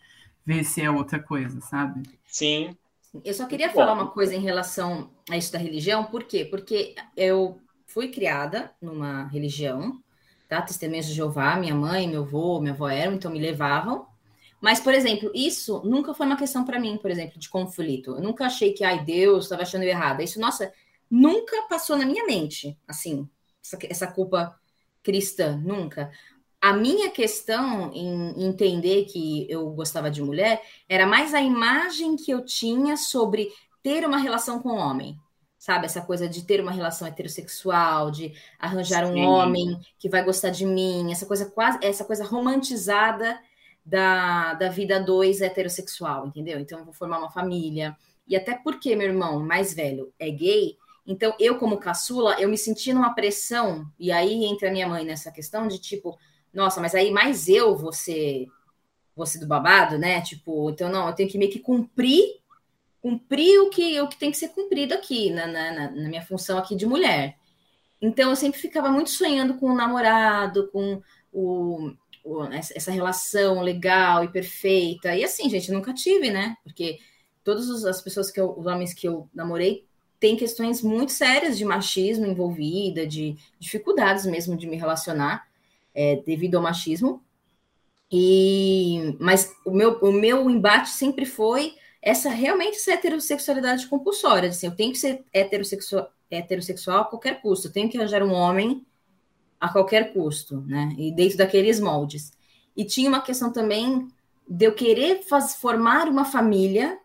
ver 0.44 0.64
se 0.64 0.80
é 0.80 0.90
outra 0.90 1.20
coisa, 1.20 1.60
sabe? 1.60 2.02
Sim. 2.26 2.76
Eu 3.24 3.34
só 3.34 3.46
queria 3.46 3.70
falar 3.70 3.92
uma 3.92 4.08
coisa 4.08 4.34
em 4.34 4.40
relação 4.40 5.10
a 5.30 5.36
isso 5.36 5.52
da 5.52 5.58
religião, 5.58 6.04
por 6.04 6.24
quê? 6.24 6.44
Porque 6.44 6.94
eu 7.16 7.60
fui 7.86 8.08
criada 8.08 8.72
numa 8.80 9.26
religião, 9.28 10.02
tá? 10.48 10.60
Testemunhas 10.62 11.06
de 11.06 11.14
Jeová, 11.14 11.56
minha 11.56 11.74
mãe, 11.74 12.08
meu 12.08 12.22
avô, 12.22 12.60
minha 12.60 12.72
avó 12.72 12.88
eram, 12.88 13.14
então 13.14 13.30
me 13.30 13.38
levavam. 13.38 14.06
Mas, 14.60 14.80
por 14.80 14.92
exemplo, 14.92 15.30
isso 15.34 15.80
nunca 15.84 16.12
foi 16.12 16.26
uma 16.26 16.36
questão 16.36 16.64
para 16.64 16.80
mim, 16.80 16.96
por 16.96 17.10
exemplo, 17.10 17.38
de 17.38 17.48
conflito. 17.48 18.12
Eu 18.12 18.20
nunca 18.20 18.46
achei 18.46 18.72
que, 18.72 18.82
ai, 18.82 19.04
Deus 19.04 19.44
estava 19.44 19.62
achando 19.62 19.84
errado. 19.84 20.20
Isso, 20.20 20.40
nossa, 20.40 20.72
nunca 21.10 21.62
passou 21.68 21.96
na 21.96 22.04
minha 22.04 22.26
mente, 22.26 22.76
assim, 22.86 23.28
essa, 23.64 23.78
essa 23.88 24.06
culpa 24.08 24.58
cristã, 25.02 25.56
nunca. 25.56 26.10
A 26.60 26.72
minha 26.72 27.08
questão 27.10 27.92
em 27.94 28.44
entender 28.44 29.04
que 29.04 29.46
eu 29.48 29.70
gostava 29.70 30.10
de 30.10 30.20
mulher 30.20 30.60
era 30.88 31.06
mais 31.06 31.34
a 31.34 31.40
imagem 31.40 32.16
que 32.16 32.32
eu 32.32 32.44
tinha 32.44 32.96
sobre 32.96 33.48
ter 33.80 34.04
uma 34.04 34.18
relação 34.18 34.60
com 34.60 34.70
o 34.70 34.76
homem. 34.76 35.16
Sabe, 35.56 35.86
essa 35.86 36.00
coisa 36.00 36.28
de 36.28 36.44
ter 36.44 36.60
uma 36.60 36.70
relação 36.70 37.06
heterossexual, 37.06 38.10
de 38.10 38.32
arranjar 38.58 39.06
Sim. 39.06 39.12
um 39.14 39.24
homem 39.24 39.78
que 39.98 40.08
vai 40.08 40.24
gostar 40.24 40.50
de 40.50 40.64
mim, 40.64 41.10
essa 41.10 41.26
coisa 41.26 41.46
quase, 41.46 41.78
essa 41.82 42.04
coisa 42.04 42.24
romantizada 42.24 43.38
da, 43.88 44.54
da 44.54 44.68
vida 44.68 45.00
dois 45.00 45.40
heterossexual, 45.40 46.26
entendeu? 46.26 46.60
Então 46.60 46.78
eu 46.78 46.84
vou 46.84 46.92
formar 46.92 47.18
uma 47.18 47.30
família. 47.30 47.96
E 48.26 48.36
até 48.36 48.54
porque 48.54 48.94
meu 48.94 49.08
irmão 49.08 49.40
mais 49.40 49.72
velho 49.72 50.12
é 50.18 50.30
gay, 50.30 50.76
então 51.06 51.34
eu, 51.40 51.56
como 51.58 51.78
caçula, 51.78 52.38
eu 52.38 52.50
me 52.50 52.58
senti 52.58 52.92
numa 52.92 53.14
pressão, 53.14 53.90
e 53.98 54.12
aí 54.12 54.44
entra 54.44 54.70
minha 54.70 54.86
mãe 54.86 55.06
nessa 55.06 55.32
questão 55.32 55.66
de 55.66 55.78
tipo, 55.78 56.18
nossa, 56.52 56.80
mas 56.82 56.94
aí 56.94 57.10
mais 57.10 57.48
eu 57.48 57.74
vou 57.74 57.92
ser 57.92 58.46
do 59.40 59.46
babado, 59.46 59.98
né? 59.98 60.20
Tipo, 60.20 60.70
então 60.70 60.90
não, 60.90 61.08
eu 61.08 61.14
tenho 61.14 61.30
que 61.30 61.38
meio 61.38 61.50
que 61.50 61.58
cumprir 61.58 62.38
cumprir 63.00 63.60
o 63.60 63.70
que, 63.70 64.00
o 64.00 64.08
que 64.08 64.18
tem 64.18 64.30
que 64.30 64.36
ser 64.36 64.48
cumprido 64.48 64.92
aqui, 64.92 65.30
na, 65.30 65.46
na, 65.46 65.90
na 65.92 66.08
minha 66.08 66.20
função 66.20 66.58
aqui 66.58 66.74
de 66.74 66.84
mulher. 66.84 67.38
Então 68.02 68.30
eu 68.30 68.36
sempre 68.36 68.60
ficava 68.60 68.90
muito 68.90 69.10
sonhando 69.10 69.54
com 69.54 69.70
o 69.70 69.74
namorado, 69.74 70.68
com 70.72 71.00
o, 71.32 71.92
essa 72.52 72.90
relação 72.90 73.60
legal 73.60 74.24
e 74.24 74.28
perfeita. 74.28 75.14
E 75.14 75.24
assim, 75.24 75.48
gente, 75.48 75.72
nunca 75.72 75.92
tive, 75.92 76.30
né? 76.30 76.56
Porque 76.62 76.98
todas 77.42 77.84
as 77.84 78.00
pessoas 78.02 78.30
que 78.30 78.40
eu, 78.40 78.54
os 78.56 78.66
homens 78.66 78.92
que 78.92 79.08
eu 79.08 79.28
namorei 79.34 79.86
têm 80.20 80.36
questões 80.36 80.82
muito 80.82 81.12
sérias 81.12 81.56
de 81.56 81.64
machismo 81.64 82.26
envolvida, 82.26 83.06
de 83.06 83.36
dificuldades 83.58 84.26
mesmo 84.26 84.56
de 84.56 84.66
me 84.66 84.76
relacionar 84.76 85.48
é, 85.94 86.16
devido 86.16 86.56
ao 86.56 86.62
machismo. 86.62 87.22
E 88.10 89.16
mas 89.20 89.54
o 89.64 89.70
meu, 89.70 89.98
o 90.00 90.12
meu 90.12 90.48
embate 90.50 90.90
sempre 90.90 91.26
foi 91.26 91.74
essa 92.00 92.30
realmente 92.30 92.76
essa 92.76 92.92
heterossexualidade 92.92 93.86
compulsória, 93.86 94.48
assim, 94.48 94.66
eu 94.66 94.74
tenho 94.74 94.92
que 94.92 94.98
ser 94.98 95.24
heterossexual, 95.32 96.10
heterossexual 96.30 97.00
a 97.00 97.04
qualquer 97.04 97.42
custo, 97.42 97.68
eu 97.68 97.72
tenho 97.72 97.88
que 97.88 97.98
arranjar 97.98 98.22
um 98.22 98.32
homem 98.32 98.86
a 99.60 99.68
qualquer 99.68 100.12
custo, 100.12 100.62
né? 100.66 100.94
E 100.98 101.12
dentro 101.12 101.38
daqueles 101.38 101.80
moldes. 101.80 102.32
E 102.76 102.84
tinha 102.84 103.08
uma 103.08 103.20
questão 103.20 103.52
também 103.52 104.08
de 104.48 104.64
eu 104.64 104.72
querer 104.72 105.22
faz, 105.24 105.56
formar 105.56 106.08
uma 106.08 106.24
família 106.24 106.98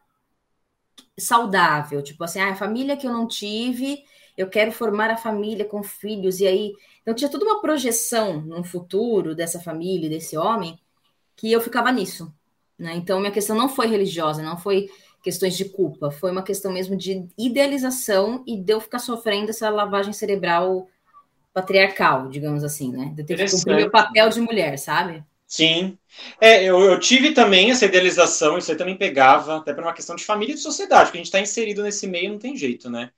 saudável, 1.17 2.01
tipo 2.01 2.23
assim, 2.23 2.39
ah, 2.39 2.51
a 2.51 2.55
família 2.55 2.97
que 2.97 3.05
eu 3.05 3.11
não 3.11 3.27
tive, 3.27 4.03
eu 4.37 4.49
quero 4.49 4.71
formar 4.71 5.09
a 5.11 5.17
família 5.17 5.65
com 5.65 5.83
filhos, 5.83 6.39
e 6.39 6.47
aí. 6.47 6.73
Então 7.01 7.13
tinha 7.13 7.29
toda 7.29 7.45
uma 7.45 7.61
projeção 7.61 8.41
no 8.41 8.63
futuro 8.63 9.35
dessa 9.35 9.59
família, 9.59 10.09
desse 10.09 10.37
homem, 10.37 10.79
que 11.35 11.51
eu 11.51 11.61
ficava 11.61 11.91
nisso. 11.91 12.33
Né? 12.77 12.93
Então 12.95 13.19
minha 13.19 13.31
questão 13.31 13.55
não 13.55 13.69
foi 13.69 13.87
religiosa, 13.87 14.41
não 14.41 14.57
foi 14.57 14.89
questões 15.21 15.55
de 15.55 15.65
culpa, 15.65 16.11
foi 16.11 16.31
uma 16.31 16.43
questão 16.43 16.71
mesmo 16.71 16.95
de 16.95 17.27
idealização 17.37 18.43
e 18.45 18.57
de 18.57 18.73
eu 18.73 18.81
ficar 18.81 18.99
sofrendo 18.99 19.51
essa 19.51 19.69
lavagem 19.69 20.11
cerebral 20.13 20.87
patriarcal, 21.53 22.29
digamos 22.29 22.63
assim, 22.63 22.91
né? 22.91 23.13
De 23.15 23.23
ter 23.23 23.37
que 23.37 23.51
cumprir 23.51 23.75
meu 23.75 23.91
papel 23.91 24.29
de 24.29 24.41
mulher, 24.41 24.77
sabe? 24.77 25.23
Sim. 25.47 25.97
É, 26.41 26.63
eu, 26.63 26.79
eu, 26.81 26.99
tive 26.99 27.31
também 27.31 27.69
essa 27.69 27.85
idealização, 27.85 28.57
isso 28.57 28.71
aí 28.71 28.77
também 28.77 28.97
pegava, 28.97 29.57
até 29.57 29.71
para 29.71 29.83
uma 29.83 29.93
questão 29.93 30.15
de 30.15 30.25
família 30.25 30.53
e 30.53 30.55
de 30.55 30.61
sociedade, 30.61 31.05
porque 31.05 31.17
a 31.17 31.19
gente 31.19 31.27
está 31.27 31.39
inserido 31.39 31.83
nesse 31.83 32.07
meio, 32.07 32.31
não 32.31 32.39
tem 32.39 32.57
jeito, 32.57 32.89
né? 32.89 33.11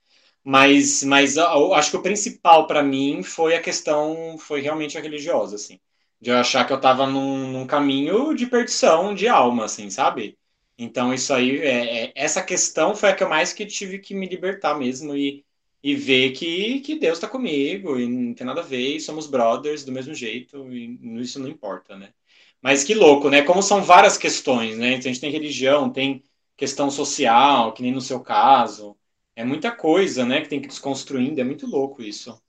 Mas, 0.44 1.02
mas 1.02 1.36
eu 1.36 1.74
acho 1.74 1.90
que 1.90 1.96
o 1.96 2.02
principal 2.02 2.66
para 2.66 2.82
mim 2.82 3.22
foi 3.22 3.56
a 3.56 3.60
questão, 3.60 4.36
foi 4.38 4.60
realmente 4.60 4.98
a 4.98 5.00
religiosa, 5.00 5.56
assim. 5.56 5.80
De 6.20 6.30
eu 6.30 6.36
achar 6.36 6.66
que 6.66 6.72
eu 6.72 6.76
estava 6.76 7.06
num, 7.06 7.52
num, 7.52 7.66
caminho 7.66 8.34
de 8.34 8.46
perdição 8.46 9.14
de 9.14 9.28
alma, 9.28 9.64
assim, 9.64 9.90
sabe? 9.90 10.38
Então, 10.78 11.12
isso 11.14 11.32
aí, 11.32 11.58
é, 11.58 12.04
é, 12.04 12.12
essa 12.14 12.42
questão 12.42 12.94
foi 12.94 13.10
a 13.10 13.14
que 13.14 13.24
eu 13.24 13.28
mais 13.28 13.52
que 13.52 13.66
tive 13.66 13.98
que 13.98 14.14
me 14.14 14.28
libertar 14.28 14.78
mesmo 14.78 15.16
e, 15.16 15.44
e 15.82 15.94
ver 15.94 16.32
que, 16.32 16.80
que 16.80 16.98
Deus 16.98 17.18
está 17.18 17.28
comigo 17.28 17.98
e 17.98 18.06
não 18.08 18.34
tem 18.34 18.46
nada 18.46 18.60
a 18.60 18.64
ver, 18.64 18.96
e 18.96 19.00
somos 19.00 19.26
brothers 19.26 19.84
do 19.84 19.92
mesmo 19.92 20.14
jeito, 20.14 20.68
e 20.72 20.98
isso 21.20 21.38
não 21.38 21.48
importa, 21.48 21.96
né? 21.96 22.12
Mas 22.60 22.82
que 22.82 22.94
louco, 22.94 23.30
né? 23.30 23.42
Como 23.42 23.62
são 23.62 23.82
várias 23.82 24.18
questões, 24.18 24.76
né? 24.76 24.94
Então, 24.94 25.10
a 25.10 25.12
gente 25.12 25.20
tem 25.20 25.30
religião, 25.30 25.90
tem 25.90 26.24
questão 26.56 26.90
social, 26.90 27.72
que 27.72 27.82
nem 27.82 27.92
no 27.92 28.00
seu 28.00 28.20
caso. 28.20 28.96
É 29.36 29.44
muita 29.44 29.70
coisa, 29.70 30.24
né, 30.24 30.40
que 30.40 30.48
tem 30.48 30.58
que 30.58 30.66
ir 30.66 30.70
desconstruindo, 30.70 31.40
é 31.40 31.44
muito 31.44 31.66
louco 31.66 32.02
isso. 32.02 32.40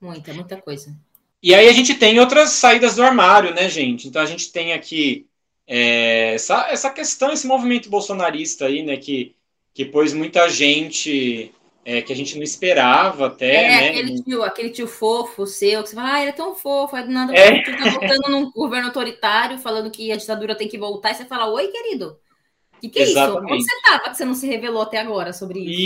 Muita, 0.00 0.32
muita 0.32 0.56
coisa. 0.62 0.96
E 1.42 1.54
aí 1.54 1.68
a 1.68 1.72
gente 1.72 1.94
tem 1.94 2.20
outras 2.20 2.50
saídas 2.50 2.96
do 2.96 3.02
armário, 3.02 3.52
né, 3.52 3.68
gente? 3.68 4.08
Então 4.08 4.22
a 4.22 4.26
gente 4.26 4.52
tem 4.52 4.72
aqui 4.72 5.26
é, 5.66 6.34
essa, 6.34 6.68
essa 6.70 6.90
questão, 6.90 7.32
esse 7.32 7.46
movimento 7.46 7.90
bolsonarista 7.90 8.66
aí, 8.66 8.82
né, 8.82 8.96
que, 8.96 9.34
que 9.74 9.84
pôs 9.84 10.12
muita 10.12 10.48
gente 10.48 11.52
é, 11.84 12.02
que 12.02 12.12
a 12.12 12.16
gente 12.16 12.36
não 12.36 12.42
esperava 12.42 13.26
até, 13.26 13.54
é, 13.54 13.68
né? 13.68 13.88
Aquele 13.88 14.22
tio, 14.22 14.42
aquele 14.42 14.70
tio 14.70 14.86
fofo 14.86 15.46
seu, 15.46 15.82
que 15.82 15.88
você 15.88 15.94
fala, 15.94 16.14
ah, 16.14 16.20
ele 16.20 16.30
é 16.30 16.34
tão 16.34 16.54
fofo, 16.54 16.94
aí 16.94 17.04
do 17.04 17.10
nada 17.10 17.34
é. 17.34 17.64
você 17.64 17.72
tá 17.76 17.90
votando 17.90 18.28
num 18.28 18.50
governo 18.50 18.88
autoritário, 18.88 19.58
falando 19.58 19.90
que 19.90 20.12
a 20.12 20.16
ditadura 20.16 20.54
tem 20.54 20.68
que 20.68 20.78
voltar, 20.78 21.12
e 21.12 21.14
você 21.14 21.24
fala, 21.24 21.50
oi, 21.50 21.68
querido. 21.68 22.18
O 22.76 22.80
que, 22.80 22.88
que 22.88 22.98
é 22.98 23.02
exatamente. 23.02 23.44
isso? 23.44 23.54
Onde 23.54 23.64
você 23.64 23.76
estava 23.76 24.10
que 24.10 24.16
você 24.16 24.24
não 24.24 24.34
se 24.34 24.46
revelou 24.46 24.82
até 24.82 24.98
agora 24.98 25.34
sobre 25.34 25.58
isso? 25.60 25.80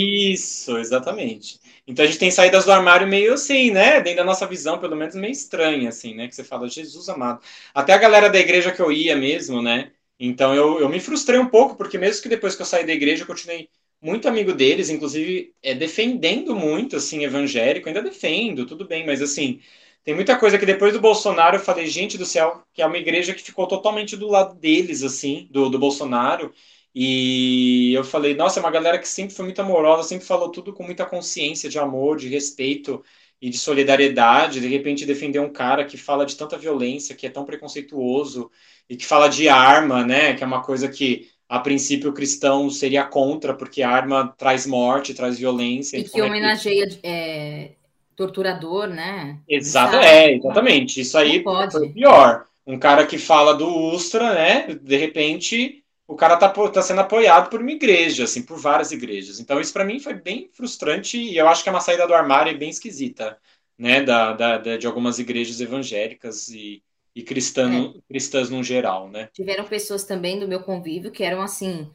Isso, 0.72 0.78
exatamente. 0.78 1.58
Então 1.86 2.04
a 2.04 2.06
gente 2.06 2.20
tem 2.20 2.30
saídas 2.30 2.64
do 2.64 2.72
armário 2.72 3.06
meio 3.06 3.34
assim, 3.34 3.72
né? 3.72 4.00
Dentro 4.00 4.18
da 4.18 4.24
nossa 4.24 4.46
visão, 4.46 4.78
pelo 4.78 4.94
menos 4.94 5.16
meio 5.16 5.32
estranha, 5.32 5.88
assim, 5.88 6.14
né? 6.14 6.28
Que 6.28 6.34
você 6.36 6.44
fala, 6.44 6.68
Jesus 6.68 7.08
amado. 7.08 7.40
Até 7.74 7.92
a 7.92 7.98
galera 7.98 8.30
da 8.30 8.38
igreja 8.38 8.70
que 8.70 8.80
eu 8.80 8.92
ia 8.92 9.16
mesmo, 9.16 9.60
né? 9.60 9.90
Então 10.20 10.54
eu, 10.54 10.78
eu 10.78 10.88
me 10.88 11.00
frustrei 11.00 11.38
um 11.38 11.48
pouco, 11.48 11.74
porque 11.74 11.98
mesmo 11.98 12.22
que 12.22 12.28
depois 12.28 12.54
que 12.54 12.62
eu 12.62 12.66
saí 12.66 12.86
da 12.86 12.92
igreja, 12.92 13.24
eu 13.24 13.26
continuei 13.26 13.68
muito 14.04 14.28
amigo 14.28 14.52
deles, 14.52 14.90
inclusive 14.90 15.54
é, 15.62 15.74
defendendo 15.74 16.54
muito, 16.54 16.96
assim, 16.96 17.24
evangélico, 17.24 17.88
ainda 17.88 18.02
defendo, 18.02 18.66
tudo 18.66 18.86
bem, 18.86 19.06
mas 19.06 19.22
assim, 19.22 19.60
tem 20.04 20.14
muita 20.14 20.38
coisa 20.38 20.58
que 20.58 20.66
depois 20.66 20.92
do 20.92 21.00
Bolsonaro 21.00 21.56
eu 21.56 21.60
falei, 21.60 21.86
gente 21.86 22.18
do 22.18 22.26
céu, 22.26 22.62
que 22.74 22.82
é 22.82 22.86
uma 22.86 22.98
igreja 22.98 23.34
que 23.34 23.42
ficou 23.42 23.66
totalmente 23.66 24.16
do 24.16 24.28
lado 24.28 24.54
deles, 24.56 25.02
assim, 25.02 25.48
do, 25.50 25.70
do 25.70 25.78
Bolsonaro, 25.78 26.52
e 26.94 27.92
eu 27.94 28.04
falei, 28.04 28.34
nossa, 28.34 28.60
é 28.60 28.62
uma 28.62 28.70
galera 28.70 28.98
que 28.98 29.08
sempre 29.08 29.34
foi 29.34 29.44
muito 29.46 29.60
amorosa, 29.60 30.08
sempre 30.08 30.26
falou 30.26 30.50
tudo 30.50 30.72
com 30.72 30.84
muita 30.84 31.04
consciência 31.04 31.68
de 31.68 31.78
amor, 31.78 32.16
de 32.16 32.28
respeito 32.28 33.02
e 33.40 33.50
de 33.50 33.58
solidariedade. 33.58 34.60
De 34.60 34.68
repente, 34.68 35.04
defender 35.04 35.40
um 35.40 35.52
cara 35.52 35.84
que 35.84 35.96
fala 35.96 36.24
de 36.24 36.36
tanta 36.36 36.56
violência, 36.56 37.16
que 37.16 37.26
é 37.26 37.30
tão 37.30 37.44
preconceituoso 37.44 38.48
e 38.88 38.96
que 38.96 39.04
fala 39.06 39.28
de 39.28 39.48
arma, 39.48 40.04
né? 40.04 40.34
Que 40.34 40.44
é 40.44 40.46
uma 40.46 40.62
coisa 40.62 40.88
que 40.88 41.28
a 41.48 41.58
princípio 41.58 42.10
o 42.10 42.14
cristão 42.14 42.70
seria 42.70 43.04
contra, 43.04 43.54
porque 43.54 43.82
a 43.82 43.90
arma 43.90 44.34
traz 44.36 44.66
morte, 44.66 45.14
traz 45.14 45.38
violência. 45.38 45.96
E 45.96 46.04
que 46.04 46.20
homenageia 46.20 46.88
é, 47.02 47.70
torturador, 48.16 48.88
né? 48.88 49.38
Exato, 49.48 49.96
é, 49.96 50.34
exatamente. 50.34 51.00
Isso 51.00 51.18
aí 51.18 51.42
foi 51.70 51.88
pior. 51.90 52.46
Um 52.66 52.78
cara 52.78 53.06
que 53.06 53.18
fala 53.18 53.54
do 53.54 53.68
Ustra, 53.68 54.34
né? 54.34 54.78
De 54.80 54.96
repente 54.96 55.84
o 56.06 56.14
cara 56.14 56.36
tá, 56.36 56.48
tá 56.48 56.82
sendo 56.82 57.00
apoiado 57.00 57.48
por 57.48 57.60
uma 57.60 57.70
igreja, 57.70 58.24
assim, 58.24 58.42
por 58.42 58.58
várias 58.58 58.92
igrejas. 58.92 59.40
Então, 59.40 59.60
isso 59.60 59.72
para 59.72 59.84
mim 59.84 59.98
foi 59.98 60.14
bem 60.14 60.50
frustrante 60.52 61.16
e 61.18 61.36
eu 61.36 61.48
acho 61.48 61.62
que 61.62 61.68
é 61.68 61.72
uma 61.72 61.80
saída 61.80 62.06
do 62.06 62.14
armário 62.14 62.56
bem 62.58 62.68
esquisita, 62.68 63.38
né, 63.78 64.02
da, 64.02 64.32
da, 64.32 64.58
da 64.58 64.76
de 64.76 64.86
algumas 64.86 65.18
igrejas 65.18 65.60
evangélicas 65.60 66.48
e, 66.48 66.82
e 67.14 67.22
cristã, 67.22 67.92
é. 67.94 68.00
cristãs 68.08 68.50
no 68.50 68.62
geral, 68.62 69.08
né. 69.08 69.28
Tiveram 69.32 69.64
pessoas 69.64 70.04
também 70.04 70.38
do 70.38 70.48
meu 70.48 70.60
convívio 70.60 71.12
que 71.12 71.22
eram, 71.22 71.40
assim, 71.40 71.90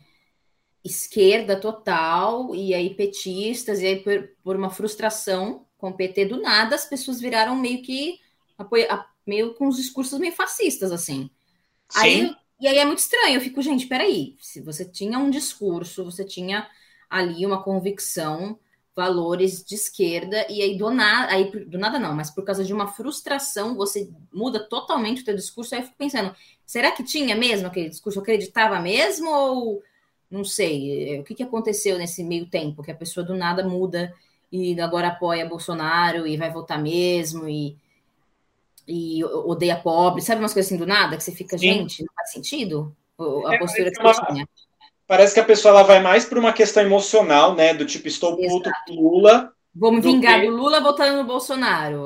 esquerda 0.84 1.60
total, 1.60 2.55
e 2.55 2.73
aí 2.73 2.93
petistas, 2.93 3.82
e 3.82 3.88
aí 3.88 3.95
por, 3.97 4.29
por 4.43 4.55
uma 4.55 4.69
frustração 4.69 5.65
com 5.77 5.89
o 5.89 5.93
PT, 5.93 6.25
do 6.25 6.41
nada 6.41 6.75
as 6.75 6.86
pessoas 6.86 7.19
viraram 7.19 7.55
meio 7.55 7.82
que, 7.82 8.19
apoia, 8.58 9.05
meio 9.25 9.53
com 9.55 9.67
os 9.67 9.77
discursos 9.77 10.19
meio 10.19 10.34
fascistas, 10.34 10.91
assim. 10.91 11.29
Sim. 11.89 11.99
Aí 11.99 12.36
e 12.60 12.67
aí 12.67 12.77
é 12.77 12.86
muito 12.86 12.99
estranho, 12.99 13.36
eu 13.36 13.41
fico, 13.41 13.62
gente, 13.62 13.88
peraí, 13.88 14.36
se 14.38 14.60
você 14.60 14.84
tinha 14.84 15.17
um 15.17 15.29
discurso, 15.29 16.03
você 16.03 16.25
tinha 16.25 16.69
ali 17.10 17.45
uma 17.45 17.63
convicção, 17.63 18.60
valores 18.99 19.63
de 19.63 19.75
esquerda, 19.75 20.45
e 20.49 20.62
aí 20.62 20.77
do 20.77 20.89
nada, 20.89 21.31
aí 21.31 21.49
do 21.65 21.77
nada 21.77 21.97
não, 21.97 22.13
mas 22.13 22.29
por 22.29 22.43
causa 22.43 22.65
de 22.65 22.73
uma 22.73 22.85
frustração, 22.85 23.75
você 23.75 24.09
muda 24.33 24.59
totalmente 24.59 25.21
o 25.21 25.25
teu 25.25 25.33
discurso, 25.33 25.73
aí 25.73 25.79
eu 25.79 25.85
fico 25.85 25.97
pensando, 25.97 26.35
será 26.65 26.91
que 26.91 27.01
tinha 27.01 27.33
mesmo 27.33 27.67
aquele 27.67 27.88
discurso? 27.88 28.19
Eu 28.19 28.23
acreditava 28.23 28.77
mesmo 28.81 29.29
ou 29.29 29.81
não 30.29 30.43
sei, 30.43 31.17
o 31.21 31.23
que, 31.23 31.33
que 31.33 31.43
aconteceu 31.43 31.97
nesse 31.97 32.25
meio 32.25 32.45
tempo, 32.45 32.83
que 32.83 32.91
a 32.91 32.95
pessoa 32.95 33.25
do 33.25 33.33
nada 33.33 33.65
muda 33.65 34.13
e 34.51 34.79
agora 34.81 35.07
apoia 35.07 35.47
Bolsonaro 35.47 36.27
e 36.27 36.35
vai 36.35 36.51
votar 36.51 36.81
mesmo, 36.81 37.47
e 37.47 37.77
e 38.91 39.23
odeia 39.23 39.77
pobre, 39.77 40.19
sabe 40.19 40.41
umas 40.41 40.51
coisas 40.51 40.71
assim 40.71 40.79
do 40.79 40.88
nada 40.88 41.15
que 41.15 41.23
você 41.23 41.31
fica, 41.31 41.55
Sim. 41.57 41.73
gente, 41.73 42.03
não 42.03 42.12
faz 42.15 42.31
sentido 42.31 42.95
a 43.45 43.53
é, 43.53 43.59
postura 43.59 43.91
que 43.91 44.01
você 44.01 44.25
tinha. 44.25 44.49
Parece 45.10 45.34
que 45.34 45.39
a 45.39 45.43
pessoa 45.43 45.72
ela 45.72 45.82
vai 45.82 46.00
mais 46.00 46.24
por 46.24 46.38
uma 46.38 46.54
questão 46.54 46.84
emocional, 46.84 47.56
né? 47.56 47.74
Do 47.74 47.84
tipo, 47.84 48.08
estou 48.08 48.38
puto 48.38 48.69
com 48.86 48.93
Lula. 48.93 49.52
Vou 49.74 49.91
me 49.91 50.00
vingar 50.02 50.36
do, 50.36 50.45
que... 50.45 50.52
do 50.52 50.56
Lula 50.56 50.80
votando 50.82 51.17
no 51.17 51.24
Bolsonaro. 51.24 52.04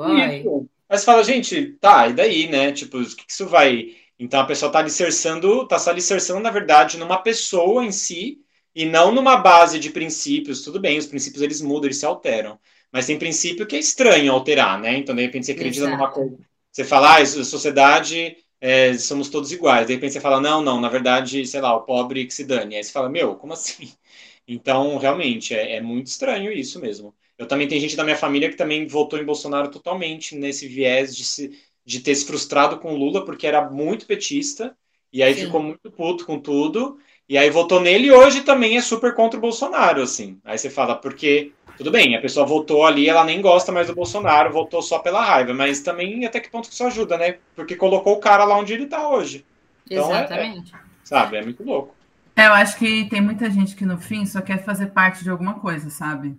Mas 0.88 1.04
fala, 1.04 1.22
gente, 1.22 1.76
tá, 1.78 2.08
e 2.08 2.14
daí, 2.14 2.48
né? 2.48 2.72
Tipo, 2.72 2.96
o 2.96 3.04
que 3.04 3.26
isso 3.28 3.46
vai. 3.46 3.88
Então 4.18 4.40
a 4.40 4.46
pessoa 4.46 4.72
tá 4.72 4.78
alicerçando, 4.78 5.68
tá 5.68 5.78
se 5.78 5.90
alicerçando, 5.90 6.40
na 6.40 6.50
verdade, 6.50 6.96
numa 6.96 7.18
pessoa 7.18 7.84
em 7.84 7.92
si, 7.92 8.38
e 8.74 8.86
não 8.86 9.12
numa 9.12 9.36
base 9.36 9.78
de 9.78 9.90
princípios. 9.90 10.62
Tudo 10.62 10.80
bem, 10.80 10.96
os 10.96 11.04
princípios 11.04 11.42
eles 11.42 11.60
mudam, 11.60 11.88
eles 11.88 11.98
se 11.98 12.06
alteram. 12.06 12.58
Mas 12.90 13.04
tem 13.04 13.18
princípio 13.18 13.66
que 13.66 13.76
é 13.76 13.80
estranho 13.80 14.32
alterar, 14.32 14.80
né? 14.80 14.96
Então, 14.96 15.14
de 15.14 15.20
repente, 15.20 15.44
você 15.44 15.52
acredita 15.52 15.84
Exato. 15.84 15.98
numa 15.98 16.10
coisa 16.10 16.38
você 16.74 16.82
fala, 16.82 17.18
ah, 17.18 17.24
sociedade, 17.24 18.36
é, 18.64 18.96
somos 18.98 19.28
todos 19.28 19.52
iguais. 19.52 19.86
De 19.86 19.94
repente 19.94 20.12
você 20.14 20.20
fala, 20.20 20.40
não, 20.40 20.62
não, 20.62 20.80
na 20.80 20.88
verdade, 20.88 21.46
sei 21.46 21.60
lá, 21.60 21.74
o 21.76 21.82
pobre 21.82 22.26
que 22.26 22.32
se 22.34 22.44
dane. 22.44 22.76
Aí 22.76 22.84
você 22.84 22.92
fala, 22.92 23.08
meu, 23.08 23.36
como 23.36 23.52
assim? 23.52 23.92
Então, 24.46 24.98
realmente, 24.98 25.54
é, 25.54 25.76
é 25.76 25.80
muito 25.80 26.08
estranho 26.08 26.52
isso 26.52 26.78
mesmo. 26.78 27.14
Eu 27.38 27.46
também 27.48 27.66
tenho 27.66 27.80
gente 27.80 27.96
da 27.96 28.04
minha 28.04 28.16
família 28.16 28.50
que 28.50 28.56
também 28.56 28.86
votou 28.86 29.18
em 29.18 29.24
Bolsonaro 29.24 29.70
totalmente 29.70 30.34
nesse 30.36 30.68
viés 30.68 31.16
de, 31.16 31.24
se, 31.24 31.58
de 31.84 32.00
ter 32.00 32.14
se 32.14 32.26
frustrado 32.26 32.78
com 32.78 32.94
Lula, 32.94 33.24
porque 33.24 33.46
era 33.46 33.70
muito 33.70 34.06
petista, 34.06 34.76
e 35.10 35.22
aí 35.22 35.34
Sim. 35.34 35.46
ficou 35.46 35.62
muito 35.62 35.90
puto 35.90 36.26
com 36.26 36.38
tudo, 36.38 36.98
e 37.28 37.38
aí 37.38 37.48
votou 37.50 37.80
nele 37.80 38.08
e 38.08 38.12
hoje 38.12 38.42
também 38.42 38.76
é 38.76 38.80
super 38.82 39.14
contra 39.14 39.38
o 39.38 39.40
Bolsonaro, 39.40 40.02
assim. 40.02 40.38
Aí 40.44 40.58
você 40.58 40.68
fala, 40.68 40.94
porque 40.94 41.52
tudo 41.76 41.90
bem, 41.90 42.14
a 42.14 42.20
pessoa 42.20 42.46
votou 42.46 42.84
ali, 42.84 43.08
ela 43.08 43.24
nem 43.24 43.40
gosta 43.40 43.72
mais 43.72 43.86
do 43.86 43.94
Bolsonaro, 43.94 44.52
votou 44.52 44.82
só 44.82 44.98
pela 44.98 45.24
raiva, 45.24 45.52
mas 45.54 45.80
também 45.80 46.24
até 46.24 46.38
que 46.38 46.50
ponto 46.50 46.68
que 46.68 46.74
isso 46.74 46.84
ajuda, 46.84 47.16
né? 47.16 47.38
Porque 47.56 47.76
colocou 47.76 48.14
o 48.14 48.20
cara 48.20 48.44
lá 48.44 48.56
onde 48.56 48.74
ele 48.74 48.86
tá 48.86 49.08
hoje. 49.08 49.44
Então, 49.86 50.10
Exatamente. 50.10 50.74
É, 50.74 50.76
é, 50.76 50.80
sabe, 51.02 51.36
é 51.38 51.42
muito 51.42 51.64
louco. 51.64 51.94
É, 52.36 52.46
eu 52.46 52.52
acho 52.52 52.76
que 52.76 53.08
tem 53.08 53.20
muita 53.20 53.50
gente 53.50 53.74
que 53.74 53.86
no 53.86 53.98
fim 53.98 54.26
só 54.26 54.40
quer 54.40 54.64
fazer 54.64 54.88
parte 54.88 55.22
de 55.22 55.30
alguma 55.30 55.54
coisa, 55.54 55.88
sabe? 55.88 56.36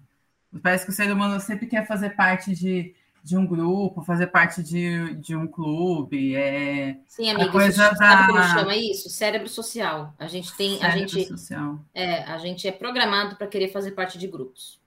Parece 0.61 0.85
que 0.85 0.91
o 0.91 0.93
ser 0.93 1.11
humano 1.11 1.39
sempre 1.39 1.67
quer 1.67 1.87
fazer 1.87 2.11
parte 2.11 2.53
de, 2.53 2.93
de 3.25 3.35
um 3.35 3.43
grupo, 3.43 4.03
fazer 4.03 4.27
parte 4.27 4.61
de, 4.61 5.15
de 5.15 5.35
um 5.35 5.47
clube. 5.47 6.35
É, 6.35 6.99
Sim, 7.07 7.31
amiga, 7.31 7.51
coisa 7.51 7.89
da... 7.89 7.95
sabe 7.95 8.27
como 8.27 8.43
chama 8.43 8.75
isso? 8.75 9.09
Cérebro 9.09 9.49
social. 9.49 10.13
A 10.19 10.27
gente 10.27 10.55
tem. 10.55 10.77
Cérebro 10.77 11.03
a 11.03 11.07
gente, 11.07 11.27
social. 11.27 11.79
É, 11.91 12.21
a 12.21 12.37
gente 12.37 12.67
é 12.67 12.71
programado 12.71 13.35
para 13.35 13.47
querer 13.47 13.69
fazer 13.69 13.91
parte 13.91 14.19
de 14.19 14.27
grupos. 14.27 14.79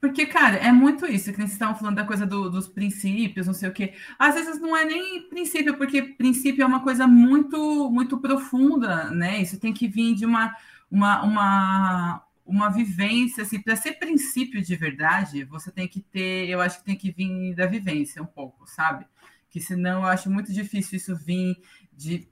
Porque, 0.00 0.26
cara, 0.26 0.56
é 0.56 0.72
muito 0.72 1.06
isso, 1.06 1.30
que 1.30 1.36
vocês 1.36 1.52
estavam 1.52 1.76
falando 1.76 1.94
da 1.94 2.04
coisa 2.04 2.26
do, 2.26 2.50
dos 2.50 2.66
princípios, 2.66 3.46
não 3.46 3.54
sei 3.54 3.68
o 3.68 3.72
quê. 3.72 3.92
Às 4.18 4.34
vezes 4.34 4.60
não 4.60 4.76
é 4.76 4.84
nem 4.84 5.28
princípio, 5.28 5.76
porque 5.76 6.02
princípio 6.02 6.64
é 6.64 6.66
uma 6.66 6.82
coisa 6.82 7.06
muito, 7.06 7.88
muito 7.88 8.18
profunda, 8.18 9.10
né? 9.10 9.40
Isso 9.40 9.60
tem 9.60 9.72
que 9.72 9.86
vir 9.86 10.16
de 10.16 10.26
uma, 10.26 10.56
uma, 10.90 11.22
uma, 11.22 12.22
uma 12.50 12.68
vivência, 12.68 13.44
assim, 13.44 13.60
para 13.62 13.76
ser 13.76 13.92
princípio 13.92 14.60
de 14.60 14.74
verdade, 14.74 15.44
você 15.44 15.70
tem 15.70 15.86
que 15.86 16.00
ter, 16.00 16.48
eu 16.48 16.60
acho 16.60 16.80
que 16.80 16.84
tem 16.84 16.96
que 16.96 17.12
vir 17.12 17.54
da 17.54 17.64
vivência 17.64 18.20
um 18.20 18.26
pouco, 18.26 18.66
sabe? 18.66 19.06
Que 19.48 19.60
senão 19.60 20.00
eu 20.00 20.06
acho 20.06 20.28
muito 20.28 20.52
difícil 20.52 20.96
isso 20.96 21.16
vir 21.16 21.56
de, 21.92 22.28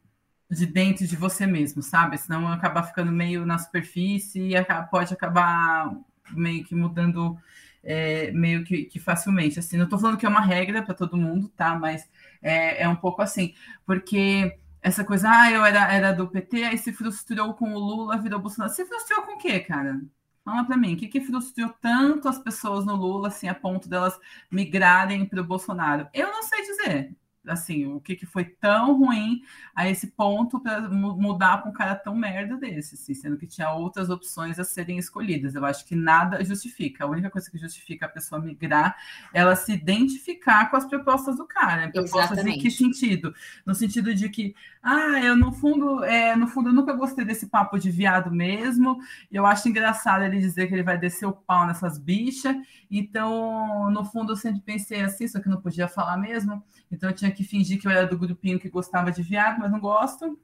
de 0.50 0.66
dentro 0.66 1.06
de 1.06 1.14
você 1.14 1.46
mesmo, 1.46 1.82
sabe? 1.84 2.18
Senão 2.18 2.48
acabar 2.48 2.82
ficando 2.82 3.12
meio 3.12 3.46
na 3.46 3.58
superfície 3.58 4.56
e 4.56 4.64
pode 4.90 5.14
acabar 5.14 5.96
meio 6.32 6.64
que 6.64 6.74
mudando 6.74 7.38
é, 7.84 8.32
meio 8.32 8.64
que, 8.64 8.86
que, 8.86 8.98
facilmente. 8.98 9.60
Assim, 9.60 9.76
não 9.76 9.84
estou 9.84 10.00
falando 10.00 10.18
que 10.18 10.26
é 10.26 10.28
uma 10.28 10.44
regra 10.44 10.82
para 10.82 10.94
todo 10.94 11.16
mundo, 11.16 11.48
tá? 11.50 11.78
Mas 11.78 12.08
é, 12.42 12.82
é, 12.82 12.88
um 12.88 12.96
pouco 12.96 13.22
assim, 13.22 13.54
porque 13.86 14.58
essa 14.82 15.04
coisa, 15.04 15.28
ah, 15.30 15.50
eu 15.50 15.64
era, 15.64 15.92
era 15.92 16.12
do 16.12 16.28
PT, 16.28 16.64
aí 16.64 16.78
se 16.78 16.92
frustrou 16.92 17.54
com 17.54 17.74
o 17.74 17.78
Lula, 17.78 18.18
virou 18.18 18.40
Bolsonaro. 18.40 18.72
Se 18.72 18.84
frustrou 18.86 19.22
com 19.22 19.34
o 19.34 19.38
quê, 19.38 19.60
cara? 19.60 20.00
Fala 20.44 20.64
para 20.64 20.76
mim, 20.76 20.94
o 20.94 20.96
que, 20.96 21.08
que 21.08 21.20
frustrou 21.20 21.68
tanto 21.80 22.28
as 22.28 22.38
pessoas 22.38 22.86
no 22.86 22.94
Lula, 22.96 23.28
assim, 23.28 23.48
a 23.48 23.54
ponto 23.54 23.88
delas 23.88 24.18
migrarem 24.50 25.26
para 25.26 25.40
o 25.40 25.44
Bolsonaro? 25.44 26.08
Eu 26.14 26.28
não 26.32 26.42
sei 26.42 26.62
dizer. 26.62 27.16
Assim, 27.48 27.86
o 27.86 28.00
que, 28.00 28.14
que 28.14 28.26
foi 28.26 28.44
tão 28.44 28.98
ruim 28.98 29.42
a 29.74 29.88
esse 29.88 30.08
ponto 30.08 30.60
para 30.60 30.88
mudar 30.88 31.58
para 31.58 31.70
um 31.70 31.72
cara 31.72 31.94
tão 31.94 32.14
merda 32.14 32.56
desse, 32.56 32.94
assim, 32.94 33.14
sendo 33.14 33.36
que 33.36 33.46
tinha 33.46 33.70
outras 33.70 34.10
opções 34.10 34.58
a 34.58 34.64
serem 34.64 34.98
escolhidas. 34.98 35.54
Eu 35.54 35.64
acho 35.64 35.84
que 35.86 35.96
nada 35.96 36.44
justifica. 36.44 37.04
A 37.04 37.08
única 37.08 37.30
coisa 37.30 37.50
que 37.50 37.58
justifica 37.58 38.06
a 38.06 38.08
pessoa 38.08 38.40
migrar 38.40 38.96
é 39.32 39.40
ela 39.40 39.54
se 39.54 39.72
identificar 39.72 40.70
com 40.70 40.76
as 40.76 40.84
propostas 40.84 41.36
do 41.36 41.46
cara. 41.46 41.90
Propostas 41.90 42.44
em 42.44 42.58
que 42.58 42.70
sentido? 42.70 43.34
No 43.64 43.74
sentido 43.74 44.14
de 44.14 44.28
que, 44.28 44.54
ah, 44.82 45.20
eu 45.22 45.36
no 45.36 45.52
fundo, 45.52 46.04
é, 46.04 46.36
no 46.36 46.46
fundo, 46.46 46.68
eu 46.68 46.72
nunca 46.72 46.92
gostei 46.92 47.24
desse 47.24 47.46
papo 47.48 47.78
de 47.78 47.90
viado 47.90 48.30
mesmo. 48.30 48.98
Eu 49.30 49.44
acho 49.44 49.68
engraçado 49.68 50.22
ele 50.22 50.38
dizer 50.38 50.68
que 50.68 50.74
ele 50.74 50.82
vai 50.82 50.98
descer 50.98 51.26
o 51.26 51.32
pau 51.32 51.66
nessas 51.66 51.98
bichas. 51.98 52.56
Então, 52.90 53.90
no 53.90 54.04
fundo, 54.04 54.32
eu 54.32 54.36
sempre 54.36 54.60
pensei 54.60 55.00
assim, 55.02 55.26
só 55.26 55.40
que 55.40 55.48
não 55.48 55.60
podia 55.60 55.88
falar 55.88 56.16
mesmo. 56.16 56.62
Então, 56.90 57.10
eu 57.10 57.14
tinha 57.14 57.30
que 57.30 57.44
fingir 57.44 57.80
que 57.80 57.86
eu 57.86 57.90
era 57.90 58.06
do 58.06 58.18
grupinho 58.18 58.58
que 58.58 58.68
gostava 58.68 59.10
de 59.10 59.22
viado, 59.22 59.58
mas 59.58 59.70
não 59.70 59.80
gosto. 59.80 60.38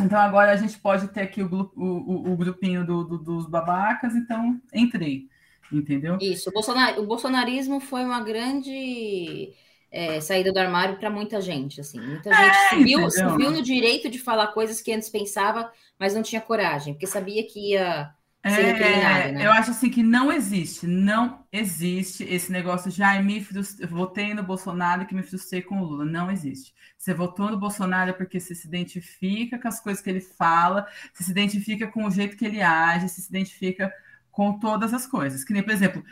Então, 0.00 0.18
agora 0.18 0.52
a 0.52 0.56
gente 0.56 0.78
pode 0.78 1.08
ter 1.08 1.22
aqui 1.22 1.42
o, 1.42 1.72
o, 1.76 2.32
o 2.32 2.36
grupinho 2.36 2.84
do, 2.84 3.04
do, 3.04 3.18
dos 3.18 3.46
babacas. 3.46 4.14
Então, 4.14 4.60
entrei. 4.72 5.28
Entendeu? 5.70 6.16
Isso. 6.20 6.48
O, 6.48 6.52
Bolsonar, 6.52 6.98
o 6.98 7.06
bolsonarismo 7.06 7.80
foi 7.80 8.04
uma 8.04 8.20
grande 8.20 9.52
é, 9.96 10.20
saída 10.20 10.52
do 10.52 10.58
armário 10.58 10.96
para 10.96 11.08
muita 11.08 11.40
gente. 11.40 11.80
Assim. 11.80 11.98
Muita 11.98 12.30
gente 12.30 12.56
é, 12.56 12.68
se, 12.68 12.84
viu, 12.84 13.10
se 13.10 13.24
viu 13.36 13.50
no 13.50 13.62
direito 13.62 14.10
de 14.10 14.18
falar 14.18 14.48
coisas 14.48 14.82
que 14.82 14.92
antes 14.92 15.08
pensava, 15.08 15.72
mas 15.98 16.14
não 16.14 16.22
tinha 16.22 16.40
coragem, 16.40 16.92
porque 16.92 17.06
sabia 17.06 17.46
que 17.46 17.72
ia 17.72 18.10
é, 18.48 19.32
né? 19.32 19.44
Eu 19.44 19.50
acho 19.50 19.72
assim 19.72 19.90
que 19.90 20.04
não 20.04 20.30
existe, 20.30 20.86
não 20.86 21.44
existe 21.50 22.22
esse 22.22 22.52
negócio 22.52 22.92
de 22.92 23.02
ai, 23.02 23.20
me 23.20 23.42
frustrei, 23.42 23.88
votei 23.88 24.34
no 24.34 24.42
Bolsonaro 24.44 25.04
que 25.04 25.16
me 25.16 25.22
frustrei 25.24 25.62
com 25.62 25.80
o 25.80 25.84
Lula. 25.84 26.04
Não 26.04 26.30
existe. 26.30 26.72
Você 26.96 27.12
votou 27.12 27.50
no 27.50 27.58
Bolsonaro 27.58 28.14
porque 28.14 28.38
você 28.38 28.54
se 28.54 28.68
identifica 28.68 29.58
com 29.58 29.66
as 29.66 29.80
coisas 29.80 30.00
que 30.00 30.08
ele 30.08 30.20
fala, 30.20 30.86
você 31.12 31.24
se 31.24 31.30
identifica 31.32 31.88
com 31.88 32.04
o 32.04 32.10
jeito 32.10 32.36
que 32.36 32.44
ele 32.44 32.62
age, 32.62 33.08
você 33.08 33.20
se 33.20 33.28
identifica 33.28 33.92
com 34.30 34.60
todas 34.60 34.94
as 34.94 35.08
coisas. 35.08 35.42
Que 35.42 35.52
nem, 35.52 35.64
por 35.64 35.72
exemplo, 35.72 36.04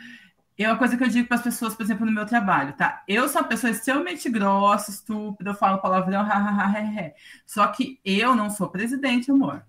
é 0.63 0.69
uma 0.69 0.77
coisa 0.77 0.95
que 0.95 1.03
eu 1.03 1.09
digo 1.09 1.27
para 1.27 1.37
as 1.37 1.43
pessoas, 1.43 1.75
por 1.75 1.83
exemplo, 1.83 2.05
no 2.05 2.11
meu 2.11 2.25
trabalho, 2.25 2.73
tá? 2.73 3.03
Eu 3.07 3.27
sou 3.27 3.41
uma 3.41 3.47
pessoa 3.47 3.71
extremamente 3.71 4.29
grossa, 4.29 4.89
estúpida, 4.91 5.51
eu 5.51 5.55
falo 5.55 5.81
palavrão, 5.81 6.21
ha, 6.21 6.25
ha, 6.25 6.49
ha, 6.49 6.65
ha, 6.65 6.79
ha. 6.79 7.11
Só 7.45 7.67
que 7.67 7.99
eu 8.05 8.35
não 8.35 8.49
sou 8.49 8.69
presidente, 8.69 9.31
amor. 9.31 9.65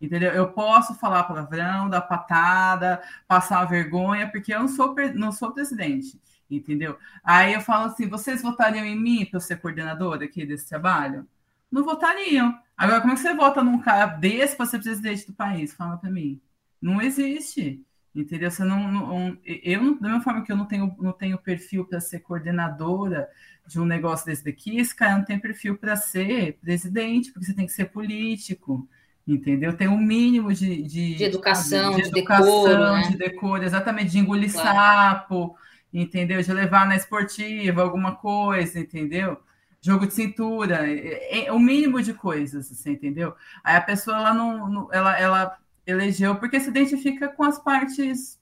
Entendeu? 0.00 0.32
Eu 0.32 0.50
posso 0.52 0.94
falar 0.94 1.24
palavrão, 1.24 1.88
dar 1.90 2.00
patada, 2.00 3.02
passar 3.28 3.64
vergonha, 3.66 4.30
porque 4.30 4.54
eu 4.54 4.60
não 4.60 4.68
sou, 4.68 4.94
não 5.14 5.30
sou 5.30 5.52
presidente. 5.52 6.18
Entendeu? 6.50 6.98
Aí 7.22 7.52
eu 7.54 7.60
falo 7.60 7.86
assim: 7.86 8.08
vocês 8.08 8.42
votariam 8.42 8.84
em 8.84 8.98
mim 8.98 9.26
para 9.26 9.36
eu 9.36 9.40
ser 9.40 9.60
coordenadora 9.60 10.24
aqui 10.24 10.46
desse 10.46 10.68
trabalho? 10.68 11.28
Não 11.70 11.84
votariam. 11.84 12.58
Agora, 12.76 13.00
como 13.00 13.12
é 13.12 13.16
que 13.16 13.22
você 13.22 13.34
vota 13.34 13.62
num 13.62 13.78
cara 13.78 14.06
desse 14.06 14.56
para 14.56 14.66
ser 14.66 14.80
presidente 14.80 15.26
do 15.26 15.34
país? 15.34 15.72
Fala 15.74 15.98
para 15.98 16.10
mim. 16.10 16.40
Não 16.80 17.00
existe. 17.00 17.84
Entendeu? 18.14 18.50
Você 18.50 18.64
não, 18.64 18.90
não, 18.90 19.38
eu, 19.44 19.94
da 20.00 20.08
mesma 20.08 20.20
forma 20.20 20.44
que 20.44 20.50
eu 20.50 20.56
não 20.56 20.66
tenho, 20.66 20.94
não 20.98 21.12
tenho 21.12 21.38
perfil 21.38 21.84
para 21.84 22.00
ser 22.00 22.20
coordenadora 22.20 23.28
de 23.66 23.78
um 23.78 23.84
negócio 23.84 24.26
desse 24.26 24.44
daqui, 24.44 24.78
esse 24.78 24.94
cara 24.94 25.16
não 25.16 25.24
tem 25.24 25.38
perfil 25.38 25.78
para 25.78 25.94
ser 25.94 26.58
presidente, 26.60 27.30
porque 27.30 27.46
você 27.46 27.54
tem 27.54 27.66
que 27.66 27.72
ser 27.72 27.86
político 27.86 28.88
entendeu? 29.26 29.76
Tem 29.76 29.88
um 29.88 29.98
mínimo 29.98 30.52
de, 30.52 30.82
de, 30.82 31.14
de 31.14 31.24
educação, 31.24 31.94
de, 31.94 32.02
de, 32.02 32.08
educação, 32.08 32.64
decoro, 32.64 32.92
né? 32.92 33.02
de 33.08 33.16
decoro, 33.16 33.64
exatamente, 33.64 34.10
de 34.10 34.18
engolir 34.18 34.52
claro. 34.52 34.68
sapo, 34.68 35.56
entendeu? 35.92 36.42
De 36.42 36.52
levar 36.52 36.86
na 36.86 36.96
esportiva 36.96 37.82
alguma 37.82 38.16
coisa, 38.16 38.78
entendeu? 38.78 39.38
Jogo 39.80 40.06
de 40.06 40.14
cintura, 40.14 40.86
é, 40.86 41.46
é 41.46 41.52
o 41.52 41.58
mínimo 41.58 42.02
de 42.02 42.12
coisas, 42.12 42.66
você 42.66 42.74
assim, 42.74 42.90
entendeu? 42.92 43.34
Aí 43.64 43.76
a 43.76 43.80
pessoa 43.80 44.16
ela 44.16 44.34
não, 44.34 44.68
não, 44.68 44.92
ela, 44.92 45.18
ela 45.18 45.58
elegeu 45.90 46.36
porque 46.36 46.60
se 46.60 46.68
identifica 46.68 47.28
com 47.28 47.44
as 47.44 47.58
partes 47.58 48.38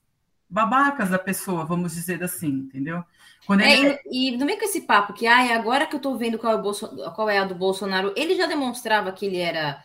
babacas 0.49 1.09
da 1.09 1.19
pessoa, 1.19 1.65
vamos 1.65 1.93
dizer 1.93 2.23
assim, 2.23 2.47
entendeu? 2.47 3.03
Quando 3.45 3.61
ele... 3.61 3.89
é, 3.89 4.01
e, 4.11 4.29
e 4.29 4.37
no 4.37 4.45
meio 4.45 4.57
com 4.57 4.65
esse 4.65 4.81
papo 4.81 5.13
que, 5.13 5.27
ai, 5.27 5.53
agora 5.53 5.85
que 5.85 5.95
eu 5.95 5.99
tô 5.99 6.17
vendo 6.17 6.39
qual 6.39 6.53
é, 6.53 6.55
o 6.55 6.61
Bolso... 6.61 6.87
qual 7.13 7.29
é 7.29 7.37
a 7.37 7.45
do 7.45 7.55
Bolsonaro, 7.55 8.13
ele 8.15 8.35
já 8.35 8.47
demonstrava 8.47 9.11
que 9.11 9.25
ele 9.25 9.37
era 9.37 9.83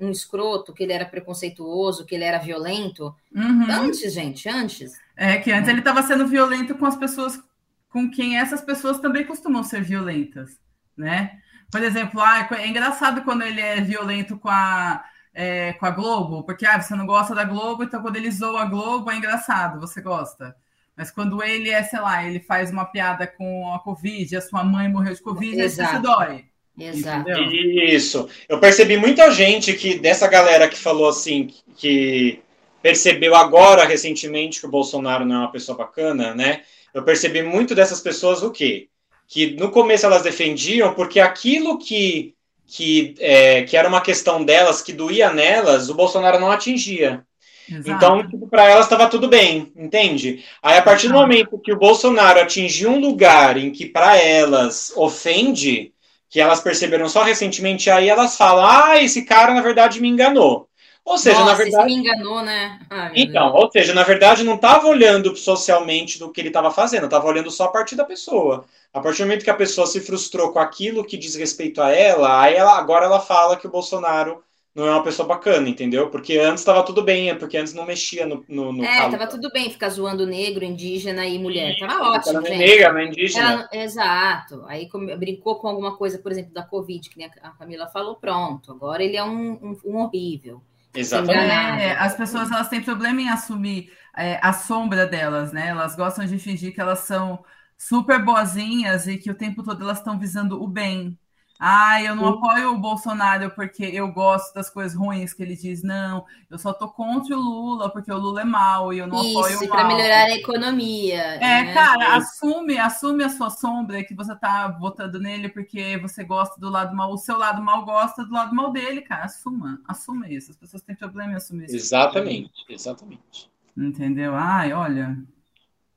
um 0.00 0.10
escroto, 0.10 0.72
que 0.72 0.82
ele 0.82 0.92
era 0.92 1.06
preconceituoso, 1.06 2.04
que 2.04 2.14
ele 2.14 2.24
era 2.24 2.38
violento. 2.38 3.14
Uhum. 3.34 3.66
Antes, 3.70 4.12
gente, 4.12 4.48
antes. 4.48 4.92
É 5.16 5.38
que 5.38 5.50
antes 5.50 5.68
ele 5.68 5.78
estava 5.78 6.02
sendo 6.02 6.26
violento 6.26 6.74
com 6.74 6.86
as 6.86 6.96
pessoas 6.96 7.40
com 7.88 8.10
quem 8.10 8.36
essas 8.36 8.60
pessoas 8.60 8.98
também 8.98 9.24
costumam 9.24 9.64
ser 9.64 9.82
violentas, 9.82 10.58
né? 10.96 11.38
Por 11.70 11.82
exemplo, 11.82 12.20
ah, 12.20 12.46
é 12.58 12.66
engraçado 12.66 13.22
quando 13.22 13.42
ele 13.42 13.60
é 13.60 13.80
violento 13.80 14.38
com 14.38 14.48
a, 14.48 15.02
é, 15.40 15.72
com 15.74 15.86
a 15.86 15.90
Globo, 15.92 16.42
porque 16.42 16.66
ah, 16.66 16.82
você 16.82 16.96
não 16.96 17.06
gosta 17.06 17.32
da 17.32 17.44
Globo, 17.44 17.84
então 17.84 18.02
quando 18.02 18.16
ele 18.16 18.28
zoa 18.28 18.62
a 18.62 18.64
Globo 18.64 19.08
é 19.08 19.14
engraçado, 19.14 19.78
você 19.78 20.00
gosta. 20.00 20.52
Mas 20.96 21.12
quando 21.12 21.40
ele 21.44 21.70
é, 21.70 21.80
sei 21.84 22.00
lá, 22.00 22.26
ele 22.26 22.40
faz 22.40 22.72
uma 22.72 22.84
piada 22.84 23.24
com 23.24 23.72
a 23.72 23.78
Covid, 23.78 24.36
a 24.36 24.40
sua 24.40 24.64
mãe 24.64 24.88
morreu 24.88 25.14
de 25.14 25.22
Covid, 25.22 25.60
Exato. 25.60 25.90
aí 25.90 25.96
você 25.96 26.02
dói. 26.02 26.44
Exato. 26.76 27.30
Isso. 27.30 28.28
Eu 28.48 28.58
percebi 28.58 28.96
muita 28.96 29.30
gente 29.30 29.74
que, 29.74 29.96
dessa 29.96 30.26
galera 30.26 30.68
que 30.68 30.76
falou 30.76 31.08
assim, 31.08 31.48
que 31.76 32.42
percebeu 32.82 33.36
agora, 33.36 33.84
recentemente, 33.84 34.58
que 34.58 34.66
o 34.66 34.70
Bolsonaro 34.70 35.24
não 35.24 35.36
é 35.36 35.38
uma 35.38 35.52
pessoa 35.52 35.78
bacana, 35.78 36.34
né? 36.34 36.62
Eu 36.92 37.04
percebi 37.04 37.42
muito 37.42 37.76
dessas 37.76 38.00
pessoas 38.00 38.42
o 38.42 38.50
quê? 38.50 38.88
Que 39.28 39.52
no 39.52 39.70
começo 39.70 40.04
elas 40.04 40.22
defendiam 40.22 40.92
porque 40.94 41.20
aquilo 41.20 41.78
que, 41.78 42.34
que, 42.68 43.14
é, 43.18 43.62
que 43.62 43.76
era 43.76 43.88
uma 43.88 44.02
questão 44.02 44.44
delas, 44.44 44.82
que 44.82 44.92
doía 44.92 45.32
nelas, 45.32 45.88
o 45.88 45.94
Bolsonaro 45.94 46.38
não 46.38 46.50
atingia. 46.50 47.24
Exato. 47.68 47.90
Então, 47.90 48.28
tipo, 48.28 48.46
para 48.48 48.68
elas 48.68 48.84
estava 48.84 49.08
tudo 49.08 49.26
bem, 49.26 49.72
entende? 49.74 50.44
Aí, 50.62 50.78
a 50.78 50.82
partir 50.82 51.08
do 51.08 51.14
momento 51.14 51.58
que 51.58 51.72
o 51.72 51.78
Bolsonaro 51.78 52.40
atingiu 52.40 52.90
um 52.90 53.00
lugar 53.00 53.56
em 53.56 53.70
que 53.70 53.86
para 53.86 54.16
elas 54.16 54.92
ofende, 54.96 55.92
que 56.30 56.40
elas 56.40 56.60
perceberam 56.60 57.08
só 57.08 57.22
recentemente, 57.22 57.90
aí 57.90 58.08
elas 58.08 58.36
falam: 58.36 58.64
ah, 58.64 59.02
esse 59.02 59.24
cara 59.24 59.54
na 59.54 59.62
verdade 59.62 60.00
me 60.00 60.08
enganou. 60.08 60.67
Ou 61.08 61.16
seja, 61.16 61.38
Nossa, 61.38 61.52
na 61.52 61.56
verdade. 61.56 61.86
me 61.86 61.94
enganou, 61.94 62.42
né? 62.42 62.78
Ah, 62.90 63.10
então, 63.14 63.54
ou 63.54 63.70
seja, 63.72 63.94
na 63.94 64.02
verdade, 64.02 64.44
não 64.44 64.56
estava 64.56 64.86
olhando 64.86 65.34
socialmente 65.34 66.18
do 66.18 66.30
que 66.30 66.38
ele 66.38 66.48
estava 66.48 66.70
fazendo, 66.70 67.06
estava 67.06 67.26
olhando 67.26 67.50
só 67.50 67.64
a 67.64 67.68
partir 67.68 67.96
da 67.96 68.04
pessoa. 68.04 68.66
A 68.92 69.00
partir 69.00 69.22
do 69.22 69.26
momento 69.26 69.42
que 69.42 69.48
a 69.48 69.54
pessoa 69.54 69.86
se 69.86 70.02
frustrou 70.02 70.52
com 70.52 70.58
aquilo 70.58 71.02
que 71.02 71.16
diz 71.16 71.34
respeito 71.34 71.80
a 71.80 71.90
ela, 71.90 72.42
aí 72.42 72.54
ela, 72.54 72.76
agora 72.76 73.06
ela 73.06 73.20
fala 73.20 73.56
que 73.56 73.66
o 73.66 73.70
Bolsonaro 73.70 74.44
não 74.74 74.86
é 74.86 74.90
uma 74.90 75.02
pessoa 75.02 75.26
bacana, 75.26 75.66
entendeu? 75.66 76.10
Porque 76.10 76.36
antes 76.36 76.60
estava 76.60 76.84
tudo 76.84 77.02
bem, 77.02 77.30
é 77.30 77.34
porque 77.34 77.56
antes 77.56 77.72
não 77.72 77.86
mexia 77.86 78.26
no. 78.26 78.44
no, 78.46 78.70
no 78.70 78.84
é, 78.84 79.06
estava 79.06 79.26
tudo 79.26 79.50
bem 79.50 79.70
ficar 79.70 79.88
zoando 79.88 80.26
negro, 80.26 80.62
indígena 80.62 81.26
e 81.26 81.38
mulher. 81.38 81.74
Tava 81.80 82.10
ótimo. 82.10 82.46
Era 82.46 82.56
negra, 82.56 82.92
não 82.92 83.00
indígena. 83.00 83.66
Era, 83.72 83.82
exato. 83.82 84.62
Aí 84.68 84.86
brincou 85.18 85.56
com 85.56 85.68
alguma 85.68 85.96
coisa, 85.96 86.18
por 86.18 86.30
exemplo, 86.30 86.52
da 86.52 86.62
Covid, 86.62 87.08
que 87.08 87.24
a 87.24 87.50
Camila 87.52 87.88
falou, 87.88 88.16
pronto. 88.16 88.70
Agora 88.70 89.02
ele 89.02 89.16
é 89.16 89.24
um, 89.24 89.52
um, 89.52 89.76
um 89.86 89.96
horrível. 89.96 90.62
Exatamente. 90.94 91.78
É, 91.80 91.92
as 91.98 92.16
pessoas 92.16 92.50
elas 92.50 92.68
têm 92.68 92.82
problema 92.82 93.20
em 93.20 93.28
assumir 93.28 93.92
é, 94.16 94.38
a 94.42 94.52
sombra 94.52 95.06
delas, 95.06 95.52
né? 95.52 95.68
Elas 95.68 95.94
gostam 95.96 96.24
de 96.26 96.38
fingir 96.38 96.74
que 96.74 96.80
elas 96.80 97.00
são 97.00 97.44
super 97.76 98.24
boazinhas 98.24 99.06
e 99.06 99.18
que 99.18 99.30
o 99.30 99.34
tempo 99.34 99.62
todo 99.62 99.82
elas 99.82 99.98
estão 99.98 100.18
visando 100.18 100.60
o 100.62 100.66
bem, 100.68 101.18
ah, 101.60 102.00
eu 102.00 102.14
não 102.14 102.28
apoio 102.28 102.72
o 102.72 102.78
Bolsonaro 102.78 103.50
porque 103.50 103.82
eu 103.84 104.12
gosto 104.12 104.54
das 104.54 104.70
coisas 104.70 104.96
ruins 104.96 105.34
que 105.34 105.42
ele 105.42 105.56
diz. 105.56 105.82
Não, 105.82 106.24
eu 106.48 106.56
só 106.56 106.72
tô 106.72 106.88
contra 106.88 107.36
o 107.36 107.40
Lula 107.40 107.90
porque 107.90 108.12
o 108.12 108.16
Lula 108.16 108.42
é 108.42 108.44
mau 108.44 108.92
e 108.92 108.98
eu 108.98 109.08
não 109.08 109.20
Isso, 109.20 109.38
apoio 109.38 109.64
o 109.64 109.68
para 109.68 109.84
melhorar 109.88 110.26
a 110.26 110.36
economia. 110.36 111.20
É, 111.20 111.64
né? 111.64 111.74
cara, 111.74 112.14
assume, 112.16 112.78
assume 112.78 113.24
a 113.24 113.28
sua 113.28 113.50
sombra 113.50 114.04
que 114.04 114.14
você 114.14 114.36
tá 114.36 114.68
votando 114.68 115.18
nele 115.18 115.48
porque 115.48 115.98
você 115.98 116.22
gosta 116.22 116.60
do 116.60 116.70
lado 116.70 116.94
mal. 116.94 117.12
O 117.12 117.18
seu 117.18 117.36
lado 117.36 117.60
mal 117.60 117.84
gosta 117.84 118.24
do 118.24 118.32
lado 118.32 118.54
mal 118.54 118.70
dele, 118.70 119.02
cara. 119.02 119.24
Assuma, 119.24 119.80
assuma 119.88 120.28
isso. 120.28 120.52
As 120.52 120.56
pessoas 120.56 120.82
têm 120.82 120.94
problema 120.94 121.32
em 121.32 121.36
assumir 121.36 121.64
isso. 121.64 121.74
Exatamente, 121.74 122.64
exatamente. 122.68 123.50
Entendeu? 123.76 124.32
Ai, 124.36 124.72
olha. 124.72 125.18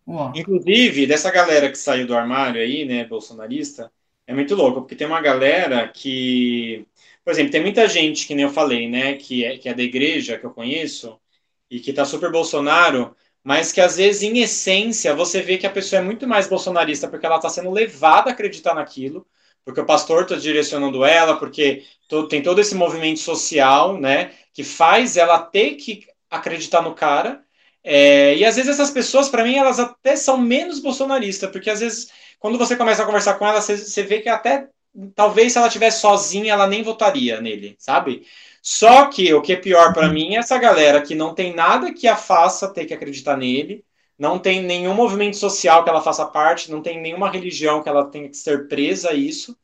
Uó. 0.07 0.32
Inclusive, 0.36 1.05
dessa 1.05 1.30
galera 1.30 1.70
que 1.70 1.78
saiu 1.78 2.07
do 2.07 2.16
armário 2.16 2.59
aí, 2.59 2.84
né, 2.84 3.05
bolsonarista, 3.05 3.91
é 4.32 4.34
muito 4.34 4.55
louco, 4.55 4.82
porque 4.82 4.95
tem 4.95 5.05
uma 5.05 5.21
galera 5.21 5.88
que, 5.89 6.86
por 7.23 7.32
exemplo, 7.32 7.51
tem 7.51 7.61
muita 7.61 7.88
gente, 7.88 8.25
que 8.25 8.34
nem 8.34 8.45
eu 8.45 8.49
falei, 8.49 8.88
né, 8.89 9.15
que 9.15 9.43
é, 9.43 9.57
que 9.57 9.67
é 9.67 9.73
da 9.73 9.84
igreja, 9.84 10.38
que 10.38 10.45
eu 10.45 10.51
conheço, 10.51 11.19
e 11.69 11.79
que 11.82 11.91
tá 11.93 12.05
super 12.05 12.32
Bolsonaro, 12.32 13.15
mas 13.43 13.71
que 13.73 13.82
às 13.82 13.97
vezes, 13.97 14.23
em 14.23 14.39
essência, 14.39 15.13
você 15.13 15.41
vê 15.41 15.57
que 15.57 15.67
a 15.67 15.69
pessoa 15.69 16.01
é 16.01 16.03
muito 16.03 16.27
mais 16.27 16.47
bolsonarista 16.47 17.07
porque 17.09 17.25
ela 17.25 17.38
está 17.38 17.49
sendo 17.49 17.71
levada 17.71 18.29
a 18.29 18.34
acreditar 18.34 18.73
naquilo, 18.73 19.27
porque 19.65 19.82
o 19.82 19.86
pastor 19.86 20.23
está 20.23 20.36
direcionando 20.36 21.03
ela, 21.03 21.38
porque 21.38 21.84
tem 22.29 22.41
todo 22.41 22.61
esse 22.61 22.75
movimento 22.75 23.19
social, 23.19 23.99
né, 23.99 24.32
que 24.53 24.63
faz 24.63 25.17
ela 25.17 25.39
ter 25.39 25.75
que 25.75 26.07
acreditar 26.29 26.82
no 26.82 26.95
cara. 26.95 27.43
É, 27.84 28.36
e 28.38 28.45
às 28.45 28.55
vezes 28.55 28.71
essas 28.71 28.91
pessoas, 28.91 29.27
para 29.27 29.43
mim, 29.43 29.57
elas 29.57 29.79
até 29.79 30.15
são 30.15 30.38
menos 30.38 30.79
bolsonaristas, 30.79 31.51
porque 31.51 31.69
às 31.69 31.79
vezes 31.82 32.09
quando 32.41 32.57
você 32.57 32.75
começa 32.75 33.03
a 33.03 33.05
conversar 33.05 33.35
com 33.35 33.47
ela, 33.47 33.61
você, 33.61 33.77
você 33.77 34.01
vê 34.01 34.19
que 34.19 34.27
até 34.27 34.67
talvez 35.15 35.53
se 35.53 35.59
ela 35.59 35.69
tivesse 35.69 36.01
sozinha, 36.01 36.53
ela 36.53 36.67
nem 36.67 36.81
votaria 36.81 37.39
nele, 37.39 37.75
sabe? 37.77 38.25
Só 38.63 39.05
que 39.05 39.31
o 39.31 39.41
que 39.41 39.53
é 39.53 39.55
pior 39.55 39.93
para 39.93 40.09
mim 40.09 40.35
é 40.35 40.39
essa 40.39 40.57
galera 40.57 41.01
que 41.01 41.13
não 41.13 41.35
tem 41.35 41.53
nada 41.53 41.93
que 41.93 42.07
a 42.07 42.15
faça 42.15 42.67
ter 42.73 42.85
que 42.85 42.95
acreditar 42.95 43.37
nele, 43.37 43.85
não 44.17 44.39
tem 44.39 44.59
nenhum 44.61 44.95
movimento 44.95 45.37
social 45.37 45.83
que 45.83 45.89
ela 45.91 46.01
faça 46.01 46.25
parte, 46.25 46.71
não 46.71 46.81
tem 46.81 46.99
nenhuma 46.99 47.29
religião 47.29 47.83
que 47.83 47.89
ela 47.89 48.05
tenha 48.05 48.27
que 48.27 48.37
ser 48.37 48.67
presa 48.67 49.11
a 49.11 49.13
isso, 49.13 49.55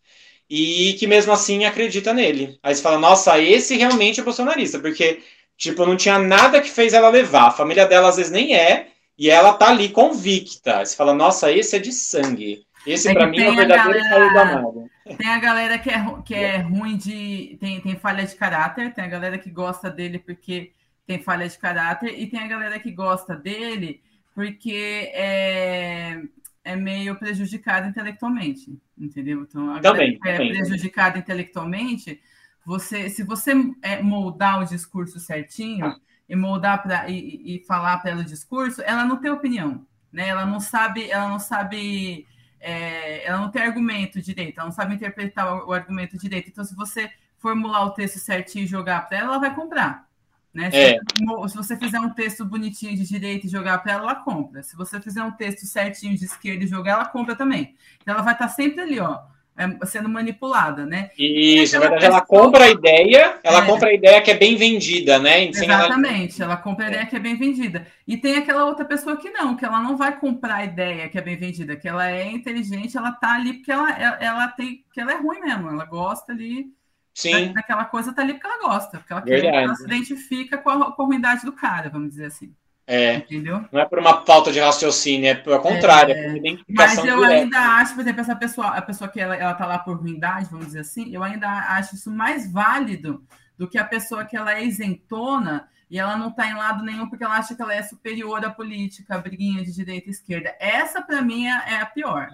e 0.49 0.93
que 0.99 1.07
mesmo 1.07 1.31
assim 1.33 1.65
acredita 1.65 2.13
nele. 2.13 2.59
Aí 2.61 2.75
você 2.75 2.81
fala, 2.81 2.99
nossa, 2.99 3.39
esse 3.39 3.75
realmente 3.75 4.19
é 4.19 4.23
bolsonarista, 4.23 4.79
porque, 4.79 5.21
tipo, 5.57 5.83
não 5.85 5.97
tinha 5.97 6.19
nada 6.19 6.61
que 6.61 6.69
fez 6.69 6.93
ela 6.93 7.09
levar. 7.09 7.47
A 7.47 7.51
família 7.51 7.87
dela 7.87 8.09
às 8.09 8.17
vezes 8.17 8.31
nem 8.31 8.55
é, 8.55 8.89
e 9.17 9.29
ela 9.29 9.53
tá 9.53 9.69
ali 9.69 9.89
convicta. 9.89 10.85
Você 10.85 10.95
fala, 10.95 11.13
nossa, 11.13 11.51
esse 11.51 11.75
é 11.75 11.79
de 11.79 11.91
sangue. 11.91 12.66
Esse, 12.87 13.09
é 13.09 13.13
para 13.13 13.27
mim, 13.27 13.39
é 13.39 13.51
o 13.51 13.55
verdadeiro 13.55 14.09
galera... 14.09 14.33
da 14.33 14.41
amado. 14.59 14.89
Tem 15.17 15.27
a 15.27 15.39
galera 15.39 15.77
que 15.77 15.89
é, 15.89 16.05
que 16.25 16.33
é 16.33 16.57
ruim 16.57 16.95
de. 16.95 17.57
Tem, 17.59 17.81
tem 17.81 17.95
falha 17.97 18.25
de 18.25 18.35
caráter, 18.35 18.93
tem 18.93 19.03
a 19.03 19.07
galera 19.07 19.37
que 19.37 19.49
gosta 19.49 19.89
dele 19.89 20.19
porque 20.19 20.71
tem 21.05 21.21
falha 21.21 21.47
de 21.47 21.57
caráter, 21.57 22.19
e 22.19 22.27
tem 22.27 22.39
a 22.39 22.47
galera 22.47 22.79
que 22.79 22.91
gosta 22.91 23.35
dele 23.35 24.01
porque 24.35 25.09
é, 25.13 26.21
é 26.63 26.75
meio 26.75 27.15
prejudicado 27.15 27.87
intelectualmente, 27.87 28.77
entendeu? 28.97 29.41
Então, 29.41 29.73
a 29.73 29.79
também, 29.79 30.19
é 30.25 30.35
prejudicada 30.35 31.17
intelectualmente, 31.17 32.21
você, 32.65 33.09
se 33.09 33.23
você 33.23 33.53
é, 33.81 34.01
moldar 34.01 34.61
o 34.61 34.65
discurso 34.65 35.19
certinho 35.19 35.95
e 36.27 36.35
moldar 36.35 36.83
para 36.83 37.09
e, 37.09 37.55
e 37.55 37.59
falar 37.65 37.97
para 37.99 38.11
ela 38.11 38.21
o 38.21 38.25
discurso, 38.25 38.81
ela 38.81 39.05
não 39.05 39.17
tem 39.17 39.31
opinião, 39.31 39.87
né? 40.11 40.27
Ela 40.27 40.45
não 40.45 40.59
sabe, 40.59 41.09
ela 41.09 41.29
não 41.29 41.39
sabe 41.39 42.27
é, 42.59 43.25
ela 43.25 43.39
não 43.39 43.51
tem 43.51 43.61
argumento 43.61 44.21
direito, 44.21 44.57
ela 44.57 44.67
não 44.67 44.75
sabe 44.75 44.95
interpretar 44.95 45.53
o, 45.53 45.69
o, 45.69 45.73
argumento 45.73 46.17
direito. 46.17 46.49
Então, 46.49 46.63
se 46.63 46.75
você 46.75 47.09
formular 47.37 47.85
o 47.85 47.91
texto 47.91 48.19
certinho 48.19 48.63
e 48.63 48.67
jogar 48.67 49.07
para 49.07 49.17
ela, 49.17 49.27
ela 49.27 49.39
vai 49.39 49.53
comprar. 49.53 50.07
Né? 50.53 50.71
Se, 50.71 50.77
é. 50.77 50.99
se, 51.47 51.55
você 51.55 51.77
fizer 51.77 51.99
um 51.99 52.09
texto 52.09 52.43
bonitinho 52.43 52.95
de 52.95 53.05
direita 53.05 53.45
e 53.45 53.49
jogar 53.49 53.77
para 53.79 53.93
ela, 53.93 54.03
ela 54.03 54.15
compra. 54.15 54.63
Se 54.63 54.75
você 54.75 54.99
fizer 54.99 55.23
um 55.23 55.31
texto 55.31 55.65
certinho 55.67 56.17
de 56.17 56.25
esquerda 56.25 56.63
e 56.63 56.67
jogar, 56.67 56.93
ela 56.93 57.05
compra 57.05 57.35
também. 57.35 57.75
Então, 58.01 58.15
ela 58.15 58.23
vai 58.23 58.33
estar 58.33 58.47
sempre 58.47 58.81
ali, 58.81 58.99
ó 58.99 59.36
sendo 59.85 60.07
manipulada, 60.07 60.85
né? 60.85 61.09
Isso, 61.17 61.75
na 61.75 61.81
verdade, 61.81 62.05
ela 62.05 62.21
compra 62.21 62.65
a 62.65 62.69
ideia, 62.69 63.39
ela 63.43 63.63
é. 63.63 63.65
compra 63.65 63.89
a 63.89 63.93
ideia 63.93 64.21
que 64.21 64.29
é 64.29 64.37
bem 64.37 64.55
vendida, 64.55 65.17
né? 65.17 65.45
Exatamente, 65.45 66.41
ela... 66.41 66.53
ela... 66.53 66.61
compra 66.61 66.85
a 66.85 66.89
ideia 66.89 67.05
que 67.05 67.15
é 67.15 67.19
bem 67.19 67.35
vendida. 67.35 67.87
E 68.07 68.17
tem 68.17 68.35
aquela 68.35 68.65
outra 68.65 68.85
pessoa 68.85 69.17
que 69.17 69.29
não, 69.29 69.55
que 69.55 69.65
ela 69.65 69.81
não 69.81 69.97
vai 69.97 70.19
comprar 70.19 70.57
a 70.57 70.65
ideia 70.65 71.09
que 71.09 71.17
é 71.17 71.21
bem 71.21 71.37
vendida, 71.37 71.75
que 71.75 71.87
ela 71.87 72.09
é 72.09 72.29
inteligente, 72.29 72.97
ela 72.97 73.11
tá 73.11 73.33
ali 73.33 73.53
porque 73.53 73.71
ela, 73.71 73.89
ela, 73.91 74.17
ela 74.19 74.47
tem, 74.49 74.83
que 74.93 75.01
ela 75.01 75.13
é 75.13 75.17
ruim 75.17 75.41
mesmo, 75.41 75.69
ela 75.69 75.85
gosta 75.85 76.31
ali. 76.31 76.67
Sim. 77.13 77.51
Daquela 77.51 77.85
coisa 77.85 78.13
tá 78.13 78.21
ali 78.21 78.33
porque 78.33 78.45
ela 78.45 78.59
gosta, 78.59 78.99
porque 78.99 79.11
ela, 79.11 79.23
quer, 79.23 79.43
ela 79.43 79.73
se 79.73 79.85
identifica 79.85 80.55
com 80.59 80.69
a, 80.69 80.91
com 80.91 81.01
a 81.01 81.05
ruindade 81.05 81.43
do 81.43 81.51
cara, 81.51 81.89
vamos 81.89 82.09
dizer 82.09 82.25
assim. 82.25 82.53
É, 82.89 83.17
Entendeu? 83.17 83.65
Não 83.69 83.81
é 83.81 83.85
por 83.85 83.99
uma 83.99 84.25
falta 84.25 84.49
de 84.49 84.61
raciocínio, 84.61 85.27
é 85.29 85.35
pelo 85.35 85.59
contrário, 85.59 86.15
é, 86.15 86.19
é 86.19 86.55
por 86.55 86.63
Mas 86.69 86.97
eu 86.97 87.03
direta. 87.03 87.27
ainda 87.27 87.59
acho, 87.59 87.93
por 87.93 87.99
exemplo, 88.01 88.21
essa 88.21 88.35
pessoa, 88.35 88.67
a 88.67 88.81
pessoa 88.81 89.09
que 89.09 89.19
ela, 89.19 89.35
ela 89.35 89.53
tá 89.53 89.65
lá 89.65 89.77
por 89.77 89.97
ruindade, 89.97 90.47
vamos 90.49 90.67
dizer 90.67 90.79
assim, 90.79 91.13
eu 91.13 91.21
ainda 91.21 91.49
acho 91.49 91.95
isso 91.95 92.09
mais 92.09 92.49
válido 92.49 93.21
do 93.57 93.67
que 93.67 93.77
a 93.77 93.83
pessoa 93.83 94.23
que 94.23 94.37
ela 94.37 94.53
é 94.53 94.63
isentona 94.63 95.67
e 95.89 95.99
ela 95.99 96.17
não 96.17 96.29
está 96.29 96.47
em 96.47 96.53
lado 96.53 96.83
nenhum 96.83 97.09
porque 97.09 97.25
ela 97.25 97.37
acha 97.37 97.55
que 97.55 97.61
ela 97.61 97.73
é 97.75 97.83
superior 97.83 98.45
à 98.45 98.49
política, 98.49 99.17
briguinha 99.17 99.65
de 99.65 99.73
direita 99.73 100.07
e 100.07 100.11
esquerda. 100.11 100.55
Essa, 100.57 101.01
para 101.01 101.21
mim, 101.21 101.45
é, 101.45 101.73
é 101.73 101.81
a 101.81 101.85
pior. 101.85 102.29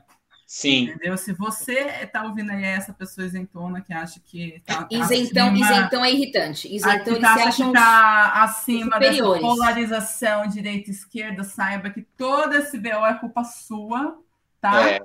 Sim. 0.53 0.83
Entendeu? 0.83 1.17
Se 1.17 1.33
você 1.33 1.79
está 2.03 2.21
ouvindo 2.21 2.51
aí 2.51 2.63
essa 2.63 2.93
pessoa 2.93 3.25
isentona 3.25 3.81
que 3.81 3.91
acha 3.91 4.19
que 4.23 4.61
tá, 4.63 4.87
isentão, 4.91 5.47
acima, 5.47 5.65
isentão 5.65 6.05
é 6.05 6.11
irritante. 6.11 6.75
Isentão 6.75 7.15
eles 7.15 7.23
acha 7.27 7.63
que 7.63 7.69
está 7.69 8.43
acima 8.43 8.93
superiores. 8.93 9.41
dessa 9.41 9.55
polarização 9.55 10.47
direita-esquerda, 10.47 11.43
saiba 11.43 11.89
que 11.89 12.03
todo 12.15 12.53
esse 12.53 12.77
BO 12.77 13.03
é 13.03 13.15
culpa 13.15 13.43
sua, 13.43 14.15
tá? 14.61 14.91
É. 14.91 14.99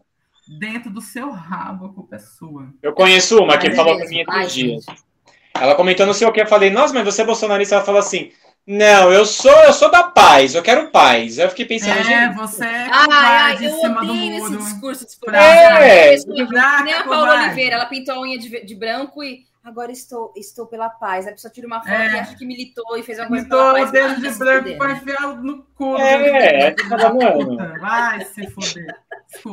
Dentro 0.47 0.91
do 0.91 1.01
seu 1.01 1.31
rabo, 1.31 1.87
a 1.87 1.95
culpa 1.95 2.17
é 2.17 2.19
sua. 2.19 2.69
Eu 2.83 2.93
conheço 2.93 3.43
uma 3.43 3.57
que 3.57 3.73
falou 3.73 3.97
para 3.97 4.07
mim 4.07 4.23
esses 4.29 4.53
dias. 4.53 4.85
Ela 5.55 5.75
comentou 5.75 6.05
não 6.05 6.13
sei 6.13 6.29
o 6.29 6.33
que, 6.33 6.43
eu 6.43 6.47
falei, 6.47 6.69
nossa, 6.69 6.93
mas 6.93 7.07
você 7.07 7.23
é 7.23 7.25
bolsonarista? 7.25 7.77
Ela 7.77 7.85
falou 7.87 8.01
assim, 8.01 8.33
não, 8.71 9.11
eu 9.11 9.25
sou, 9.25 9.51
eu 9.65 9.73
sou 9.73 9.91
da 9.91 10.03
paz, 10.03 10.55
eu 10.55 10.63
quero 10.63 10.91
paz. 10.91 11.39
Eu 11.39 11.49
fiquei 11.49 11.65
pensando, 11.65 12.01
é, 12.01 12.05
gente. 12.05 12.37
você 12.37 12.67
é 12.67 12.89
ai, 12.93 13.09
ai, 13.11 13.67
eu 13.67 13.81
odeio 13.81 14.37
esse 14.37 14.57
discurso 14.59 15.07
de 15.07 15.35
é, 15.35 16.15
Nem 16.85 16.93
a 16.93 17.05
Paula 17.05 17.45
Oliveira, 17.45 17.77
ela 17.77 17.87
pintou 17.87 18.17
a 18.17 18.21
unha 18.21 18.39
de, 18.39 18.67
de 18.67 18.75
branco 18.75 19.25
e 19.25 19.47
agora 19.65 19.91
estou, 19.91 20.35
estou 20.37 20.67
pela 20.67 20.91
paz. 20.91 21.27
A 21.27 21.33
pessoa 21.33 21.51
tira 21.51 21.67
uma 21.67 21.81
foto 21.81 21.93
é. 21.93 22.17
e 22.17 22.19
acha 22.19 22.37
que 22.37 22.45
militou 22.45 22.99
e 22.99 23.03
fez 23.03 23.19
alguma 23.19 23.43
coisa. 23.43 23.73
Militou 23.73 23.91
dedo 23.91 24.21
de 24.21 24.39
branco 24.39 24.77
para 24.77 24.93
enfiar 24.93 25.37
no 25.43 25.63
cu. 25.75 25.97
É, 25.97 26.67
é, 26.67 26.71
tá 26.73 27.11
Vai 27.81 28.23
se 28.27 28.51
foder. 28.51 28.95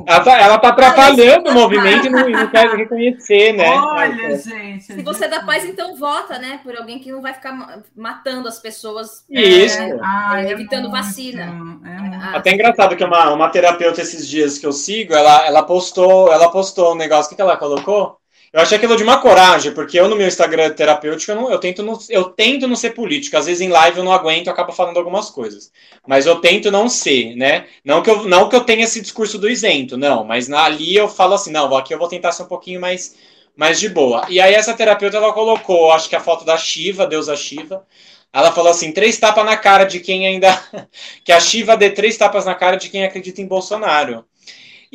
Ela 0.08 0.20
tá, 0.22 0.40
ela 0.40 0.58
tá 0.58 0.70
atrapalhando 0.70 1.50
o 1.50 1.54
movimento 1.54 2.08
e 2.08 2.10
não, 2.10 2.30
não 2.30 2.48
quer 2.48 2.70
reconhecer, 2.70 3.52
né? 3.52 3.70
Olha, 3.72 4.38
gente. 4.38 4.86
Se 4.86 5.02
você 5.04 5.26
é 5.26 5.28
da 5.28 5.44
paz, 5.44 5.66
então 5.66 5.98
vota, 5.98 6.40
né? 6.40 6.62
Por 6.64 6.76
alguém 6.78 6.98
que 6.98 7.12
não 7.12 7.22
vai 7.22 7.34
ficar 7.34 7.82
matando 7.94 8.48
as 8.48 8.58
pessoas. 8.58 9.26
Isso. 9.30 9.78
É, 9.78 9.98
Ai, 10.02 10.48
é 10.48 10.52
evitando 10.52 10.90
muito, 10.90 10.94
vacina. 10.94 11.54
É 11.84 12.38
Até 12.38 12.54
engraçado 12.54 12.96
que 12.96 13.04
uma, 13.04 13.34
uma 13.34 13.50
terapeuta 13.50 14.02
esses 14.02 14.26
dias 14.26 14.58
que 14.58 14.66
eu 14.66 14.72
sigo, 14.72 15.14
ela, 15.14 15.46
ela 15.46 15.64
postou, 15.64 16.32
ela 16.32 16.50
postou 16.50 16.94
um 16.94 16.98
negócio. 16.98 17.26
O 17.26 17.30
que, 17.30 17.36
que 17.36 17.42
ela 17.42 17.58
colocou? 17.58 18.18
Eu 18.56 18.62
achei 18.62 18.78
aquilo 18.78 18.96
de 18.96 19.04
uma 19.04 19.18
coragem, 19.18 19.74
porque 19.74 20.00
eu 20.00 20.08
no 20.08 20.16
meu 20.16 20.30
Instagram 20.30 20.70
terapêutico, 20.70 21.30
eu, 21.30 21.36
não, 21.36 21.52
eu, 21.52 21.60
tento 21.60 21.84
não, 21.84 22.00
eu 22.10 22.24
tento 22.24 22.66
não 22.70 22.76
ser 22.78 22.92
político. 22.92 23.36
Às 23.36 23.48
vezes 23.48 23.60
em 23.60 23.68
live 23.68 23.98
eu 23.98 24.04
não 24.06 24.14
aguento, 24.14 24.48
eu 24.48 24.54
acabo 24.54 24.72
falando 24.72 24.96
algumas 24.96 25.30
coisas. 25.30 25.74
Mas 26.08 26.26
eu 26.26 26.40
tento 26.40 26.72
não 26.72 26.88
ser, 26.88 27.36
né? 27.36 27.68
Não 27.84 28.02
que 28.02 28.10
eu, 28.10 28.24
não 28.24 28.48
que 28.48 28.56
eu 28.56 28.64
tenha 28.64 28.86
esse 28.86 29.02
discurso 29.02 29.38
do 29.38 29.50
isento, 29.50 29.98
não. 29.98 30.24
Mas 30.24 30.48
na, 30.48 30.64
ali 30.64 30.96
eu 30.96 31.10
falo 31.10 31.34
assim, 31.34 31.52
não, 31.52 31.76
aqui 31.76 31.94
eu 31.94 32.00
vou 32.00 32.08
tentar 32.08 32.32
ser 32.32 32.44
um 32.44 32.48
pouquinho 32.48 32.80
mais, 32.80 33.18
mais 33.58 33.78
de 33.78 33.90
boa. 33.90 34.26
E 34.30 34.40
aí 34.40 34.54
essa 34.54 34.74
terapeuta, 34.74 35.18
ela 35.18 35.34
colocou, 35.34 35.92
acho 35.92 36.08
que 36.08 36.16
a 36.16 36.22
foto 36.22 36.46
da 36.46 36.56
Shiva, 36.56 37.06
deusa 37.06 37.36
Shiva. 37.36 37.86
Ela 38.32 38.54
falou 38.54 38.72
assim, 38.72 38.94
três 38.94 39.18
tapas 39.20 39.44
na 39.44 39.58
cara 39.58 39.84
de 39.84 40.00
quem 40.00 40.26
ainda... 40.26 40.58
que 41.26 41.34
a 41.34 41.42
Shiva 41.42 41.76
dê 41.76 41.90
três 41.90 42.16
tapas 42.16 42.46
na 42.46 42.56
cara 42.56 42.78
de 42.78 42.88
quem 42.88 43.04
acredita 43.04 43.42
em 43.42 43.48
Bolsonaro. 43.48 44.24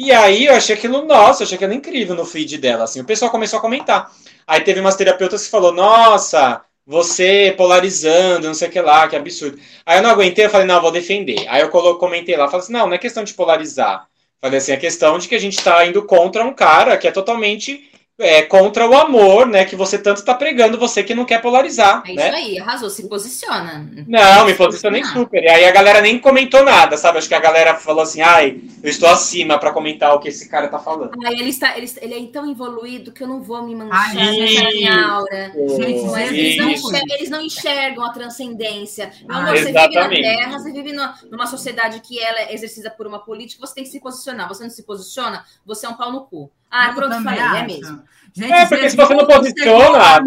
E 0.03 0.13
aí 0.13 0.47
eu 0.47 0.55
achei 0.55 0.75
aquilo, 0.75 1.05
nossa, 1.05 1.43
eu 1.43 1.45
achei 1.45 1.57
aquilo 1.57 1.75
incrível 1.75 2.15
no 2.15 2.25
feed 2.25 2.57
dela, 2.57 2.85
assim. 2.85 3.03
O 3.03 3.05
pessoal 3.05 3.31
começou 3.31 3.59
a 3.59 3.61
comentar. 3.61 4.11
Aí 4.47 4.63
teve 4.63 4.81
umas 4.81 4.97
terapeutas 4.97 5.45
que 5.45 5.51
falou, 5.51 5.75
nossa, 5.75 6.63
você 6.87 7.53
polarizando, 7.55 8.47
não 8.47 8.55
sei 8.55 8.69
o 8.69 8.71
que 8.71 8.81
lá, 8.81 9.07
que 9.07 9.15
absurdo. 9.15 9.61
Aí 9.85 9.99
eu 9.99 10.03
não 10.03 10.09
aguentei, 10.09 10.47
eu 10.47 10.49
falei, 10.49 10.67
não, 10.67 10.77
eu 10.77 10.81
vou 10.81 10.91
defender. 10.91 11.45
Aí 11.49 11.61
eu 11.61 11.69
comentei 11.69 12.35
lá, 12.35 12.47
falei 12.47 12.65
assim, 12.65 12.73
não, 12.73 12.87
não 12.87 12.95
é 12.95 12.99
questão 12.99 13.23
de 13.23 13.35
polarizar. 13.35 14.09
Falei 14.41 14.57
assim, 14.57 14.73
é 14.73 14.79
questão 14.79 15.19
de 15.19 15.29
que 15.29 15.35
a 15.35 15.39
gente 15.39 15.59
está 15.59 15.85
indo 15.85 16.03
contra 16.07 16.47
um 16.47 16.55
cara 16.55 16.97
que 16.97 17.07
é 17.07 17.13
totalmente 17.13 17.90
é, 18.21 18.43
contra 18.43 18.87
o 18.87 18.95
amor, 18.95 19.47
né? 19.47 19.65
Que 19.65 19.75
você 19.75 19.99
tanto 19.99 20.19
está 20.19 20.35
pregando, 20.35 20.79
você 20.79 21.03
que 21.03 21.15
não 21.15 21.25
quer 21.25 21.41
polarizar. 21.41 22.03
É 22.07 22.13
né? 22.13 22.27
isso 22.27 22.37
aí, 22.37 22.59
arrasou, 22.59 22.91
se 22.91 23.09
posiciona. 23.09 23.91
Não, 24.07 24.45
me 24.45 24.55
posicionei 24.55 25.03
super. 25.05 25.43
E 25.43 25.49
aí 25.49 25.65
a 25.65 25.71
galera 25.71 26.03
nem 26.03 26.19
comentou 26.19 26.63
nada, 26.63 26.99
sabe? 26.99 27.19
Acho 27.19 27.29
que 27.29 27.35
a 27.35 27.41
galera 27.41 27.75
falou 27.75 28.03
assim, 28.03 28.21
ai, 28.21 28.61
eu 28.83 28.91
estou 28.91 29.09
acima 29.09 29.59
para 29.59 29.73
comentar 29.73 30.15
o 30.15 30.21
que 30.21 30.29
esse 30.29 30.49
cara 30.49 30.69
tá 30.69 30.79
falando. 30.79 31.13
Ai, 31.25 31.33
ele, 31.33 31.49
está, 31.49 31.77
ele, 31.79 31.91
ele 32.03 32.15
é 32.15 32.27
tão 32.31 32.51
evoluído 32.51 33.11
que 33.11 33.23
eu 33.23 33.29
não 33.29 33.43
vou 33.43 33.67
me 33.67 33.75
manchar 33.75 34.15
nessa 34.15 34.71
minha 34.71 35.07
aura. 35.07 35.53
Gente, 35.55 36.05
não, 36.05 36.19
eles, 36.19 36.57
não 36.59 36.71
enxergam, 36.71 37.17
eles 37.17 37.31
não 37.31 37.41
enxergam 37.41 38.05
a 38.05 38.13
transcendência. 38.13 39.11
Meu 39.27 39.37
amor, 39.39 39.57
você 39.57 39.73
vive 39.73 39.95
na 39.95 40.09
Terra, 40.09 40.59
você 40.59 40.73
vive 40.73 40.93
numa, 40.93 41.15
numa 41.31 41.47
sociedade 41.47 42.01
que 42.01 42.19
ela 42.21 42.41
é 42.41 42.55
exercida 42.55 42.91
por 42.91 43.07
uma 43.07 43.21
política, 43.21 43.67
você 43.67 43.75
tem 43.75 43.85
que 43.85 43.91
se 43.91 43.99
posicionar. 43.99 44.47
Você 44.49 44.63
não 44.63 44.71
se 44.71 44.83
posiciona, 44.83 45.43
você 45.65 45.87
é 45.87 45.89
um 45.89 45.95
pau 45.95 46.13
no 46.13 46.27
cu. 46.27 46.51
Ah, 46.71 46.89
eu 46.89 46.95
pronto, 46.95 47.23
falei, 47.23 47.39
é 47.39 47.43
acho. 47.43 47.57
é 47.57 47.67
mesmo. 47.67 48.03
Gente, 48.33 48.53
é, 48.53 48.67
porque 48.67 48.91
se 48.91 48.97
você 48.97 49.15
não 49.15 49.27
posiciona, 49.27 50.23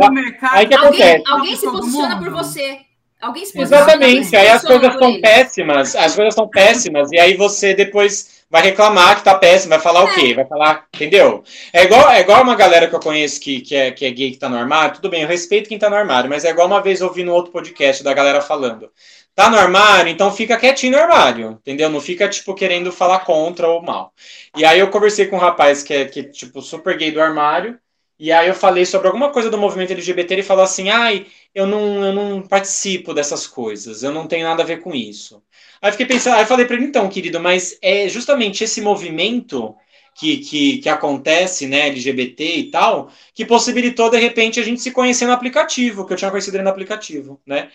aí 0.52 0.68
que 0.68 0.74
acontece? 0.74 1.04
Alguém, 1.12 1.24
alguém 1.28 1.56
se 1.56 1.72
posiciona 1.72 2.18
por 2.18 2.30
você. 2.32 2.80
Alguém 3.22 3.46
se 3.46 3.54
posiciona 3.54 3.84
Exatamente, 3.84 4.36
aí 4.36 4.50
as 4.50 4.62
coisas 4.62 4.94
são 4.94 5.22
péssimas, 5.22 5.96
as 5.96 6.16
coisas 6.16 6.34
são 6.34 6.48
péssimas, 6.50 7.12
e 7.14 7.20
aí 7.20 7.38
você 7.38 7.74
depois 7.74 8.44
vai 8.50 8.62
reclamar 8.62 9.16
que 9.16 9.24
tá 9.24 9.34
péssimo, 9.34 9.70
vai 9.70 9.80
falar 9.80 10.02
é. 10.02 10.04
o 10.04 10.14
quê? 10.14 10.34
Vai 10.34 10.46
falar, 10.46 10.86
entendeu? 10.94 11.44
É 11.72 11.86
igual, 11.86 12.12
é 12.12 12.20
igual 12.20 12.44
uma 12.44 12.56
galera 12.56 12.88
que 12.88 12.94
eu 12.94 13.00
conheço 13.00 13.40
que, 13.40 13.62
que, 13.62 13.76
é, 13.76 13.92
que 13.92 14.06
é 14.06 14.12
gay 14.12 14.32
que 14.32 14.38
tá 14.38 14.50
no 14.50 14.58
armário, 14.58 14.96
tudo 14.96 15.10
bem, 15.10 15.22
eu 15.22 15.28
respeito 15.28 15.70
quem 15.70 15.80
tá 15.80 15.90
no 15.90 15.96
armário, 15.96 16.30
mas 16.30 16.44
é 16.44 16.50
igual 16.50 16.68
uma 16.68 16.82
vez 16.82 17.00
eu 17.00 17.08
ouvi 17.08 17.24
no 17.24 17.34
outro 17.34 17.54
podcast 17.54 18.04
da 18.04 18.14
galera 18.14 18.42
falando. 18.42 18.92
Tá 19.36 19.50
no 19.50 19.58
armário, 19.58 20.12
então 20.12 20.32
fica 20.32 20.58
quietinho 20.58 20.92
no 20.94 21.00
armário, 21.00 21.52
entendeu? 21.62 21.90
Não 21.90 22.00
fica, 22.00 22.30
tipo, 22.30 22.54
querendo 22.54 22.92
falar 22.92 23.20
contra 23.22 23.68
ou 23.68 23.82
mal. 23.82 24.14
E 24.56 24.64
aí 24.64 24.80
eu 24.80 24.92
conversei 24.92 25.26
com 25.26 25.38
um 25.38 25.40
rapaz 25.40 25.82
que 25.82 25.92
é, 25.94 26.06
que, 26.06 26.24
tipo, 26.24 26.62
super 26.62 26.96
gay 26.96 27.12
do 27.12 27.20
armário, 27.20 27.80
e 28.20 28.32
aí 28.32 28.48
eu 28.48 28.54
falei 28.54 28.86
sobre 28.86 29.08
alguma 29.08 29.32
coisa 29.32 29.50
do 29.50 29.58
movimento 29.58 29.92
LGBT, 29.92 30.36
ele 30.36 30.44
falou 30.44 30.64
assim, 30.64 30.90
ai, 30.90 31.26
eu 31.54 31.66
não, 31.66 32.06
eu 32.06 32.14
não 32.14 32.42
participo 32.44 33.12
dessas 33.12 33.48
coisas, 33.48 34.04
eu 34.04 34.12
não 34.12 34.28
tenho 34.28 34.48
nada 34.48 34.62
a 34.62 34.66
ver 34.66 34.82
com 34.82 34.94
isso. 34.94 35.42
Aí 35.82 35.92
fiquei 35.92 36.06
pensando, 36.06 36.36
aí 36.36 36.46
falei 36.46 36.66
para 36.68 36.76
ele, 36.76 36.86
então, 36.86 37.10
querido, 37.10 37.40
mas 37.40 37.76
é 37.82 38.08
justamente 38.08 38.64
esse 38.64 38.82
movimento 38.82 39.76
que, 40.16 40.38
que, 40.38 40.78
que 40.78 40.90
acontece, 40.90 41.66
né, 41.66 41.88
LGBT 41.88 42.58
e 42.58 42.72
tal, 42.72 43.12
que 43.34 43.46
possibilitou, 43.46 44.12
de 44.12 44.20
repente, 44.20 44.60
a 44.60 44.64
gente 44.64 44.80
se 44.82 44.92
conhecer 44.92 45.26
no 45.26 45.34
aplicativo, 45.34 46.06
que 46.06 46.14
eu 46.14 46.18
tinha 46.18 46.30
conhecido 46.30 46.56
ele 46.56 46.64
no 46.64 46.70
aplicativo, 46.70 47.42
né? 47.46 47.72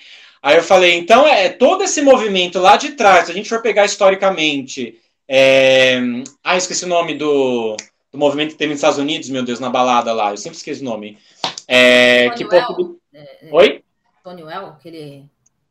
Aí 0.49 0.57
eu 0.57 0.63
falei, 0.63 0.95
então 0.95 1.29
é 1.29 1.51
todo 1.51 1.85
esse 1.85 2.01
movimento 2.01 2.59
lá 2.59 2.79
de 2.79 2.93
trás, 2.93 3.27
se 3.27 3.33
a 3.33 3.35
gente 3.35 3.51
for 3.51 3.61
pegar 3.61 3.85
historicamente, 3.85 4.99
é... 5.29 5.99
ah, 6.43 6.57
esqueci 6.57 6.87
o 6.87 6.89
nome 6.89 7.13
do, 7.13 7.77
do 8.11 8.17
movimento 8.17 8.53
que 8.53 8.57
teve 8.57 8.71
nos 8.71 8.79
Estados 8.79 8.97
Unidos, 8.97 9.29
meu 9.29 9.45
Deus, 9.45 9.61
na 9.61 9.69
balada 9.69 10.11
lá, 10.11 10.31
eu 10.31 10.39
sempre 10.39 10.57
esqueço 10.57 10.81
o 10.81 10.87
nome. 10.87 11.19
É... 11.69 12.31
Que 12.31 12.45
é, 12.45 12.65
é, 13.15 13.49
Oi? 13.53 13.85
Tony 14.25 14.43
Well, 14.43 14.69
aquele... 14.69 15.27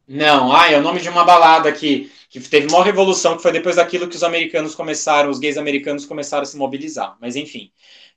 Não, 0.08 0.56
ah, 0.56 0.72
é 0.72 0.78
o 0.78 0.84
nome 0.84 1.00
de 1.00 1.10
uma 1.10 1.24
balada 1.24 1.72
que, 1.72 2.12
que 2.30 2.40
teve 2.40 2.68
uma 2.68 2.84
revolução, 2.84 3.36
que 3.36 3.42
foi 3.42 3.52
depois 3.52 3.78
daquilo 3.78 4.08
que 4.08 4.16
os 4.16 4.24
americanos 4.24 4.76
começaram, 4.76 5.32
os 5.32 5.40
gays 5.40 5.58
americanos 5.58 6.06
começaram 6.06 6.44
a 6.44 6.46
se 6.46 6.56
mobilizar. 6.56 7.18
Mas 7.20 7.36
enfim. 7.36 7.72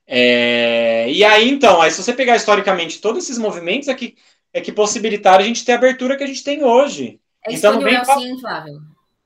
É... 0.06 1.10
E 1.10 1.24
aí, 1.24 1.48
então, 1.48 1.80
aí 1.80 1.90
se 1.90 2.02
você 2.02 2.12
pegar 2.12 2.36
historicamente 2.36 3.00
todos 3.00 3.24
esses 3.24 3.38
movimentos 3.38 3.88
é 3.88 3.94
que, 3.94 4.14
é 4.52 4.60
que 4.60 4.72
possibilitaram 4.72 5.44
a 5.44 5.46
gente 5.46 5.64
ter 5.64 5.72
a 5.72 5.76
abertura 5.76 6.16
que 6.16 6.24
a 6.24 6.26
gente 6.26 6.44
tem 6.44 6.64
hoje. 6.64 7.20
É 7.46 7.54
então, 7.54 7.74
não 7.74 7.82
vem... 7.82 8.04
sim, 8.04 8.38
Flávio. 8.38 8.80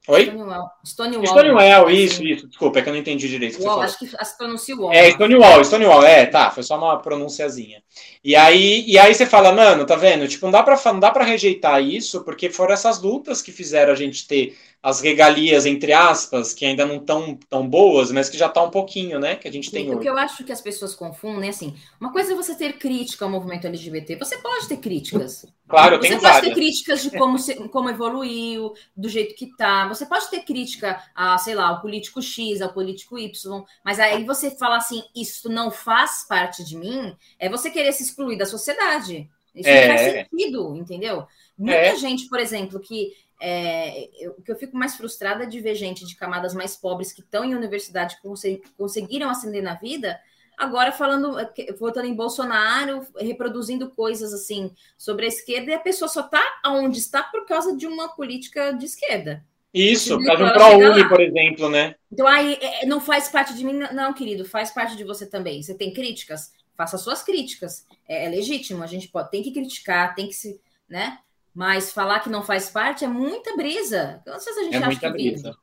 Oi? 0.07 0.27
Stonewall. 0.27 0.71
Stonewall, 0.85 1.27
Stonewall 1.27 1.91
isso, 1.91 2.23
isso. 2.23 2.47
Desculpa, 2.47 2.79
é 2.79 2.83
que 2.83 2.89
eu 2.91 2.93
não 2.93 3.01
entendi 3.01 3.27
direito. 3.27 3.63
Wall, 3.63 3.81
acho 3.81 3.99
que 3.99 4.07
se 4.07 4.37
pronuncia 4.37 4.77
Wall. 4.77 4.93
É, 4.93 5.11
Stonewall, 5.11 5.65
Stonewall, 5.65 6.05
é, 6.05 6.27
tá, 6.27 6.51
foi 6.51 6.63
só 6.63 6.77
uma 6.77 6.99
pronunciazinha. 6.99 7.83
E 8.23 8.37
aí, 8.37 8.85
e 8.87 8.99
aí 8.99 9.15
você 9.15 9.25
fala, 9.25 9.51
mano, 9.53 9.87
tá 9.87 9.97
vendo? 9.97 10.29
Tipo, 10.29 10.45
não 10.45 10.53
dá 10.53 10.63
pra, 10.63 10.79
não 10.93 11.01
dá 11.01 11.11
pra 11.11 11.25
rejeitar 11.25 11.83
isso, 11.83 12.23
porque 12.23 12.51
foram 12.51 12.75
essas 12.75 13.01
lutas 13.01 13.41
que 13.41 13.51
fizeram 13.51 13.95
a 13.95 13.97
gente 13.97 14.27
ter 14.29 14.55
as 14.85 15.01
regalias, 15.01 15.65
entre 15.65 15.95
aspas, 15.95 16.53
que 16.53 16.65
ainda 16.67 16.85
não 16.85 16.97
estão 16.97 17.39
tão 17.49 17.67
boas, 17.67 18.13
mas 18.13 18.29
que 18.29 18.37
já 18.37 18.51
tá 18.51 18.63
um 18.63 18.71
pouquinho, 18.71 19.19
né? 19.19 19.35
Que 19.35 19.49
a 19.49 19.53
gente 19.53 19.71
tem 19.71 19.91
O 19.95 19.99
que 19.99 20.07
eu 20.09 20.19
acho 20.19 20.45
que 20.45 20.53
as 20.53 20.61
pessoas 20.61 20.95
confundem, 20.95 21.49
assim, 21.49 21.75
uma 21.99 22.13
coisa 22.13 22.33
é 22.33 22.37
você 22.37 22.55
ter 22.55 22.75
crítica 22.79 23.25
ao 23.25 23.31
movimento 23.31 23.67
LGBT, 23.67 24.17
você 24.17 24.37
pode 24.39 24.69
ter 24.69 24.77
críticas. 24.77 25.47
Claro, 25.67 25.95
eu 25.97 26.01
você 26.03 26.09
tenho 26.09 26.21
pode 26.21 26.33
várias. 26.35 26.49
ter 26.51 26.55
críticas 26.55 27.03
de 27.03 27.11
como, 27.13 27.39
se, 27.39 27.55
como 27.69 27.89
evoluiu, 27.89 28.75
do 28.95 29.09
jeito 29.09 29.35
que 29.35 29.57
tá. 29.57 29.89
Você 29.89 30.05
pode 30.05 30.29
ter 30.29 30.41
crítica 30.45 31.03
a, 31.15 31.39
sei 31.39 31.55
lá, 31.55 31.69
ao 31.69 31.81
político 31.81 32.21
X, 32.21 32.61
ao 32.61 32.73
político 32.73 33.19
Y, 33.19 33.65
mas 33.83 33.99
aí 33.99 34.23
você 34.25 34.51
fala 34.51 34.77
assim, 34.77 35.03
isso 35.17 35.49
não 35.49 35.71
faz 35.71 36.27
parte 36.29 36.63
de 36.63 36.77
mim, 36.77 37.17
é 37.39 37.49
você 37.49 37.71
querer 37.71 37.93
se 37.93 38.03
excluir 38.03 38.37
da 38.37 38.45
sociedade. 38.45 39.31
Isso 39.55 39.69
É. 39.69 39.89
não 39.89 39.97
faz 39.97 40.13
sentido, 40.29 40.77
entendeu? 40.77 41.27
Muita 41.57 41.77
É. 41.77 41.97
gente, 41.97 42.29
por 42.29 42.41
exemplo, 42.41 42.81
que 42.81 43.13
é, 43.41 44.09
eu- 44.25 44.33
o 44.39 44.43
que 44.43 44.51
eu 44.51 44.57
fico 44.57 44.77
mais 44.77 44.97
frustrada 44.97 45.45
é 45.45 45.47
de 45.47 45.61
ver 45.61 45.75
gente 45.75 46.07
de 46.07 46.17
camadas 46.17 46.55
mais 46.55 46.77
pobres 46.77 47.13
que 47.13 47.21
estão 47.21 47.45
em 47.45 47.55
universidade, 47.55 48.17
que 48.17 48.23
conse- 48.23 48.63
conseguiram 48.77 49.29
ascender 49.29 49.63
na 49.63 49.75
vida, 49.75 50.19
agora 50.57 50.93
falando, 50.93 51.37
que- 51.53 51.73
votando 51.73 52.07
em 52.07 52.15
Bolsonaro, 52.15 53.07
reproduzindo 53.19 53.91
coisas 53.91 54.33
assim 54.33 54.73
sobre 54.97 55.25
a 55.25 55.29
esquerda, 55.29 55.71
e 55.71 55.75
a 55.75 55.81
pessoa 55.81 56.09
só 56.09 56.21
está 56.21 56.43
onde 56.67 56.99
está 56.99 57.23
por 57.23 57.45
causa 57.47 57.77
de 57.77 57.87
uma 57.87 58.15
política 58.15 58.73
de 58.73 58.87
esquerda. 58.87 59.45
Isso, 59.73 60.17
por 60.17 60.25
causa 60.27 60.45
de 60.45 60.51
um 60.51 60.53
ProUni, 60.53 61.03
lá. 61.03 61.09
por 61.09 61.21
exemplo, 61.21 61.69
né? 61.69 61.97
Então 62.13 62.29
aí 62.29 62.57
eh, 62.61 62.87
não 62.87 63.01
faz 63.01 63.29
parte 63.29 63.55
de 63.55 63.65
mim, 63.65 63.73
não, 63.93 64.13
querido, 64.15 64.45
faz 64.45 64.71
parte 64.71 64.97
de 64.97 65.03
você 65.03 65.27
também. 65.27 65.61
Você 65.61 65.75
tem 65.75 65.93
críticas, 65.93 66.53
faça 66.77 66.97
suas 66.97 67.25
críticas. 67.25 67.85
É, 68.09 68.27
é 68.27 68.29
legítimo, 68.29 68.85
a 68.85 68.87
gente 68.87 69.09
pode, 69.09 69.33
tem 69.33 69.43
que 69.43 69.51
criticar, 69.51 70.15
tem 70.15 70.29
que 70.29 70.33
se, 70.35 70.61
né? 70.89 71.19
Mas 71.55 71.93
falar 71.93 72.21
que 72.21 72.29
não 72.31 72.43
faz 72.45 72.69
parte 72.71 73.05
é 73.05 73.09
muita 73.09 73.57
brisa. 73.57 74.23
Não 74.27 74.41
sei 74.41 74.53
se 74.55 74.61
a 74.61 74.65
gente 74.65 74.77
É 74.77 74.81
acha 74.83 75.01
muita 75.01 75.11
que 75.11 75.13
vive. 75.13 75.37
brisa. 75.37 75.57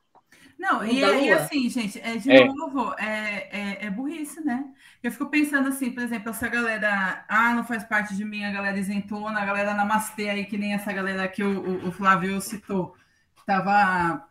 Não, 0.58 0.84
e, 0.86 1.24
e 1.26 1.30
assim, 1.32 1.68
gente, 1.70 2.00
é, 2.00 2.16
de 2.16 2.30
É. 2.30 2.38
novo, 2.38 2.94
é, 2.98 3.80
é, 3.82 3.86
é 3.86 3.90
burrice, 3.90 4.40
né? 4.44 4.64
Eu 5.02 5.12
fico 5.12 5.26
pensando 5.30 5.68
assim, 5.68 5.90
por 5.92 6.02
exemplo, 6.02 6.30
essa 6.30 6.48
galera, 6.48 7.24
ah, 7.28 7.54
não 7.54 7.64
faz 7.64 7.84
parte 7.84 8.14
de 8.16 8.24
mim, 8.24 8.44
a 8.44 8.52
galera 8.52 8.78
isentona, 8.78 9.40
a 9.40 9.44
galera 9.46 9.74
namastê 9.74 10.30
aí, 10.30 10.46
que 10.46 10.58
nem 10.58 10.74
essa 10.74 10.92
galera 10.92 11.28
que 11.28 11.42
o, 11.44 11.60
o- 11.86 11.88
o 11.88 11.92
Flávio 11.92 12.40
citou, 12.40 12.96
que 13.36 13.44
tava 13.46 14.28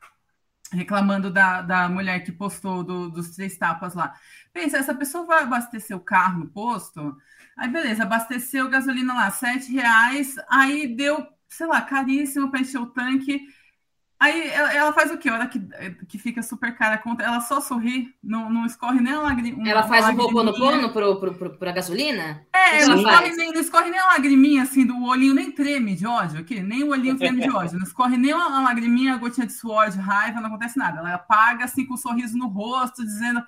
reclamando 0.74 1.30
da, 1.32 1.62
da 1.62 1.90
mulher 1.90 2.24
que 2.24 2.32
postou 2.32 2.84
do- 2.84 3.10
dos 3.10 3.32
três 3.36 3.58
tapas 3.58 3.94
lá. 3.94 4.14
Pensa, 4.54 4.78
essa 4.78 4.96
pessoa 4.96 5.26
vai 5.26 5.44
abastecer 5.44 5.96
o 5.96 6.00
carro 6.00 6.40
no 6.40 6.50
posto, 6.50 7.18
aí 7.58 7.70
beleza, 7.70 8.04
abasteceu 8.04 8.70
gasolina 8.70 9.14
lá, 9.14 9.30
sete 9.32 9.72
reais, 9.72 10.36
aí 10.50 10.88
deu, 10.96 11.28
sei 11.52 11.68
lá, 11.68 11.82
caríssimo 11.82 12.50
para 12.50 12.62
encher 12.62 12.80
o 12.80 12.88
tanque. 12.88 13.42
Aí 14.18 14.50
ela, 14.50 14.74
ela 14.74 14.94
faz 14.94 15.12
o 15.12 15.18
quê? 15.18 15.30
A 15.30 15.34
hora 15.34 15.48
que, 15.48 15.60
que 16.08 16.18
fica 16.18 16.44
super 16.44 16.76
cara 16.78 16.96
a 16.96 16.98
conta, 16.98 17.24
ela 17.24 17.42
só 17.42 17.60
sorri, 17.60 18.14
não, 18.24 18.52
não 18.52 18.66
escorre 18.68 19.02
nem 19.02 19.14
a 19.14 19.20
lágrima. 19.20 19.68
Ela 19.68 19.84
faz 19.84 20.08
o 20.08 20.12
roponopono 20.12 20.94
pro, 20.94 21.20
pro, 21.20 21.34
pro, 21.34 21.58
pra 21.58 21.72
gasolina? 21.72 22.46
É, 22.54 22.86
não 22.86 22.94
Ela 22.94 23.02
escorre, 23.02 23.36
nem, 23.36 23.52
não 23.52 23.62
escorre 23.62 23.90
nem 23.90 24.00
a 24.00 24.06
lagriminha 24.06 24.62
assim 24.62 24.86
do 24.86 25.04
olhinho, 25.04 25.34
nem 25.34 25.52
treme 25.52 25.96
de 25.96 26.06
ódio 26.06 26.40
aqui, 26.40 26.62
nem 26.62 26.84
o 26.84 26.90
olhinho 26.90 27.18
treme 27.18 27.42
de 27.42 27.50
ódio, 27.50 27.80
não 27.80 27.86
escorre 27.86 28.16
nem 28.16 28.34
uma, 28.34 28.48
uma 28.48 28.62
lagriminha, 28.62 29.16
a 29.16 29.18
gotinha 29.18 29.48
de 29.48 29.54
suor, 29.54 29.90
de 29.90 29.98
raiva, 29.98 30.40
não 30.40 30.48
acontece 30.48 30.78
nada. 30.78 31.00
Ela 31.00 31.18
paga 31.18 31.66
assim 31.66 31.86
com 31.86 31.96
um 31.96 31.98
sorriso 31.98 32.38
no 32.38 32.48
rosto, 32.48 33.04
dizendo: 33.04 33.44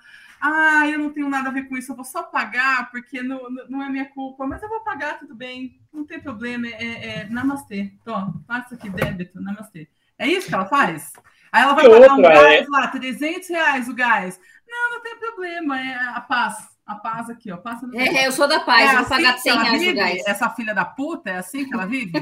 Ah, 0.46 0.86
eu 0.88 0.98
não 0.98 1.10
tenho 1.10 1.28
nada 1.30 1.48
a 1.48 1.52
ver 1.52 1.68
com 1.68 1.76
isso, 1.76 1.90
eu 1.92 1.96
vou 1.96 2.04
só 2.04 2.22
pagar 2.22 2.90
porque 2.90 3.22
não, 3.22 3.48
não- 3.68 3.82
é 3.82 3.88
minha 3.88 4.04
culpa, 4.10 4.46
mas 4.46 4.62
eu 4.62 4.68
vou 4.68 4.80
pagar, 4.80 5.18
tudo 5.18 5.34
bem, 5.34 5.80
não 5.92 6.04
tem 6.04 6.20
problema, 6.20 6.66
é, 6.68 7.20
é 7.20 7.24
namastê. 7.30 7.92
Toma, 8.04 8.44
faça 8.46 8.74
aqui 8.74 8.90
débito, 8.90 9.40
namastê. 9.40 9.88
É 10.18 10.26
isso 10.28 10.48
que 10.48 10.54
ela 10.54 10.66
faz? 10.66 11.12
Aí 11.50 11.62
ela 11.62 11.72
vai 11.74 11.84
E 11.84 11.88
pagar 11.88 12.14
um 12.14 12.20
outra, 12.20 12.28
gás 12.34 12.68
lá, 12.68 12.88
300 12.88 13.48
reais 13.48 13.88
o 13.88 13.94
gás. 13.94 14.38
Não, 14.68 14.90
não 14.90 15.02
tem 15.02 15.16
problema, 15.18 15.80
é 15.80 15.94
a 15.94 16.20
paz. 16.20 16.56
A 16.86 16.96
paz 16.96 17.30
aqui, 17.30 17.50
ó. 17.50 17.56
Passa 17.56 17.86
no 17.86 17.94
É, 17.98 18.26
eu 18.26 18.32
sou 18.32 18.46
da 18.46 18.60
paz, 18.60 18.92
eu 18.92 18.98
vou 18.98 19.08
pagar 19.08 19.32
que 19.34 19.40
100 19.40 19.52
ela 19.52 19.62
reais 19.62 19.80
vive? 19.80 19.94
gás. 19.94 20.22
Essa 20.26 20.50
filha 20.50 20.74
da 20.74 20.84
puta 20.84 21.30
é 21.30 21.36
assim 21.38 21.64
que 21.66 21.72
ela 21.72 21.86
vive? 21.86 22.12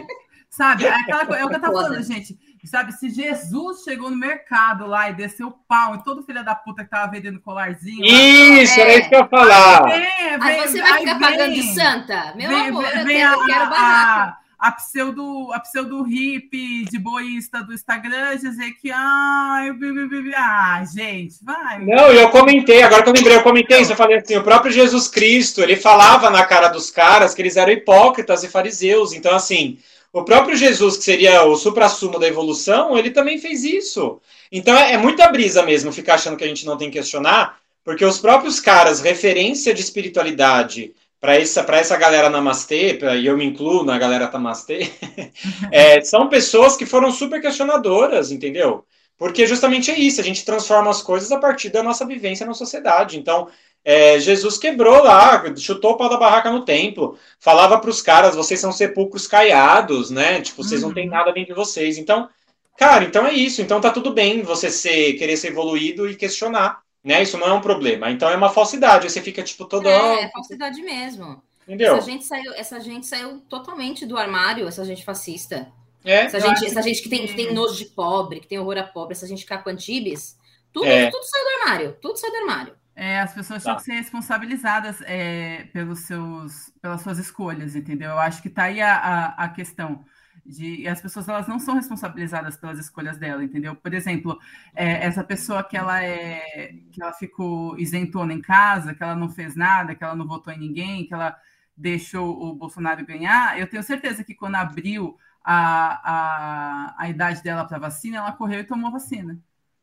Sabe? 0.49 0.85
É, 0.85 0.91
aquela, 0.91 1.23
é 1.39 1.45
o 1.45 1.49
que 1.49 1.57
eu 1.57 1.61
tava 1.61 1.73
falando, 1.73 2.03
gente. 2.03 2.39
Sabe, 2.65 2.93
se 2.93 3.11
Jesus 3.11 3.83
chegou 3.83 4.09
no 4.11 4.17
mercado 4.17 4.87
lá 4.87 5.11
e 5.11 5.15
desceu 5.15 5.49
o 5.49 5.53
pau 5.69 5.95
em 5.95 5.99
todo 6.03 6.23
filho 6.23 6.45
da 6.45 6.55
puta 6.55 6.85
que 6.85 6.91
tava 6.91 7.11
vendendo 7.11 7.41
colarzinho. 7.41 8.01
lá, 8.01 8.07
Isso, 8.07 8.79
É. 8.79 8.83
era 8.83 8.95
isso 9.01 9.09
que 9.09 9.15
eu 9.15 9.21
ia 9.21 9.27
falar. 9.29 9.83
vem, 9.85 9.95
Aí 10.05 10.39
vem, 10.39 10.61
você 10.69 10.81
vai 10.81 10.93
aí 10.93 10.99
ficar 11.01 11.19
vem, 11.19 11.21
pagando 11.31 11.55
de 11.55 11.75
santa? 11.75 12.33
Meu 12.37 12.49
vem, 12.49 12.69
amor, 12.69 12.83
vem- 12.85 12.99
eu 13.01 13.05
vem 13.05 13.17
quero, 13.17 13.41
a, 13.41 13.47
quero 13.47 13.71
barraco. 13.71 14.37
a, 14.61 14.69
a 14.69 14.73
pseudo, 14.73 15.53
a 15.53 15.59
pseudo 15.61 16.03
hippie 16.05 16.85
de 16.85 16.99
boísta 17.01 17.65
do 17.65 17.75
Instagram 17.75 18.37
dizer 18.37 18.71
que, 18.81 18.93
ai, 18.93 19.73
bi, 19.73 19.93
bi, 19.93 20.09
bi, 20.09 20.23
bi. 20.23 20.35
ah, 20.37 20.83
gente, 20.85 21.35
vai. 21.45 21.81
Não, 21.85 22.13
e 22.13 22.17
eu 22.17 22.31
comentei, 22.31 22.81
agora 22.83 23.03
que 23.03 23.09
eu 23.09 23.13
lembrei, 23.15 23.37
eu 23.37 23.43
comentei 23.43 23.81
isso, 23.81 23.91
eu 23.93 23.97
falei 23.97 24.19
assim, 24.19 24.37
o 24.37 24.45
próprio 24.45 24.71
Jesus 24.73 25.09
Cristo, 25.09 25.61
ele 25.63 25.75
falava 25.77 26.31
na 26.31 26.45
cara 26.45 26.69
dos 26.69 26.93
caras 26.93 27.35
que 27.35 27.43
eles 27.43 27.57
eram 27.57 27.73
hipócritas 27.73 28.45
e 28.45 28.49
fariseus, 28.49 29.13
então 29.13 29.35
assim, 29.35 29.79
o 30.13 30.25
próprio 30.25 30.57
Jesus, 30.57 30.97
que 30.97 31.05
seria 31.05 31.43
o 31.45 31.57
suprassumo 31.57 32.19
da 32.19 32.27
evolução, 32.29 32.97
ele 32.99 33.11
também 33.11 33.39
fez 33.39 33.65
isso. 33.65 34.21
Então 34.51 34.77
é, 34.77 34.93
é 34.93 34.99
muita 34.99 35.29
brisa 35.29 35.63
mesmo 35.63 35.93
ficar 35.93 36.15
achando 36.15 36.37
que 36.37 36.45
a 36.45 36.49
gente 36.49 36.67
não 36.67 36.77
tem 36.77 36.91
que 36.91 36.99
questionar, 36.99 37.59
porque 37.85 38.05
os 38.05 38.19
próprios 38.19 38.61
caras, 38.61 39.01
referência 39.01 39.73
de 39.73 39.81
espiritualidade 39.81 40.95
para 41.21 41.37
essa, 41.37 41.61
essa 41.71 41.97
galera 41.97 42.29
namastê, 42.29 42.95
pra- 42.95 43.17
e 43.17 43.27
eu 43.27 43.37
me 43.37 43.45
incluo 43.45 43.85
na 43.85 43.99
galera 43.99 44.31
namastê, 44.31 44.91
é, 45.71 46.01
são 46.03 46.29
pessoas 46.29 46.77
que 46.77 46.85
foram 46.85 47.11
super 47.11 47.41
questionadoras, 47.41 48.31
entendeu? 48.31 48.85
Porque 49.17 49.47
justamente 49.47 49.91
é 49.91 49.99
isso, 49.99 50.21
a 50.21 50.25
gente 50.25 50.45
transforma 50.45 50.91
as 50.91 51.01
coisas 51.01 51.31
a 51.31 51.39
partir 51.39 51.69
da 51.71 51.83
nossa 51.83 52.05
vivência 52.05 52.45
na 52.45 52.55
sociedade. 52.55 53.19
Então, 53.19 53.49
é, 53.85 54.19
Jesus 54.21 54.59
quebrou 54.59 55.03
lá, 55.03 55.43
chutou 55.57 55.93
o 55.93 55.97
pau 55.97 56.09
da 56.09 56.17
barraca 56.17 56.51
no 56.51 56.65
templo, 56.65 57.19
falava 57.41 57.79
para 57.79 57.91
os 57.91 58.01
caras, 58.03 58.35
vocês 58.37 58.61
são 58.61 58.71
sepulcros 58.73 59.27
caiados, 59.27 60.11
né? 60.11 60.41
Tipo, 60.41 60.63
vocês 60.63 60.83
não 60.83 60.93
têm 60.95 61.07
Uhum. 61.09 61.15
nada 61.15 61.33
dentro 61.33 61.55
de 61.55 61.59
vocês. 61.61 61.99
Então, 61.99 62.29
cara, 62.77 63.05
então 63.05 63.27
é 63.27 63.33
isso. 63.33 63.61
Então 63.61 63.81
tá 63.81 63.91
tudo 63.91 64.13
bem 64.13 64.43
você 64.43 64.71
ser, 64.71 65.15
querer 65.15 65.37
ser 65.37 65.49
evoluído 65.49 66.09
e 66.09 66.15
questionar, 66.17 66.81
né? 67.03 67.23
Isso 67.23 67.37
não 67.39 67.49
é 67.49 67.53
um 67.53 67.61
problema. 67.61 68.11
Então 68.11 68.29
é 68.31 68.37
uma 68.37 68.51
falsidade. 68.51 69.05
Aí 69.05 69.11
você 69.11 69.21
fica, 69.21 69.43
tipo, 69.43 69.65
todo... 69.65 69.89
É, 69.89 70.23
é 70.25 70.31
falsidade 70.31 70.81
mesmo. 70.83 71.43
Entendeu? 71.67 71.97
Essa 71.97 72.07
gente, 72.11 72.25
saiu, 72.25 72.53
essa 72.55 72.81
gente 72.81 73.07
saiu 73.07 73.41
totalmente 73.49 74.05
do 74.05 74.17
armário, 74.17 74.67
essa 74.67 74.85
gente 74.85 75.05
fascista. 75.05 75.69
É, 76.05 76.23
Essa 76.23 76.41
gente, 76.41 76.67
essa 76.67 76.83
gente 76.83 77.01
que 77.01 77.09
tem, 77.09 77.21
que- 77.21 77.29
que 77.29 77.35
tem 77.37 77.55
nojo 77.55 77.77
de 77.77 77.85
pobre, 77.85 78.41
que 78.41 78.49
tem 78.49 78.59
horror 78.59 78.77
a 78.79 78.83
pobre, 78.83 79.13
essa 79.13 79.25
gente 79.29 79.47
caquantibes, 79.47 80.37
tudo, 80.73 80.87
É. 80.87 81.09
tudo 81.09 81.23
saiu 81.23 81.45
do 81.45 81.51
armário. 81.63 81.97
Tudo 82.03 82.17
saiu 82.19 82.33
do 82.33 82.39
armário. 82.39 82.75
É, 82.95 83.21
as 83.21 83.33
pessoas 83.33 83.63
tinham 83.65 83.75
Tá. 83.75 83.77
que 83.77 83.83
ser 83.83 83.93
responsabilizadas 83.95 85.01
é, 85.03 85.65
pelos 85.73 86.01
seus, 86.01 86.71
pelas 86.81 87.01
suas 87.03 87.19
escolhas, 87.19 87.75
entendeu? 87.75 88.11
Eu 88.11 88.19
acho 88.19 88.43
que 88.43 88.51
tá 88.51 88.65
aí 88.65 88.81
a, 88.83 88.97
a, 88.97 89.45
a 89.45 89.49
questão. 89.49 90.05
De, 90.45 90.83
e 90.83 90.89
as 90.89 91.01
pessoas 91.01 91.29
elas 91.29 91.47
não 91.49 91.59
são 91.59 91.75
responsabilizadas 91.77 92.57
pelas 92.57 92.79
escolhas 92.79 93.17
dela, 93.19 93.45
entendeu? 93.45 93.77
Por 93.77 93.95
exemplo, 93.95 94.39
é, 94.75 95.07
essa 95.07 95.23
pessoa 95.25 95.63
que 95.65 95.77
ela 95.77 96.03
é 96.05 96.75
que 96.93 97.01
ela 97.03 97.13
ficou 97.13 97.79
isentona 97.79 98.33
em 98.35 98.41
casa, 98.43 98.95
que 98.95 99.03
ela 99.03 99.15
não 99.17 99.29
fez 99.31 99.55
nada, 99.57 99.95
que 99.95 100.03
ela 100.05 100.17
não 100.17 100.27
votou 100.27 100.53
em 100.53 100.59
ninguém, 100.59 101.07
que 101.07 101.15
ela 101.15 101.37
deixou 101.77 102.43
o 102.45 102.55
Bolsonaro 102.55 103.05
ganhar, 103.07 103.59
eu 103.59 103.67
tenho 103.69 103.83
certeza 103.83 104.23
que 104.25 104.35
quando 104.35 104.57
abriu 104.57 105.17
a, 105.43 106.93
a, 106.97 107.03
a 107.03 107.09
idade 107.09 107.43
dela 107.43 107.65
para 107.67 107.79
vacina, 107.79 108.19
ela 108.19 108.33
correu 108.33 108.61
e 108.61 108.65
tomou 108.65 108.91
vacina. 108.93 109.39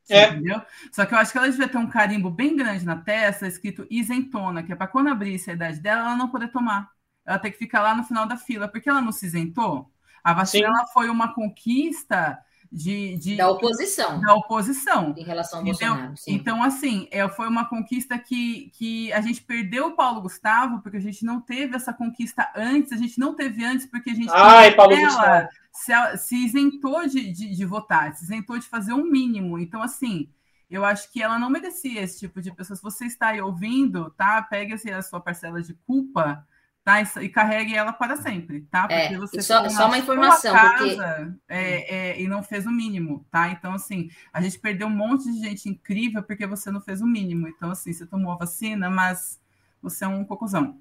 É. 0.10 0.30
Entendeu? 0.30 0.62
Só 0.92 1.06
que 1.06 1.14
eu 1.14 1.18
acho 1.18 1.32
que 1.32 1.38
ela 1.38 1.50
devia 1.50 1.68
ter 1.68 1.78
um 1.78 1.88
carimbo 1.88 2.30
bem 2.30 2.56
grande 2.56 2.86
na 2.86 2.96
testa, 2.96 3.48
escrito 3.48 3.86
isentona, 3.90 4.64
que 4.64 4.72
é 4.72 4.76
para 4.76 4.88
quando 4.88 5.10
abrir 5.10 5.40
a 5.48 5.54
idade 5.54 5.80
dela, 5.80 6.02
ela 6.02 6.16
não 6.16 6.30
poder 6.30 6.52
tomar. 6.52 6.90
Ela 7.26 7.40
tem 7.40 7.52
que 7.52 7.58
ficar 7.58 7.82
lá 7.82 7.94
no 7.96 8.04
final 8.04 8.26
da 8.26 8.38
fila, 8.38 8.68
porque 8.68 8.90
ela 8.90 9.02
não 9.02 9.12
se 9.12 9.26
isentou. 9.26 9.92
A 10.24 10.34
vacina 10.34 10.86
foi 10.94 11.10
uma 11.10 11.34
conquista 11.34 12.38
de, 12.72 13.18
de, 13.18 13.36
da 13.36 13.50
oposição. 13.50 14.22
Da 14.22 14.36
oposição. 14.36 15.14
Em 15.18 15.24
relação 15.24 15.60
ao 15.60 15.66
Bolsonaro. 15.66 16.16
Sim. 16.16 16.34
Então, 16.34 16.64
assim, 16.64 17.08
é, 17.12 17.28
foi 17.28 17.48
uma 17.48 17.68
conquista 17.68 18.18
que, 18.18 18.72
que 18.76 19.12
a 19.12 19.22
gente 19.22 19.42
perdeu 19.42 19.88
o 19.88 19.96
Paulo 19.96 20.22
Gustavo, 20.22 20.82
porque 20.82 20.98
a 20.98 21.02
gente 21.02 21.26
não 21.26 21.42
teve 21.42 21.76
essa 21.76 21.92
conquista 21.92 22.52
antes, 22.56 22.92
a 22.92 22.98
gente 22.98 23.20
não 23.20 23.34
teve 23.34 23.64
antes, 23.64 23.86
porque 23.86 24.12
a 24.12 24.16
gente 24.16 24.32
Ai, 24.32 24.76
Paulo 24.76 24.94
ela 24.94 25.50
se, 25.72 26.18
se, 26.18 26.36
isentou 26.36 27.08
de, 27.08 27.32
de, 27.32 27.56
de 27.56 27.66
votar, 27.66 28.14
se 28.16 28.26
isentou 28.26 28.58
de 28.60 28.68
fazer 28.68 28.94
um 28.94 29.04
mínimo. 29.04 29.58
Então, 29.58 29.82
assim, 29.82 30.30
eu 30.70 30.86
acho 30.86 31.12
que 31.12 31.22
ela 31.22 31.40
não 31.40 31.50
merecia 31.50 32.02
esse 32.02 32.20
tipo 32.20 32.40
de 32.40 32.52
pessoa. 32.54 32.78
Se 32.78 32.84
você 32.84 33.06
está 33.06 33.30
aí 33.30 33.42
ouvindo, 33.42 34.12
tá? 34.12 34.42
Pegue 34.44 34.74
assim, 34.74 34.92
a 34.92 35.02
sua 35.02 35.20
parcela 35.20 35.62
de 35.62 35.74
culpa 35.88 36.46
tá? 36.84 37.02
E, 37.02 37.26
e 37.26 37.30
carregue 37.30 37.76
ela 37.76 37.94
para 37.94 38.18
sempre, 38.18 38.62
tá? 38.62 38.88
É, 38.90 39.02
porque 39.02 39.16
é, 39.16 39.18
você 39.18 39.42
só, 39.42 39.68
só 39.70 39.88
uma 39.88 39.98
informação, 39.98 40.54
casa, 40.54 40.78
porque... 40.78 41.40
É, 41.48 42.12
é, 42.12 42.22
e 42.22 42.28
não 42.28 42.42
fez 42.42 42.66
o 42.66 42.72
mínimo, 42.72 43.26
tá? 43.32 43.50
Então, 43.50 43.74
assim, 43.74 44.10
a 44.34 44.42
gente 44.42 44.60
perdeu 44.60 44.88
um 44.88 44.92
monte 44.92 45.32
de 45.32 45.40
gente 45.40 45.70
incrível 45.70 46.24
porque 46.24 46.46
você 46.48 46.72
não 46.72 46.82
fez 46.82 47.02
o 47.02 47.08
mínimo. 47.08 47.48
Então, 47.48 47.72
assim, 47.72 47.94
você 47.94 48.06
tomou 48.06 48.32
a 48.32 48.38
vacina, 48.38 48.90
mas 48.90 49.40
você 49.82 50.06
é 50.06 50.08
um 50.08 50.24
cocôzão. 50.26 50.80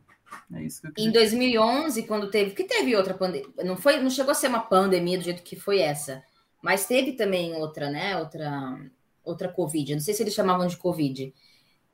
É 0.53 0.63
isso 0.63 0.81
que 0.81 0.89
eu 0.89 1.07
Em 1.07 1.11
2011, 1.11 2.03
quando 2.05 2.31
teve, 2.31 2.51
que 2.51 2.65
teve 2.65 2.95
outra 2.95 3.15
pandemia, 3.15 3.49
não 3.65 3.77
foi, 3.77 4.01
não 4.01 4.11
chegou 4.11 4.33
a 4.33 4.35
ser 4.35 4.49
uma 4.49 4.61
pandemia 4.61 5.19
do 5.19 5.25
jeito 5.25 5.43
que 5.43 5.57
foi 5.57 5.79
essa, 5.81 6.23
mas 6.63 6.87
teve 6.87 7.13
também 7.13 7.55
outra, 7.55 7.91
né? 7.91 8.17
Outra, 8.17 8.79
outra 9.25 9.49
Covid. 9.49 9.95
Não 9.95 10.01
sei 10.01 10.15
se 10.15 10.23
eles 10.23 10.35
chamavam 10.35 10.67
de 10.67 10.77
Covid. 10.77 11.33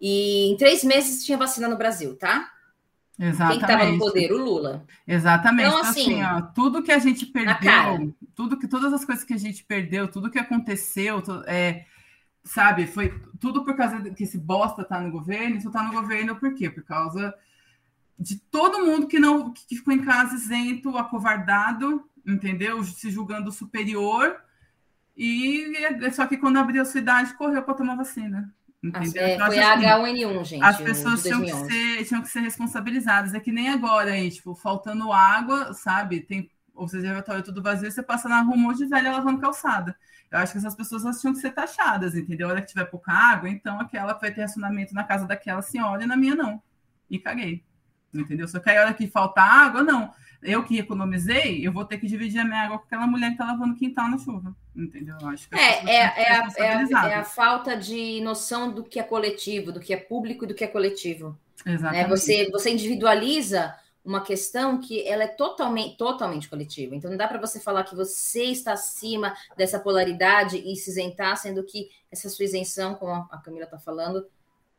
E 0.00 0.50
em 0.50 0.56
três 0.56 0.82
meses 0.82 1.24
tinha 1.24 1.38
vacina 1.38 1.68
no 1.68 1.76
Brasil, 1.76 2.16
tá? 2.16 2.50
Exatamente. 3.18 3.60
Quem 3.60 3.70
estava 3.70 3.92
no 3.92 3.98
poder? 3.98 4.32
O 4.32 4.38
Lula. 4.38 4.84
Exatamente. 5.06 5.68
Então, 5.68 5.78
então 5.78 5.90
assim, 5.90 6.22
assim 6.22 6.22
ó, 6.22 6.42
tudo 6.42 6.82
que 6.82 6.92
a 6.92 6.98
gente 6.98 7.26
perdeu, 7.26 8.14
tudo 8.34 8.58
que 8.58 8.66
todas 8.66 8.92
as 8.92 9.04
coisas 9.04 9.24
que 9.24 9.34
a 9.34 9.38
gente 9.38 9.64
perdeu, 9.64 10.08
tudo 10.08 10.30
que 10.30 10.38
aconteceu, 10.38 11.22
é, 11.46 11.84
sabe, 12.42 12.86
foi 12.86 13.20
tudo 13.40 13.64
por 13.64 13.76
causa 13.76 14.00
que 14.10 14.24
esse 14.24 14.38
bosta 14.38 14.84
tá 14.84 15.00
no 15.00 15.10
governo, 15.10 15.56
isso 15.56 15.70
tá 15.70 15.82
no 15.82 15.92
governo 15.92 16.36
por 16.36 16.54
quê? 16.54 16.68
Por 16.68 16.82
causa 16.82 17.34
de 18.18 18.36
todo 18.36 18.84
mundo 18.84 19.06
que 19.06 19.18
não 19.18 19.52
que 19.52 19.76
ficou 19.76 19.92
em 19.92 20.04
casa 20.04 20.34
isento, 20.34 20.96
acovardado, 20.96 22.08
entendeu? 22.26 22.82
Se 22.84 23.10
julgando 23.10 23.52
superior. 23.52 24.36
E 25.16 25.72
só 26.12 26.26
que 26.26 26.36
quando 26.36 26.58
abriu 26.58 26.82
a 26.82 26.84
sua 26.84 27.00
idade, 27.00 27.34
correu 27.34 27.62
para 27.62 27.74
tomar 27.74 27.94
vacina. 27.94 28.52
É, 29.14 29.34
então, 29.34 29.46
foi 29.46 29.58
a 29.58 29.76
H1N1, 29.78 30.44
gente. 30.44 30.62
As 30.62 30.76
pessoas 30.78 31.22
tinham 31.22 31.42
que, 31.42 31.54
ser, 31.54 32.04
tinham 32.04 32.22
que 32.22 32.28
ser 32.28 32.40
responsabilizadas. 32.40 33.34
É 33.34 33.40
que 33.40 33.50
nem 33.50 33.68
agora 33.68 34.12
aí, 34.12 34.30
tipo, 34.30 34.54
faltando 34.54 35.12
água, 35.12 35.72
sabe? 35.72 36.20
Tem 36.20 36.50
ou 36.74 36.88
seja, 36.88 37.06
relatório 37.06 37.44
tudo 37.44 37.62
vazio, 37.62 37.88
você 37.88 38.02
passa 38.02 38.28
na 38.28 38.40
rua 38.40 38.56
um 38.56 38.58
monte 38.58 38.78
de 38.78 38.86
velha 38.86 39.12
lavando 39.12 39.40
calçada. 39.40 39.96
Eu 40.28 40.38
acho 40.38 40.50
que 40.50 40.58
essas 40.58 40.74
pessoas 40.74 41.04
elas 41.04 41.20
tinham 41.20 41.32
que 41.32 41.38
ser 41.38 41.52
taxadas, 41.52 42.16
entendeu? 42.16 42.48
A 42.48 42.50
hora 42.50 42.60
que 42.60 42.66
tiver 42.66 42.84
pouca 42.86 43.12
água, 43.12 43.48
então 43.48 43.78
aquela 43.78 44.12
vai 44.14 44.32
ter 44.32 44.40
racionamento 44.40 44.92
na 44.92 45.04
casa 45.04 45.24
daquela 45.24 45.62
senhora 45.62 46.02
e 46.02 46.06
na 46.06 46.16
minha 46.16 46.34
não. 46.34 46.60
E 47.08 47.16
caguei. 47.16 47.62
Entendeu? 48.12 48.48
Só 48.48 48.58
que 48.58 48.70
aí 48.70 48.76
a 48.76 48.80
hora 48.82 48.94
que 48.94 49.06
falta 49.06 49.40
água, 49.40 49.84
não 49.84 50.12
eu 50.44 50.62
que 50.62 50.78
economizei, 50.78 51.66
eu 51.66 51.72
vou 51.72 51.84
ter 51.84 51.98
que 51.98 52.06
dividir 52.06 52.38
a 52.40 52.44
minha 52.44 52.62
água 52.62 52.78
com 52.78 52.84
aquela 52.84 53.06
mulher 53.06 53.28
que 53.28 53.32
está 53.34 53.46
lavando 53.46 53.74
quintal 53.74 54.08
na 54.08 54.18
chuva. 54.18 54.54
Entendeu? 54.76 55.16
Eu 55.20 55.28
acho 55.28 55.48
que 55.48 55.54
é, 55.54 55.84
é, 55.84 55.94
é, 55.94 56.02
a, 56.02 56.48
é, 56.56 56.68
a, 56.68 57.08
é, 57.08 57.14
a, 57.14 57.24
falta 57.24 57.76
de 57.76 58.20
noção 58.22 58.72
do 58.72 58.82
que 58.82 58.98
é 58.98 59.02
coletivo, 59.02 59.70
do 59.70 59.78
que 59.78 59.94
é 59.94 59.96
público 59.96 60.44
e 60.44 60.48
do 60.48 60.54
que 60.54 60.64
é 60.64 60.66
coletivo. 60.66 61.38
Exatamente. 61.64 62.04
É, 62.04 62.08
você, 62.08 62.50
você 62.50 62.70
individualiza 62.70 63.74
uma 64.04 64.20
questão 64.20 64.78
que 64.78 65.06
ela 65.06 65.24
é 65.24 65.28
totalmente, 65.28 65.96
totalmente 65.96 66.48
coletiva. 66.48 66.94
Então 66.94 67.10
não 67.10 67.16
dá 67.16 67.26
para 67.26 67.40
você 67.40 67.58
falar 67.58 67.84
que 67.84 67.94
você 67.94 68.44
está 68.44 68.72
acima 68.72 69.34
dessa 69.56 69.78
polaridade 69.78 70.58
e 70.58 70.76
se 70.76 70.90
isentar, 70.90 71.36
sendo 71.38 71.64
que 71.64 71.88
essa 72.10 72.28
sua 72.28 72.44
isenção, 72.44 72.94
como 72.96 73.12
a 73.12 73.38
Camila 73.38 73.64
está 73.64 73.78
falando, 73.78 74.26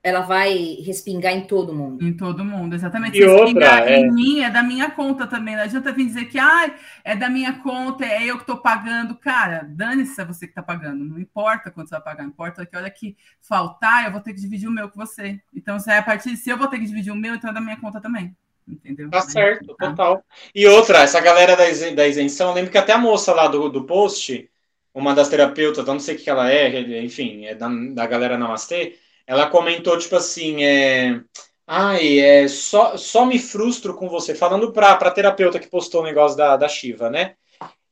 ela 0.05 0.21
vai 0.21 0.77
respingar 0.85 1.33
em 1.33 1.47
todo 1.47 1.73
mundo. 1.73 2.05
Em 2.05 2.15
todo 2.15 2.45
mundo, 2.45 2.75
exatamente. 2.75 3.17
E 3.17 3.25
outra, 3.25 3.89
é... 3.89 3.97
em 3.97 4.11
mim 4.11 4.41
é 4.41 4.51
da 4.51 4.61
minha 4.61 4.91
conta 4.91 5.25
também. 5.25 5.55
Não 5.55 5.63
adianta 5.63 5.91
vir 5.91 6.05
dizer 6.05 6.25
que 6.25 6.37
ah, 6.37 6.71
é 7.03 7.15
da 7.15 7.27
minha 7.27 7.53
conta, 7.53 8.05
é 8.05 8.23
eu 8.23 8.35
que 8.35 8.43
estou 8.43 8.57
pagando. 8.57 9.15
Cara, 9.15 9.67
dane-se 9.67 10.21
é 10.21 10.23
você 10.23 10.45
que 10.45 10.51
está 10.51 10.61
pagando. 10.61 11.03
Não 11.03 11.17
importa 11.17 11.71
quanto 11.71 11.89
você 11.89 11.95
vai 11.95 12.03
pagar, 12.03 12.23
importa 12.23 12.63
que 12.67 12.75
a 12.75 12.79
hora 12.81 12.89
que 12.91 13.17
faltar, 13.41 14.05
eu 14.05 14.11
vou 14.11 14.21
ter 14.21 14.35
que 14.35 14.39
dividir 14.39 14.69
o 14.69 14.71
meu 14.71 14.89
com 14.89 14.99
você. 14.99 15.41
Então, 15.51 15.79
se 15.79 15.89
é 15.89 15.97
a 15.97 16.03
partir 16.03 16.37
se 16.37 16.51
eu 16.51 16.57
vou 16.57 16.67
ter 16.67 16.77
que 16.77 16.85
dividir 16.85 17.11
o 17.11 17.15
meu, 17.15 17.33
então 17.33 17.49
é 17.49 17.53
da 17.53 17.59
minha 17.59 17.77
conta 17.77 17.99
também. 17.99 18.37
Entendeu? 18.67 19.09
Tá 19.09 19.21
certo, 19.21 19.75
tá. 19.75 19.89
total. 19.89 20.23
E 20.53 20.67
outra, 20.67 20.99
essa 20.99 21.19
galera 21.19 21.55
da 21.55 22.07
isenção, 22.07 22.49
eu 22.49 22.53
lembro 22.53 22.69
que 22.69 22.77
até 22.77 22.93
a 22.93 22.99
moça 22.99 23.33
lá 23.33 23.47
do, 23.47 23.69
do 23.69 23.85
post, 23.85 24.47
uma 24.93 25.15
das 25.15 25.29
terapeutas, 25.29 25.83
não 25.83 25.99
sei 25.99 26.15
o 26.15 26.19
que 26.19 26.29
ela 26.29 26.51
é, 26.51 27.01
enfim, 27.03 27.45
é 27.45 27.55
da, 27.55 27.67
da 27.67 28.05
galera 28.05 28.37
Namastê, 28.37 28.99
ela 29.27 29.49
comentou, 29.49 29.97
tipo 29.97 30.15
assim, 30.15 30.63
é. 30.63 31.19
Ai, 31.67 32.19
é, 32.19 32.47
só, 32.47 32.95
só 32.95 33.25
me 33.25 33.39
frustro 33.39 33.95
com 33.95 34.07
você. 34.07 34.35
Falando 34.35 34.71
para 34.71 34.91
a 34.91 35.11
terapeuta 35.11 35.59
que 35.59 35.67
postou 35.67 36.01
o 36.01 36.05
negócio 36.05 36.37
da, 36.37 36.55
da 36.57 36.67
Shiva, 36.67 37.09
né? 37.09 37.35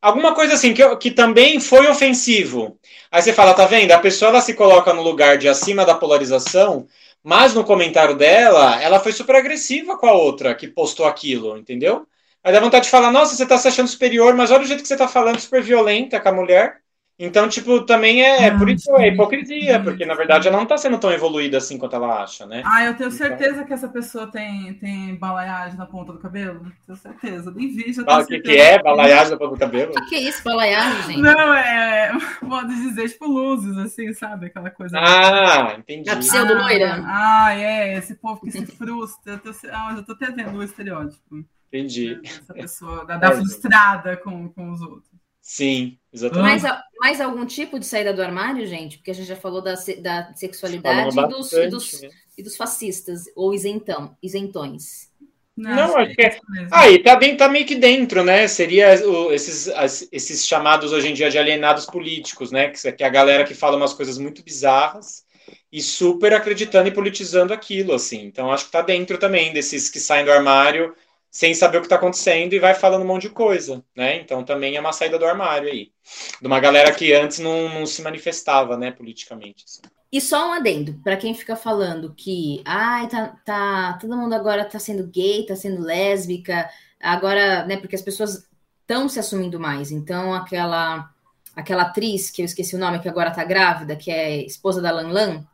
Alguma 0.01 0.35
coisa 0.35 0.53
assim, 0.53 0.73
que, 0.73 0.95
que 0.97 1.11
também 1.11 1.59
foi 1.59 1.87
ofensivo. 1.87 2.77
Aí 3.09 3.21
você 3.21 3.33
fala, 3.33 3.53
tá 3.53 3.65
vendo? 3.65 3.91
A 3.91 3.99
pessoa 3.99 4.29
ela 4.29 4.41
se 4.41 4.53
coloca 4.53 4.93
no 4.93 5.01
lugar 5.01 5.37
de 5.37 5.47
acima 5.47 5.85
da 5.85 5.95
polarização, 5.95 6.87
mas 7.23 7.53
no 7.53 7.63
comentário 7.63 8.15
dela, 8.15 8.81
ela 8.81 8.99
foi 8.99 9.13
super 9.13 9.35
agressiva 9.37 9.97
com 9.97 10.05
a 10.05 10.11
outra 10.11 10.53
que 10.53 10.67
postou 10.67 11.05
aquilo, 11.05 11.57
entendeu? 11.57 12.05
Aí 12.43 12.51
dá 12.51 12.59
vontade 12.59 12.85
de 12.85 12.91
falar, 12.91 13.11
nossa, 13.11 13.33
você 13.35 13.45
tá 13.45 13.57
se 13.57 13.69
achando 13.69 13.87
superior, 13.87 14.35
mas 14.35 14.51
olha 14.51 14.63
o 14.63 14.67
jeito 14.67 14.81
que 14.81 14.87
você 14.87 14.97
tá 14.97 15.07
falando, 15.07 15.39
super 15.39 15.63
violenta 15.63 16.19
com 16.19 16.29
a 16.29 16.33
mulher. 16.33 16.82
Então, 17.17 17.47
tipo, 17.47 17.85
também 17.85 18.23
é, 18.23 18.47
ah, 18.47 18.57
por 18.57 18.69
isso 18.69 18.89
é 18.97 19.09
hipocrisia, 19.09 19.79
porque 19.81 20.05
na 20.05 20.15
verdade 20.15 20.47
ela 20.47 20.57
não 20.57 20.63
está 20.63 20.77
sendo 20.77 20.97
tão 20.97 21.11
evoluída 21.11 21.57
assim 21.57 21.77
quanto 21.77 21.95
ela 21.95 22.23
acha, 22.23 22.45
né? 22.45 22.63
Ah, 22.65 22.83
eu 22.83 22.95
tenho 22.95 23.07
então... 23.07 23.11
certeza 23.11 23.63
que 23.63 23.73
essa 23.73 23.87
pessoa 23.87 24.27
tem, 24.27 24.73
tem 24.75 25.15
balaiagem 25.15 25.77
na 25.77 25.85
ponta 25.85 26.11
do 26.11 26.19
cabelo. 26.19 26.71
Tenho 26.85 26.97
certeza, 26.97 27.51
nem 27.55 27.67
vi. 27.69 27.93
Já 27.93 28.01
o 28.01 28.25
que, 28.25 28.39
que 28.39 28.57
é 28.57 28.81
balaiagem 28.81 29.31
na 29.31 29.37
ponta 29.37 29.51
do 29.51 29.59
cabelo? 29.59 29.93
O 29.95 30.05
que 30.07 30.15
é 30.15 30.21
isso, 30.21 30.43
balaiagem, 30.43 31.03
gente? 31.03 31.21
Não, 31.21 31.53
é, 31.53 32.07
é 32.07 32.45
modo 32.45 32.67
de 32.67 32.81
dizer, 32.81 33.09
tipo, 33.09 33.27
luzes, 33.27 33.77
assim, 33.77 34.11
sabe? 34.13 34.47
Aquela 34.47 34.71
coisa. 34.71 34.97
Ah, 34.97 35.75
entendi. 35.77 36.09
A 36.09 36.17
pseudo-loira. 36.17 37.03
Ah, 37.05 37.33
ah, 37.45 37.53
é, 37.53 37.97
esse 37.97 38.15
povo 38.15 38.41
que 38.41 38.51
se 38.51 38.65
frustra. 38.65 39.33
Eu 39.33 39.39
tô, 39.39 39.49
ah, 39.71 39.89
eu 39.91 39.97
já 39.97 40.03
tô 40.03 40.11
até 40.13 40.31
vendo 40.31 40.57
o 40.57 40.63
estereótipo. 40.63 41.45
Entendi. 41.67 42.19
Essa 42.23 42.53
pessoa 42.53 43.05
da, 43.05 43.17
da 43.17 43.29
é, 43.29 43.35
frustrada 43.35 44.17
com, 44.17 44.49
com 44.49 44.71
os 44.71 44.81
outros. 44.81 45.12
Sim, 45.43 45.97
exatamente. 46.13 46.63
Mais, 46.63 46.81
mais 46.97 47.19
algum 47.19 47.45
tipo 47.45 47.77
de 47.77 47.85
saída 47.85 48.13
do 48.13 48.23
armário, 48.23 48.65
gente? 48.65 48.97
Porque 48.97 49.11
a 49.11 49.13
gente 49.13 49.27
já 49.27 49.35
falou 49.35 49.61
da, 49.61 49.73
da 49.99 50.33
sexualidade 50.33 51.19
e 51.19 51.27
dos, 51.27 51.51
e, 51.51 51.67
dos, 51.67 52.01
né? 52.01 52.09
e 52.37 52.41
dos, 52.41 52.55
fascistas, 52.55 53.25
ou 53.35 53.53
isentão, 53.53 54.15
isentões. 54.23 55.11
Não, 55.55 55.75
Não 55.75 55.97
acho 55.97 56.15
que 56.15 56.21
é. 56.21 56.39
Aí, 56.71 56.95
ah, 56.95 57.03
tá, 57.03 57.15
bem, 57.17 57.35
tá 57.35 57.49
meio 57.49 57.65
que 57.65 57.75
dentro, 57.75 58.23
né? 58.23 58.47
Seria 58.47 59.05
o, 59.05 59.33
esses, 59.33 59.67
as, 59.67 60.07
esses 60.13 60.47
chamados 60.47 60.93
hoje 60.93 61.09
em 61.09 61.13
dia 61.13 61.29
de 61.29 61.37
alienados 61.37 61.85
políticos, 61.85 62.49
né? 62.49 62.69
Que, 62.69 62.91
que 62.93 63.03
é 63.03 63.05
a 63.05 63.09
galera 63.09 63.43
que 63.43 63.53
fala 63.53 63.75
umas 63.75 63.93
coisas 63.93 64.17
muito 64.17 64.41
bizarras 64.41 65.25
e 65.69 65.81
super 65.81 66.33
acreditando 66.33 66.87
e 66.87 66.91
politizando 66.91 67.53
aquilo, 67.53 67.93
assim. 67.93 68.23
Então, 68.23 68.49
acho 68.49 68.65
que 68.65 68.71
tá 68.71 68.81
dentro 68.81 69.17
também 69.17 69.51
desses 69.51 69.89
que 69.89 69.99
saem 69.99 70.23
do 70.23 70.31
armário 70.31 70.95
sem 71.33 71.55
saber 71.55 71.77
o 71.77 71.81
que 71.81 71.87
está 71.87 71.95
acontecendo 71.95 72.53
e 72.53 72.59
vai 72.59 72.75
falando 72.75 73.01
um 73.01 73.07
monte 73.07 73.23
de 73.23 73.31
coisa, 73.31 73.83
né? 73.95 74.17
Então 74.17 74.43
também 74.43 74.75
é 74.75 74.79
uma 74.79 74.93
saída 74.93 75.17
do 75.17 75.25
armário 75.25 75.67
aí, 75.67 75.91
de 76.39 76.45
uma 76.45 76.59
galera 76.59 76.93
que 76.93 77.11
antes 77.11 77.39
não, 77.39 77.67
não 77.69 77.87
se 77.87 78.03
manifestava, 78.03 78.77
né, 78.77 78.91
politicamente. 78.91 79.65
Assim. 79.67 79.81
E 80.11 80.21
só 80.21 80.49
um 80.49 80.53
adendo, 80.53 80.93
para 81.03 81.17
quem 81.17 81.33
fica 81.33 81.55
falando 81.55 82.13
que, 82.15 82.61
ai, 82.63 83.09
tá, 83.09 83.35
tá, 83.43 83.97
todo 83.99 84.15
mundo 84.15 84.33
agora 84.33 84.63
tá 84.63 84.77
sendo 84.77 85.07
gay, 85.07 85.43
tá 85.43 85.55
sendo 85.55 85.81
lésbica, 85.81 86.69
agora, 87.01 87.65
né, 87.65 87.77
porque 87.77 87.95
as 87.95 88.01
pessoas 88.03 88.47
estão 88.81 89.09
se 89.09 89.19
assumindo 89.19 89.59
mais. 89.59 89.89
Então, 89.89 90.35
aquela 90.35 91.09
aquela 91.55 91.83
atriz, 91.83 92.29
que 92.29 92.43
eu 92.43 92.45
esqueci 92.45 92.75
o 92.75 92.79
nome, 92.79 92.99
que 92.99 93.09
agora 93.09 93.31
tá 93.31 93.43
grávida, 93.43 93.95
que 93.95 94.11
é 94.11 94.43
esposa 94.45 94.81
da 94.81 94.91
Lan 94.91 95.09
Lan, 95.09 95.47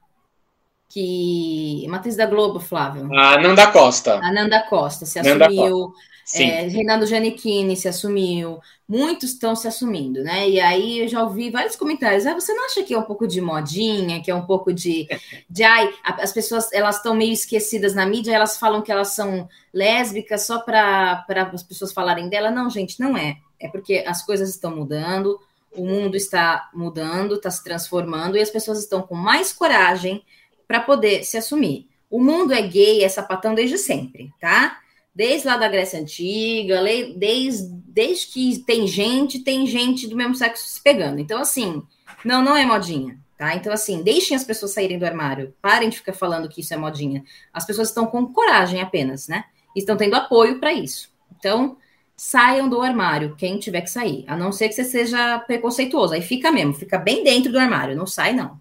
que 0.90 1.86
matriz 1.88 2.16
da 2.16 2.26
Globo, 2.26 2.60
Flávio. 2.60 3.08
A 3.16 3.40
Nanda 3.40 3.68
Costa. 3.68 4.16
A 4.16 4.32
Nanda 4.34 4.62
Costa 4.64 5.06
se 5.06 5.22
Nanda 5.22 5.46
assumiu. 5.46 5.90
Costa. 5.90 6.10
É, 6.36 6.68
Reinaldo 6.68 7.08
Giannichini 7.08 7.76
se 7.76 7.88
assumiu, 7.88 8.60
muitos 8.88 9.32
estão 9.32 9.56
se 9.56 9.68
assumindo, 9.68 10.24
né? 10.24 10.48
E 10.48 10.60
aí 10.60 11.00
eu 11.00 11.08
já 11.08 11.24
ouvi 11.24 11.50
vários 11.50 11.76
comentários. 11.76 12.26
Ah, 12.28 12.36
você 12.36 12.54
não 12.54 12.66
acha 12.66 12.84
que 12.84 12.94
é 12.94 12.98
um 12.98 13.04
pouco 13.04 13.28
de 13.28 13.42
modinha, 13.42 14.22
que 14.22 14.30
é 14.30 14.36
um 14.36 14.46
pouco 14.46 14.72
de. 14.72 15.08
de 15.50 15.64
ai, 15.64 15.92
as 16.04 16.32
pessoas 16.32 16.72
elas 16.72 16.98
estão 16.98 17.16
meio 17.16 17.34
esquecidas 17.34 17.96
na 17.96 18.06
mídia, 18.06 18.36
elas 18.36 18.60
falam 18.60 18.84
que 18.84 18.92
elas 18.92 19.10
são 19.10 19.50
lésbicas 19.74 20.46
só 20.46 20.60
para 20.60 21.26
as 21.52 21.64
pessoas 21.64 21.92
falarem 21.92 22.30
dela. 22.30 22.52
Não, 22.52 22.70
gente, 22.70 23.00
não 23.00 23.18
é. 23.18 23.38
É 23.60 23.68
porque 23.68 24.04
as 24.06 24.24
coisas 24.24 24.50
estão 24.50 24.76
mudando, 24.76 25.40
o 25.76 25.84
mundo 25.84 26.16
está 26.16 26.70
mudando, 26.74 27.36
está 27.36 27.50
se 27.50 27.64
transformando 27.64 28.38
e 28.38 28.42
as 28.42 28.52
pessoas 28.52 28.80
estão 28.80 29.02
com 29.02 29.16
mais 29.16 29.52
coragem 29.52 30.24
para 30.70 30.80
poder 30.80 31.24
se 31.24 31.36
assumir. 31.36 31.90
O 32.08 32.22
mundo 32.22 32.54
é 32.54 32.62
gay, 32.62 33.04
é 33.04 33.10
sapatão 33.10 33.56
desde 33.56 33.76
sempre, 33.76 34.32
tá? 34.40 34.78
Desde 35.14 35.48
lá 35.48 35.58
da 35.58 35.68
Grécia 35.68 36.00
Antiga, 36.00 36.80
desde, 37.18 37.68
desde 37.88 38.28
que 38.28 38.60
tem 38.60 38.86
gente, 38.86 39.40
tem 39.40 39.66
gente 39.66 40.08
do 40.08 40.16
mesmo 40.16 40.36
sexo 40.36 40.68
se 40.68 40.80
pegando. 40.82 41.20
Então, 41.20 41.42
assim, 41.42 41.82
não, 42.24 42.44
não 42.44 42.56
é 42.56 42.68
modinha, 42.68 43.18
tá? 43.36 43.56
Então, 43.56 43.74
assim, 43.74 44.04
deixem 44.04 44.38
as 44.38 44.44
pessoas 44.44 44.72
saírem 44.72 45.00
do 45.00 45.06
armário. 45.06 45.56
Parem 45.60 45.90
de 45.90 45.98
ficar 45.98 46.14
falando 46.14 46.48
que 46.48 46.62
isso 46.62 46.72
é 46.72 46.78
modinha. 46.78 47.24
As 47.52 47.66
pessoas 47.66 47.88
estão 47.88 48.06
com 48.06 48.32
coragem 48.32 48.80
apenas, 48.80 49.28
né? 49.28 49.46
estão 49.76 49.98
tendo 49.98 50.16
apoio 50.16 50.60
para 50.60 50.72
isso. 50.72 51.10
Então, 51.38 51.78
saiam 52.16 52.70
do 52.70 52.82
armário, 52.82 53.36
quem 53.36 53.58
tiver 53.58 53.82
que 53.82 53.90
sair. 53.90 54.24
A 54.28 54.36
não 54.36 54.52
ser 54.52 54.68
que 54.68 54.76
você 54.76 54.84
seja 54.84 55.40
preconceituoso. 55.40 56.14
Aí 56.14 56.22
fica 56.22 56.52
mesmo, 56.52 56.74
fica 56.74 56.98
bem 56.98 57.24
dentro 57.24 57.52
do 57.52 57.58
armário, 57.58 57.96
não 57.96 58.06
sai, 58.06 58.34
não. 58.34 58.60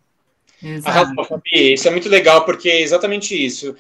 Arrasou, 0.85 1.25
Fabi. 1.25 1.75
Isso 1.75 1.87
é 1.87 1.91
muito 1.91 2.09
legal, 2.09 2.45
porque 2.45 2.69
é 2.69 2.81
exatamente 2.81 3.35
isso. 3.35 3.77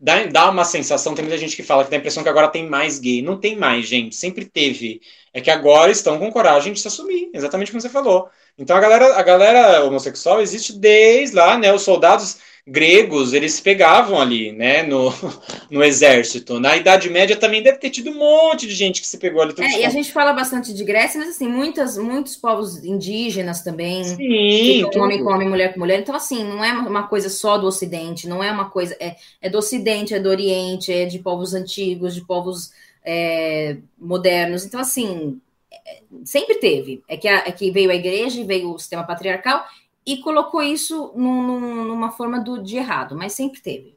Dá, 0.00 0.24
dá 0.26 0.50
uma 0.50 0.64
sensação, 0.64 1.14
tem 1.14 1.24
muita 1.24 1.38
gente 1.38 1.54
que 1.54 1.62
fala 1.62 1.84
que 1.84 1.90
dá 1.90 1.96
a 1.96 1.98
impressão 1.98 2.22
que 2.22 2.28
agora 2.28 2.48
tem 2.48 2.68
mais 2.68 2.98
gay. 2.98 3.22
Não 3.22 3.38
tem 3.38 3.56
mais, 3.56 3.86
gente. 3.86 4.16
Sempre 4.16 4.44
teve. 4.44 5.00
É 5.32 5.40
que 5.40 5.50
agora 5.50 5.90
estão 5.90 6.18
com 6.18 6.30
coragem 6.30 6.72
de 6.72 6.80
se 6.80 6.88
assumir, 6.88 7.30
exatamente 7.32 7.70
como 7.70 7.80
você 7.80 7.88
falou. 7.88 8.28
Então 8.58 8.76
a 8.76 8.80
galera, 8.80 9.16
a 9.16 9.22
galera 9.22 9.84
homossexual 9.84 10.40
existe 10.40 10.78
desde 10.78 11.36
lá, 11.36 11.56
né? 11.56 11.72
Os 11.72 11.82
soldados 11.82 12.38
gregos, 12.66 13.32
eles 13.32 13.60
pegavam 13.60 14.20
ali, 14.20 14.52
né, 14.52 14.84
no, 14.84 15.12
no 15.68 15.82
exército. 15.82 16.60
Na 16.60 16.76
Idade 16.76 17.10
Média 17.10 17.36
também 17.36 17.62
deve 17.62 17.78
ter 17.78 17.90
tido 17.90 18.10
um 18.10 18.18
monte 18.18 18.66
de 18.66 18.74
gente 18.74 19.00
que 19.00 19.06
se 19.06 19.18
pegou 19.18 19.42
ali. 19.42 19.52
É, 19.58 19.80
e 19.80 19.84
a 19.84 19.90
gente 19.90 20.12
fala 20.12 20.32
bastante 20.32 20.72
de 20.72 20.84
Grécia, 20.84 21.18
mas 21.18 21.30
assim, 21.30 21.48
muitas, 21.48 21.98
muitos 21.98 22.36
povos 22.36 22.84
indígenas 22.84 23.62
também. 23.62 24.04
Sim. 24.04 24.84
Homem 24.94 25.24
com 25.24 25.30
homem, 25.30 25.48
mulher 25.48 25.74
com 25.74 25.80
mulher. 25.80 25.98
Então, 25.98 26.14
assim, 26.14 26.44
não 26.44 26.64
é 26.64 26.72
uma 26.72 27.08
coisa 27.08 27.28
só 27.28 27.58
do 27.58 27.66
Ocidente, 27.66 28.28
não 28.28 28.42
é 28.42 28.52
uma 28.52 28.70
coisa. 28.70 28.96
É, 29.00 29.16
é 29.40 29.50
do 29.50 29.58
Ocidente, 29.58 30.14
é 30.14 30.20
do 30.20 30.28
Oriente, 30.28 30.92
é 30.92 31.04
de 31.04 31.18
povos 31.18 31.54
antigos, 31.54 32.14
de 32.14 32.24
povos 32.24 32.70
é, 33.04 33.76
modernos. 33.98 34.64
Então, 34.64 34.78
assim, 34.78 35.40
é, 35.72 36.02
sempre 36.24 36.56
teve. 36.56 37.02
É 37.08 37.16
que, 37.16 37.26
a, 37.26 37.38
é 37.38 37.50
que 37.50 37.72
veio 37.72 37.90
a 37.90 37.94
igreja 37.94 38.40
e 38.40 38.44
veio 38.44 38.72
o 38.72 38.78
sistema 38.78 39.02
patriarcal 39.02 39.64
e 40.06 40.18
colocou 40.18 40.62
isso 40.62 41.12
num, 41.16 41.84
numa 41.84 42.10
forma 42.10 42.40
do, 42.40 42.62
de 42.62 42.76
errado, 42.76 43.16
mas 43.16 43.32
sempre 43.32 43.60
teve. 43.60 43.96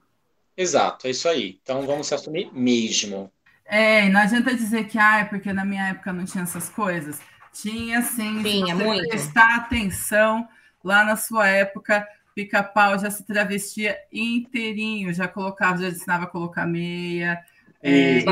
Exato, 0.55 1.07
é 1.07 1.09
isso 1.09 1.27
aí. 1.27 1.59
Então 1.61 1.85
vamos 1.85 2.07
se 2.07 2.13
assumir 2.13 2.49
mesmo. 2.53 3.31
É, 3.65 4.07
não 4.09 4.21
adianta 4.21 4.53
dizer 4.53 4.87
que 4.87 4.97
ah, 4.97 5.19
é 5.19 5.25
porque 5.25 5.51
na 5.51 5.65
minha 5.65 5.89
época 5.89 6.13
não 6.13 6.23
tinha 6.23 6.43
essas 6.43 6.69
coisas. 6.69 7.19
Tinha 7.51 8.01
sim, 8.01 8.43
tinha 8.43 8.75
muito. 8.75 9.07
prestar 9.07 9.55
atenção 9.55 10.47
lá 10.83 11.03
na 11.03 11.15
sua 11.15 11.47
época, 11.47 12.07
pica-pau 12.35 12.99
já 12.99 13.09
se 13.09 13.25
travestia 13.25 13.97
inteirinho, 14.11 15.13
já 15.13 15.27
colocava, 15.27 15.81
já 15.81 15.87
ensinava 15.87 16.25
a 16.25 16.27
colocar 16.27 16.67
meia, 16.67 17.43
é, 17.81 18.23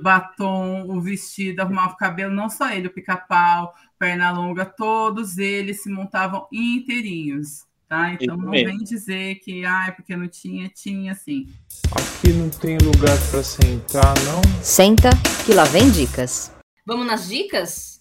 batom, 0.00 0.84
o 0.88 1.00
vestido, 1.00 1.60
arrumava 1.60 1.94
o 1.94 1.96
cabelo, 1.96 2.34
não 2.34 2.48
só 2.48 2.70
ele, 2.70 2.88
o 2.88 2.92
pica-pau, 2.92 3.74
perna 4.02 4.32
longa, 4.32 4.64
todos 4.64 5.38
eles 5.38 5.80
se 5.80 5.88
montavam 5.88 6.48
inteirinhos, 6.52 7.66
tá? 7.88 8.12
Então 8.14 8.34
Isso 8.34 8.44
não 8.44 8.50
mesmo. 8.50 8.70
vem 8.70 8.78
dizer 8.78 9.36
que, 9.36 9.64
ah, 9.64 9.84
é 9.86 9.92
porque 9.92 10.16
não 10.16 10.26
tinha, 10.26 10.68
tinha 10.68 11.14
sim. 11.14 11.46
Aqui 11.92 12.32
não 12.32 12.50
tem 12.50 12.78
lugar 12.78 13.16
para 13.30 13.44
sentar, 13.44 14.12
não? 14.24 14.42
Senta, 14.60 15.10
que 15.46 15.54
lá 15.54 15.62
vem 15.62 15.88
dicas. 15.88 16.50
Vamos 16.84 17.06
nas 17.06 17.28
dicas? 17.28 18.00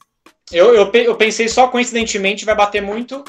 Eu, 0.51 0.73
eu, 0.73 0.91
eu 0.91 1.15
pensei 1.15 1.47
só 1.47 1.67
coincidentemente, 1.67 2.45
vai 2.45 2.55
bater 2.55 2.81
muito 2.81 3.23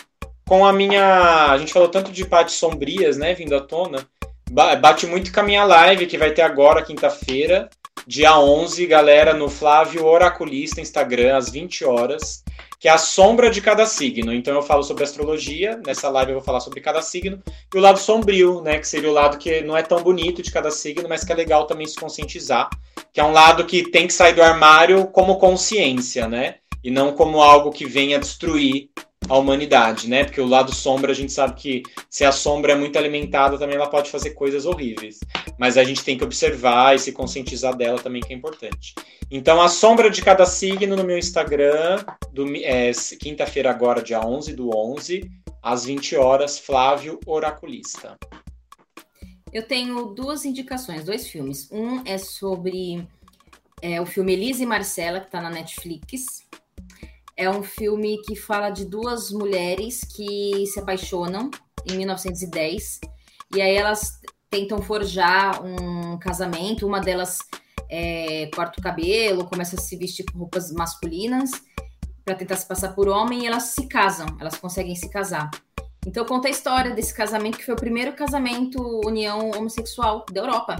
com 0.48 0.64
a 0.64 0.72
minha. 0.72 1.50
A 1.52 1.58
gente 1.58 1.74
falou 1.74 1.88
tanto 1.88 2.10
de 2.10 2.24
partes 2.24 2.54
sombrias, 2.54 3.18
né, 3.18 3.34
vindo 3.34 3.54
à 3.54 3.60
tona. 3.60 4.08
Bate 4.52 5.06
muito 5.06 5.32
com 5.32 5.40
a 5.40 5.44
minha 5.44 5.64
live 5.64 6.06
que 6.06 6.18
vai 6.18 6.30
ter 6.30 6.42
agora, 6.42 6.82
quinta-feira, 6.82 7.70
dia 8.06 8.38
11, 8.38 8.86
galera, 8.86 9.32
no 9.32 9.48
Flávio 9.48 10.04
Oraculista 10.04 10.78
Instagram, 10.78 11.38
às 11.38 11.48
20 11.48 11.86
horas, 11.86 12.44
que 12.78 12.86
é 12.86 12.90
a 12.90 12.98
sombra 12.98 13.48
de 13.48 13.62
cada 13.62 13.86
signo. 13.86 14.30
Então 14.30 14.54
eu 14.54 14.60
falo 14.60 14.82
sobre 14.82 15.04
astrologia, 15.04 15.80
nessa 15.86 16.10
live 16.10 16.32
eu 16.32 16.36
vou 16.36 16.44
falar 16.44 16.60
sobre 16.60 16.82
cada 16.82 17.00
signo, 17.00 17.42
e 17.74 17.78
o 17.78 17.80
lado 17.80 17.98
sombrio, 17.98 18.60
né, 18.60 18.78
que 18.78 18.86
seria 18.86 19.08
o 19.08 19.14
lado 19.14 19.38
que 19.38 19.62
não 19.62 19.74
é 19.74 19.82
tão 19.82 20.02
bonito 20.02 20.42
de 20.42 20.52
cada 20.52 20.70
signo, 20.70 21.08
mas 21.08 21.24
que 21.24 21.32
é 21.32 21.34
legal 21.34 21.66
também 21.66 21.86
se 21.86 21.96
conscientizar, 21.96 22.68
que 23.10 23.20
é 23.20 23.24
um 23.24 23.32
lado 23.32 23.64
que 23.64 23.90
tem 23.90 24.06
que 24.06 24.12
sair 24.12 24.34
do 24.34 24.42
armário 24.42 25.06
como 25.06 25.38
consciência, 25.38 26.28
né? 26.28 26.56
E 26.84 26.90
não 26.90 27.14
como 27.14 27.40
algo 27.40 27.70
que 27.70 27.86
venha 27.86 28.18
destruir 28.18 28.90
a 29.28 29.38
humanidade, 29.38 30.08
né? 30.08 30.24
Porque 30.24 30.40
o 30.40 30.46
lado 30.46 30.74
sombra 30.74 31.12
a 31.12 31.14
gente 31.14 31.32
sabe 31.32 31.54
que 31.54 31.82
se 32.10 32.24
a 32.24 32.32
sombra 32.32 32.72
é 32.72 32.74
muito 32.74 32.98
alimentada 32.98 33.58
também 33.58 33.76
ela 33.76 33.88
pode 33.88 34.10
fazer 34.10 34.30
coisas 34.30 34.66
horríveis. 34.66 35.20
Mas 35.58 35.76
a 35.76 35.84
gente 35.84 36.04
tem 36.04 36.16
que 36.16 36.24
observar 36.24 36.94
e 36.94 36.98
se 36.98 37.12
conscientizar 37.12 37.76
dela 37.76 37.98
também 37.98 38.22
que 38.22 38.32
é 38.32 38.36
importante. 38.36 38.94
Então 39.30 39.60
a 39.60 39.68
sombra 39.68 40.10
de 40.10 40.22
cada 40.22 40.44
signo 40.44 40.96
no 40.96 41.04
meu 41.04 41.18
Instagram, 41.18 42.04
é, 42.62 42.90
quinta-feira 43.18 43.70
agora, 43.70 44.02
dia 44.02 44.20
11 44.20 44.54
do 44.54 44.76
11, 44.76 45.30
às 45.62 45.84
20 45.84 46.16
horas, 46.16 46.58
Flávio 46.58 47.18
Oraculista. 47.26 48.18
Eu 49.52 49.62
tenho 49.62 50.06
duas 50.06 50.44
indicações, 50.44 51.04
dois 51.04 51.28
filmes. 51.28 51.70
Um 51.70 52.02
é 52.06 52.16
sobre 52.16 53.06
é, 53.82 54.00
o 54.00 54.06
filme 54.06 54.32
Elise 54.32 54.62
e 54.62 54.66
Marcela, 54.66 55.20
que 55.20 55.26
está 55.26 55.40
na 55.40 55.50
Netflix 55.50 56.41
é 57.36 57.48
um 57.48 57.62
filme 57.62 58.20
que 58.22 58.36
fala 58.36 58.70
de 58.70 58.84
duas 58.84 59.30
mulheres 59.30 60.00
que 60.04 60.66
se 60.66 60.78
apaixonam 60.78 61.50
em 61.90 61.96
1910 61.96 63.00
e 63.54 63.60
aí 63.60 63.76
elas 63.76 64.20
tentam 64.50 64.80
forjar 64.82 65.64
um 65.64 66.18
casamento. 66.18 66.86
Uma 66.86 67.00
delas 67.00 67.38
é, 67.90 68.50
corta 68.54 68.80
o 68.80 68.82
cabelo, 68.82 69.46
começa 69.46 69.76
a 69.76 69.80
se 69.80 69.96
vestir 69.96 70.24
com 70.30 70.38
roupas 70.38 70.70
masculinas 70.72 71.50
para 72.24 72.34
tentar 72.34 72.56
se 72.56 72.66
passar 72.66 72.94
por 72.94 73.08
homem 73.08 73.42
e 73.42 73.46
elas 73.46 73.64
se 73.64 73.86
casam, 73.86 74.26
elas 74.40 74.56
conseguem 74.56 74.94
se 74.94 75.08
casar. 75.10 75.50
Então 76.06 76.24
conta 76.24 76.48
a 76.48 76.50
história 76.50 76.92
desse 76.92 77.14
casamento 77.14 77.58
que 77.58 77.64
foi 77.64 77.74
o 77.74 77.78
primeiro 77.78 78.12
casamento 78.12 78.78
união 79.06 79.50
homossexual 79.50 80.24
da 80.30 80.40
Europa. 80.40 80.76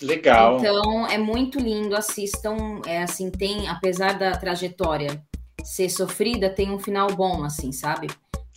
Legal. 0.00 0.58
Então 0.58 1.06
é 1.06 1.18
muito 1.18 1.58
lindo, 1.58 1.96
assistam. 1.96 2.80
É 2.86 3.02
assim, 3.02 3.30
tem, 3.30 3.68
apesar 3.68 4.18
da 4.18 4.36
trajetória 4.36 5.22
ser 5.64 5.88
sofrida 5.88 6.48
tem 6.50 6.70
um 6.70 6.78
final 6.78 7.08
bom, 7.08 7.44
assim, 7.44 7.72
sabe? 7.72 8.08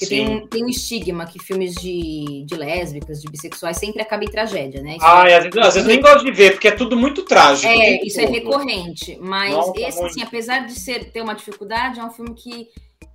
Porque 0.01 0.07
tem 0.07 0.27
um, 0.27 0.47
tem 0.47 0.65
um 0.65 0.69
estigma 0.69 1.27
que 1.27 1.37
filmes 1.37 1.75
de, 1.75 2.43
de 2.47 2.55
lésbicas, 2.55 3.21
de 3.21 3.29
bissexuais, 3.29 3.77
sempre 3.77 4.01
acabam 4.01 4.27
em 4.27 4.31
tragédia, 4.31 4.81
né? 4.81 4.95
Isso 4.95 5.05
ah, 5.05 5.29
é, 5.29 5.35
às 5.35 5.43
vezes, 5.43 5.59
às 5.59 5.73
vezes 5.75 5.87
nem 5.87 6.01
gosto 6.01 6.25
de 6.25 6.31
ver, 6.31 6.53
porque 6.53 6.67
é 6.67 6.71
tudo 6.71 6.97
muito 6.97 7.23
trágico. 7.23 7.67
É, 7.67 8.03
isso 8.03 8.19
é 8.19 8.25
recorrente. 8.25 9.17
Mas 9.21 9.53
Nossa, 9.53 9.73
esse, 9.79 10.03
assim, 10.03 10.23
apesar 10.23 10.65
de 10.65 10.73
ser, 10.73 11.11
ter 11.11 11.21
uma 11.21 11.35
dificuldade, 11.35 11.99
é 11.99 12.03
um 12.03 12.09
filme 12.09 12.33
que, 12.33 12.69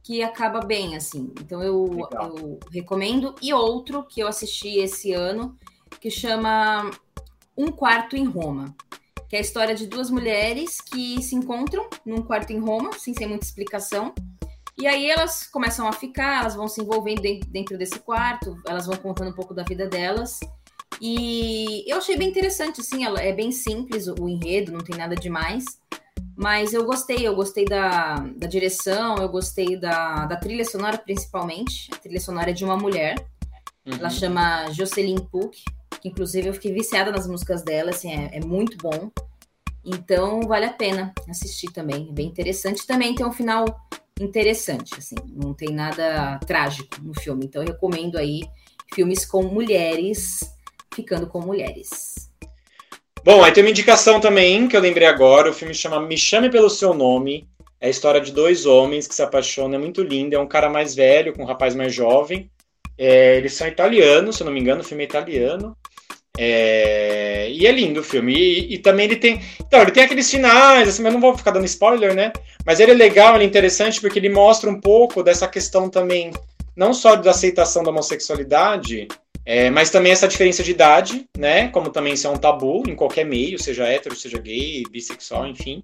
que 0.05 0.23
acaba 0.23 0.61
bem, 0.61 0.95
assim. 0.95 1.33
Então 1.41 1.61
eu, 1.61 2.09
eu 2.13 2.61
recomendo. 2.71 3.35
E 3.43 3.53
outro 3.53 4.05
que 4.05 4.21
eu 4.21 4.29
assisti 4.29 4.79
esse 4.79 5.13
ano, 5.13 5.57
que 6.01 6.09
chama 6.09 6.89
Um 7.57 7.73
Quarto 7.73 8.17
em 8.17 8.27
Roma 8.27 8.73
que 9.29 9.37
é 9.37 9.39
a 9.39 9.43
história 9.43 9.75
de 9.75 9.87
duas 9.87 10.11
mulheres 10.11 10.81
que 10.81 11.23
se 11.23 11.35
encontram 11.35 11.89
num 12.05 12.23
quarto 12.23 12.53
em 12.53 12.59
Roma, 12.59 12.93
sem 12.99 13.13
ser 13.15 13.27
muita 13.27 13.45
explicação. 13.45 14.15
E 14.79 14.87
aí 14.87 15.11
elas 15.11 15.47
começam 15.47 15.89
a 15.89 15.93
ficar, 15.93 16.41
elas 16.41 16.55
vão 16.55 16.69
se 16.69 16.83
envolvendo 16.83 17.23
dentro 17.49 17.79
desse 17.79 17.99
quarto, 17.99 18.61
elas 18.67 18.87
vão 18.87 18.97
contando 18.97 19.31
um 19.31 19.35
pouco 19.35 19.55
da 19.55 19.63
vida 19.63 19.89
delas. 19.89 20.39
E 21.01 21.85
eu 21.91 21.99
achei 21.99 22.17
bem 22.17 22.29
interessante, 22.29 22.81
assim, 22.81 23.05
ela 23.05 23.21
é 23.21 23.33
bem 23.33 23.51
simples 23.51 24.07
o 24.07 24.29
enredo, 24.29 24.73
não 24.73 24.81
tem 24.81 24.97
nada 24.97 25.15
demais. 25.15 25.65
Mas 26.37 26.75
eu 26.75 26.85
gostei, 26.85 27.27
eu 27.27 27.35
gostei 27.35 27.65
da, 27.65 28.17
da 28.37 28.47
direção, 28.47 29.17
eu 29.17 29.29
gostei 29.29 29.79
da, 29.79 30.27
da 30.27 30.37
trilha 30.37 30.65
sonora, 30.65 30.99
principalmente. 30.99 31.89
A 31.95 31.97
trilha 31.97 32.21
sonora 32.21 32.51
é 32.51 32.53
de 32.53 32.65
uma 32.65 32.77
mulher. 32.77 33.17
Uhum. 33.87 33.95
Ela 33.99 34.11
chama 34.11 34.71
Jocelyn 34.73 35.17
Puck 35.17 35.63
inclusive 36.07 36.49
eu 36.49 36.55
fiquei 36.55 36.73
viciada 36.73 37.11
nas 37.11 37.27
músicas 37.27 37.63
dela, 37.63 37.91
assim, 37.91 38.13
é, 38.13 38.37
é 38.37 38.41
muito 38.41 38.77
bom. 38.79 39.11
Então 39.85 40.41
vale 40.43 40.65
a 40.65 40.73
pena 40.73 41.13
assistir 41.29 41.71
também, 41.73 42.09
é 42.11 42.13
bem 42.13 42.27
interessante. 42.27 42.87
Também 42.87 43.15
tem 43.15 43.25
um 43.25 43.33
final 43.33 43.65
interessante, 44.21 44.95
assim, 44.99 45.15
não 45.29 45.53
tem 45.55 45.69
nada 45.69 46.39
trágico 46.47 46.97
no 47.03 47.15
filme. 47.15 47.45
Então 47.45 47.63
eu 47.63 47.69
recomendo 47.69 48.17
aí 48.17 48.43
filmes 48.95 49.25
com 49.25 49.43
mulheres 49.43 50.41
ficando 50.95 51.27
com 51.27 51.41
mulheres. 51.41 52.31
Bom, 53.23 53.43
aí 53.43 53.53
tem 53.53 53.63
uma 53.63 53.71
indicação 53.71 54.21
também 54.21 54.69
que 54.69 54.77
eu 54.77 54.81
lembrei 54.81 55.07
agora. 55.07 55.51
O 55.51 55.53
filme 55.53 55.75
chama 55.75 56.01
Me 56.01 56.17
Chame 56.17 56.49
Pelo 56.49 56.71
Seu 56.71 56.95
Nome. 56.95 57.49
É 57.81 57.89
a 57.89 57.91
história 57.91 58.21
de 58.21 58.33
dois 58.33 58.65
homens 58.65 59.07
que 59.07 59.15
se 59.15 59.23
apaixonam. 59.23 59.75
É 59.75 59.79
muito 59.79 60.03
lindo. 60.03 60.35
É 60.35 60.39
um 60.39 60.47
cara 60.47 60.71
mais 60.71 60.95
velho 60.95 61.35
com 61.35 61.43
um 61.43 61.47
rapaz 61.47 61.75
mais 61.75 61.93
jovem. 61.93 62.51
É, 62.97 63.37
eles 63.37 63.53
são 63.53 63.67
italianos, 63.67 64.37
se 64.37 64.43
eu 64.43 64.47
não 64.47 64.53
me 64.53 64.61
engano. 64.61 64.81
O 64.81 64.85
filme 64.85 65.03
é 65.03 65.07
italiano. 65.07 65.77
É, 66.39 67.49
e 67.51 67.67
é 67.67 67.73
lindo 67.73 68.01
o 68.01 68.05
filme. 68.05 68.35
E, 68.35 68.75
e, 68.75 68.79
também 68.79 69.07
ele 69.07 69.17
tem. 69.17 69.41
Então, 69.61 69.81
ele 69.81 69.91
tem 69.91 70.03
aqueles 70.03 70.31
finais, 70.31 70.89
assim, 70.89 71.03
mas 71.03 71.13
não 71.13 71.21
vou 71.21 71.37
ficar 71.37 71.51
dando 71.51 71.65
spoiler, 71.65 72.15
né? 72.15 72.33
Mas 72.65 72.81
ele 72.81 72.93
é 72.93 72.95
legal, 72.95 73.35
ele 73.35 73.45
é 73.45 73.47
interessante 73.47 74.01
porque 74.01 74.19
ele 74.19 74.29
mostra 74.29 74.69
um 74.69 74.81
pouco 74.81 75.23
dessa 75.23 75.49
questão 75.49 75.89
também, 75.89 76.31
não 76.77 76.93
só 76.93 77.17
da 77.17 77.31
aceitação 77.31 77.83
da 77.83 77.91
homossexualidade, 77.91 79.09
é, 79.47 79.71
mas 79.71 79.91
também 79.91 80.11
essa 80.11 80.27
diferença 80.27 80.65
de 80.65 80.73
idade, 80.73 81.25
né? 81.39 81.69
Como 81.69 81.91
também 81.91 82.15
isso 82.15 82.27
é 82.27 82.31
um 82.31 82.37
tabu 82.37 82.83
em 82.89 82.97
qualquer 82.97 83.25
meio, 83.25 83.59
seja 83.61 83.87
hétero, 83.87 84.17
seja 84.17 84.39
gay, 84.39 84.83
bissexual, 84.91 85.47
enfim. 85.47 85.81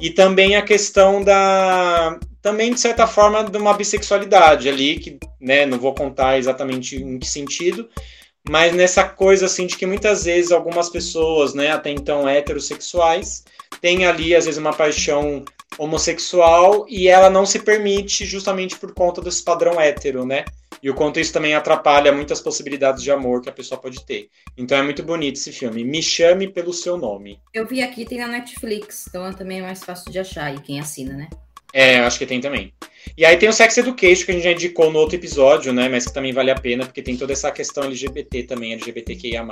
E 0.00 0.10
também 0.10 0.56
a 0.56 0.62
questão 0.62 1.24
da. 1.24 2.18
Também, 2.42 2.72
de 2.72 2.78
certa 2.78 3.06
forma, 3.06 3.42
de 3.42 3.56
uma 3.56 3.72
bissexualidade 3.72 4.68
ali, 4.68 4.98
que 4.98 5.18
né, 5.40 5.64
não 5.66 5.78
vou 5.78 5.94
contar 5.94 6.38
exatamente 6.38 6.96
em 6.96 7.18
que 7.18 7.26
sentido, 7.26 7.88
mas 8.48 8.74
nessa 8.74 9.04
coisa 9.04 9.46
assim 9.46 9.66
de 9.66 9.76
que 9.76 9.86
muitas 9.86 10.24
vezes 10.24 10.50
algumas 10.50 10.88
pessoas, 10.88 11.54
né, 11.54 11.70
até 11.70 11.90
então 11.90 12.28
heterossexuais, 12.28 13.44
têm 13.80 14.06
ali 14.06 14.34
às 14.34 14.46
vezes 14.46 14.58
uma 14.58 14.72
paixão 14.72 15.44
homossexual 15.78 16.86
e 16.88 17.08
ela 17.08 17.30
não 17.30 17.46
se 17.46 17.60
permite 17.60 18.24
justamente 18.24 18.76
por 18.76 18.92
conta 18.92 19.20
desse 19.20 19.42
padrão 19.42 19.80
hétero, 19.80 20.24
né? 20.24 20.44
E 20.82 20.88
o 20.88 20.94
quanto 20.94 21.18
isso 21.18 21.32
também 21.32 21.54
atrapalha 21.54 22.12
muitas 22.12 22.40
possibilidades 22.40 23.02
de 23.02 23.10
amor 23.10 23.42
que 23.42 23.48
a 23.48 23.52
pessoa 23.52 23.80
pode 23.80 24.04
ter. 24.04 24.28
Então 24.56 24.78
é 24.78 24.82
muito 24.82 25.02
bonito 25.02 25.36
esse 25.36 25.52
filme. 25.52 25.84
Me 25.84 26.02
chame 26.02 26.48
pelo 26.48 26.72
seu 26.72 26.96
nome. 26.96 27.40
Eu 27.52 27.66
vi 27.66 27.82
aqui, 27.82 28.04
tem 28.04 28.18
na 28.18 28.28
Netflix, 28.28 29.06
então 29.08 29.32
também 29.32 29.58
é 29.58 29.62
mais 29.62 29.82
fácil 29.82 30.10
de 30.10 30.18
achar 30.18 30.54
e 30.54 30.60
quem 30.60 30.78
assina, 30.78 31.14
né? 31.14 31.28
É, 31.72 31.98
acho 32.00 32.18
que 32.18 32.26
tem 32.26 32.40
também. 32.40 32.72
E 33.16 33.24
aí 33.24 33.36
tem 33.36 33.48
o 33.48 33.52
Sex 33.52 33.76
Education, 33.76 34.24
que 34.24 34.30
a 34.30 34.34
gente 34.34 34.44
já 34.44 34.52
indicou 34.52 34.92
no 34.92 34.98
outro 34.98 35.16
episódio, 35.16 35.72
né? 35.72 35.88
Mas 35.88 36.06
que 36.06 36.12
também 36.12 36.32
vale 36.32 36.50
a 36.50 36.54
pena, 36.54 36.84
porque 36.84 37.02
tem 37.02 37.16
toda 37.16 37.32
essa 37.32 37.50
questão 37.50 37.84
LGBT 37.84 38.44
também, 38.44 38.72
LGBTQIA. 38.72 39.46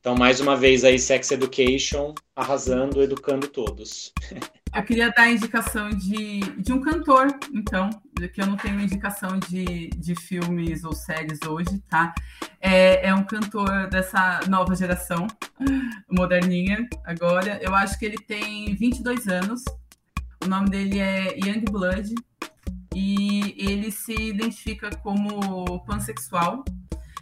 Então, 0.00 0.14
mais 0.14 0.40
uma 0.40 0.56
vez 0.56 0.84
aí, 0.84 0.98
Sex 0.98 1.30
Education, 1.32 2.14
arrasando, 2.34 3.02
educando 3.02 3.48
todos. 3.48 4.12
Eu 4.74 4.82
queria 4.82 5.10
dar 5.10 5.22
a 5.22 5.30
indicação 5.30 5.88
de, 5.88 6.40
de 6.40 6.72
um 6.72 6.80
cantor, 6.80 7.26
então, 7.54 7.88
que 8.32 8.40
eu 8.40 8.46
não 8.46 8.56
tenho 8.56 8.78
indicação 8.80 9.38
de, 9.38 9.88
de 9.96 10.14
filmes 10.14 10.84
ou 10.84 10.92
séries 10.92 11.38
hoje, 11.46 11.82
tá? 11.88 12.14
É, 12.60 13.08
é 13.08 13.14
um 13.14 13.24
cantor 13.24 13.88
dessa 13.88 14.40
nova 14.46 14.74
geração, 14.76 15.26
moderninha, 16.10 16.86
agora. 17.04 17.58
Eu 17.62 17.74
acho 17.74 17.98
que 17.98 18.04
ele 18.04 18.18
tem 18.18 18.74
22 18.74 19.26
anos. 19.26 19.64
O 20.48 20.50
nome 20.50 20.70
dele 20.70 20.98
é 20.98 21.38
Young 21.44 21.66
Blood 21.70 22.14
e 22.94 23.54
ele 23.58 23.90
se 23.90 24.14
identifica 24.14 24.88
como 25.02 25.78
pansexual. 25.80 26.64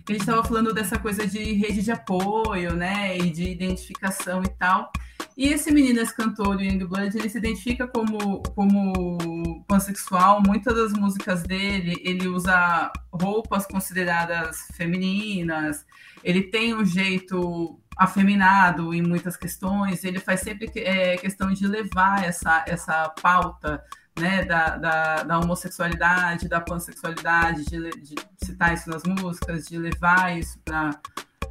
A 0.09 0.12
gente 0.12 0.20
estava 0.20 0.45
falando 0.45 0.72
dessa 0.72 0.97
coisa 0.97 1.27
de 1.27 1.55
rede 1.55 1.83
de 1.83 1.91
apoio, 1.91 2.77
né, 2.77 3.18
e 3.18 3.29
de 3.29 3.51
identificação 3.51 4.45
e 4.45 4.49
tal. 4.51 4.93
E 5.37 5.49
esse 5.49 5.72
menino, 5.72 5.99
esse 5.99 6.14
cantor, 6.14 6.55
o 6.55 6.62
Youngblood, 6.62 7.18
ele 7.18 7.29
se 7.29 7.39
identifica 7.39 7.89
como, 7.89 8.45
como 8.55 9.64
pansexual. 9.66 10.41
Muitas 10.47 10.77
das 10.77 10.93
músicas 10.93 11.43
dele, 11.43 12.01
ele 12.05 12.29
usa 12.29 12.93
roupas 13.12 13.66
consideradas 13.66 14.68
femininas. 14.74 15.85
Ele 16.22 16.43
tem 16.43 16.77
um 16.77 16.85
jeito 16.85 17.81
afeminado 17.97 18.93
em 18.93 19.03
muitas 19.03 19.37
questões. 19.37 20.05
Ele 20.05 20.21
faz 20.21 20.41
sempre 20.41 20.71
é, 20.77 21.17
questão 21.17 21.53
de 21.53 21.67
levar 21.67 22.25
essa, 22.25 22.65
essa 22.67 23.09
pauta 23.23 23.83
né, 24.19 24.45
da, 24.45 24.77
da, 24.77 25.23
da, 25.23 25.39
homossexualidade, 25.39 26.49
da 26.49 26.61
pansexualidade, 26.61 27.65
de, 27.65 27.91
de, 28.01 28.15
citar 28.43 28.75
isso 28.75 28.89
nas 28.91 29.03
músicas, 29.05 29.67
de 29.67 29.79
levar 29.79 30.39
isso 30.39 30.59
para. 30.65 30.91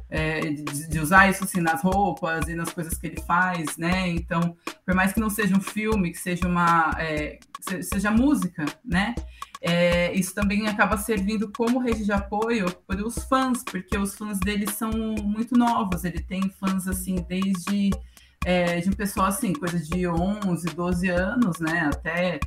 É, 0.08 0.38
de, 0.40 0.88
de, 0.88 1.00
usar 1.00 1.28
isso 1.28 1.42
assim 1.42 1.60
nas 1.60 1.82
roupas 1.82 2.46
e 2.46 2.54
nas 2.54 2.72
coisas 2.72 2.96
que 2.96 3.08
ele 3.08 3.20
faz, 3.22 3.76
né? 3.76 4.08
Então, 4.08 4.56
por 4.84 4.94
mais 4.94 5.12
que 5.12 5.18
não 5.18 5.28
seja 5.28 5.56
um 5.56 5.60
filme, 5.60 6.12
que 6.12 6.18
seja 6.18 6.46
uma. 6.46 6.92
É, 6.98 7.40
seja 7.82 8.10
música, 8.12 8.64
né? 8.84 9.16
É, 9.68 10.14
isso 10.14 10.32
também 10.32 10.68
acaba 10.68 10.96
servindo 10.96 11.50
como 11.50 11.80
rede 11.80 12.04
de 12.04 12.12
apoio 12.12 12.70
para 12.86 13.04
os 13.04 13.16
fãs, 13.24 13.64
porque 13.64 13.98
os 13.98 14.14
fãs 14.14 14.38
dele 14.38 14.70
são 14.70 14.92
muito 14.92 15.58
novos, 15.58 16.04
ele 16.04 16.20
tem 16.20 16.48
fãs 16.60 16.86
assim 16.86 17.16
desde 17.28 17.90
é, 18.44 18.78
de 18.80 18.88
um 18.88 18.92
pessoal 18.92 19.26
assim, 19.26 19.52
coisa 19.52 19.76
de 19.76 20.06
11, 20.06 20.66
12 20.66 21.08
anos, 21.08 21.58
né? 21.58 21.90
Até 21.92 22.38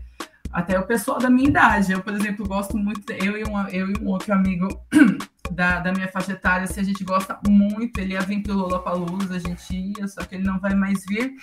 até 0.51 0.79
o 0.79 0.87
pessoal 0.87 1.19
da 1.19 1.29
minha 1.29 1.49
idade. 1.49 1.91
Eu, 1.91 2.01
por 2.01 2.13
exemplo, 2.13 2.47
gosto 2.47 2.77
muito, 2.77 3.11
eu 3.11 3.37
e 3.37 3.43
um, 3.43 3.67
eu 3.67 3.89
e 3.89 3.99
um 3.99 4.07
outro 4.07 4.33
amigo 4.33 4.67
da, 5.51 5.79
da 5.79 5.91
minha 5.91 6.07
faixa 6.07 6.31
etária, 6.31 6.67
se 6.67 6.79
a 6.79 6.83
gente 6.83 7.03
gosta 7.03 7.37
muito, 7.45 7.99
ele 7.99 8.13
ia 8.13 8.21
vir 8.21 8.41
pro 8.41 8.53
Lollapalooza, 8.53 9.35
a 9.35 9.39
gente 9.39 9.75
ia, 9.75 10.07
só 10.07 10.23
que 10.23 10.35
ele 10.35 10.45
não 10.45 10.57
vai 10.57 10.73
mais 10.73 11.05
vir. 11.05 11.35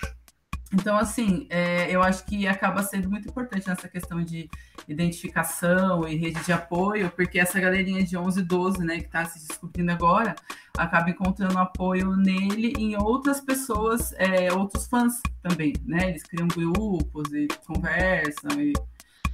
Então, 0.73 0.97
assim, 0.97 1.47
é, 1.49 1.89
eu 1.89 2.03
acho 2.03 2.25
que 2.25 2.45
acaba 2.45 2.83
sendo 2.83 3.09
muito 3.09 3.29
importante 3.29 3.67
nessa 3.67 3.87
questão 3.87 4.21
de 4.21 4.49
identificação 4.87 6.07
e 6.07 6.15
rede 6.15 6.43
de 6.43 6.51
apoio, 6.51 7.09
porque 7.15 7.39
essa 7.39 7.59
galerinha 7.59 8.03
de 8.03 8.17
11, 8.17 8.41
12, 8.43 8.83
né, 8.83 8.99
que 8.99 9.05
está 9.05 9.23
se 9.23 9.47
descobrindo 9.47 9.91
agora, 9.91 10.35
acaba 10.77 11.09
encontrando 11.09 11.57
apoio 11.57 12.15
nele 12.15 12.73
e 12.77 12.83
em 12.83 12.97
outras 12.97 13.39
pessoas, 13.39 14.13
é, 14.17 14.51
outros 14.51 14.87
fãs 14.87 15.21
também, 15.41 15.73
né? 15.85 16.09
Eles 16.09 16.23
criam 16.23 16.47
grupos 16.47 17.31
e 17.33 17.47
conversam 17.65 18.61
e 18.61 18.73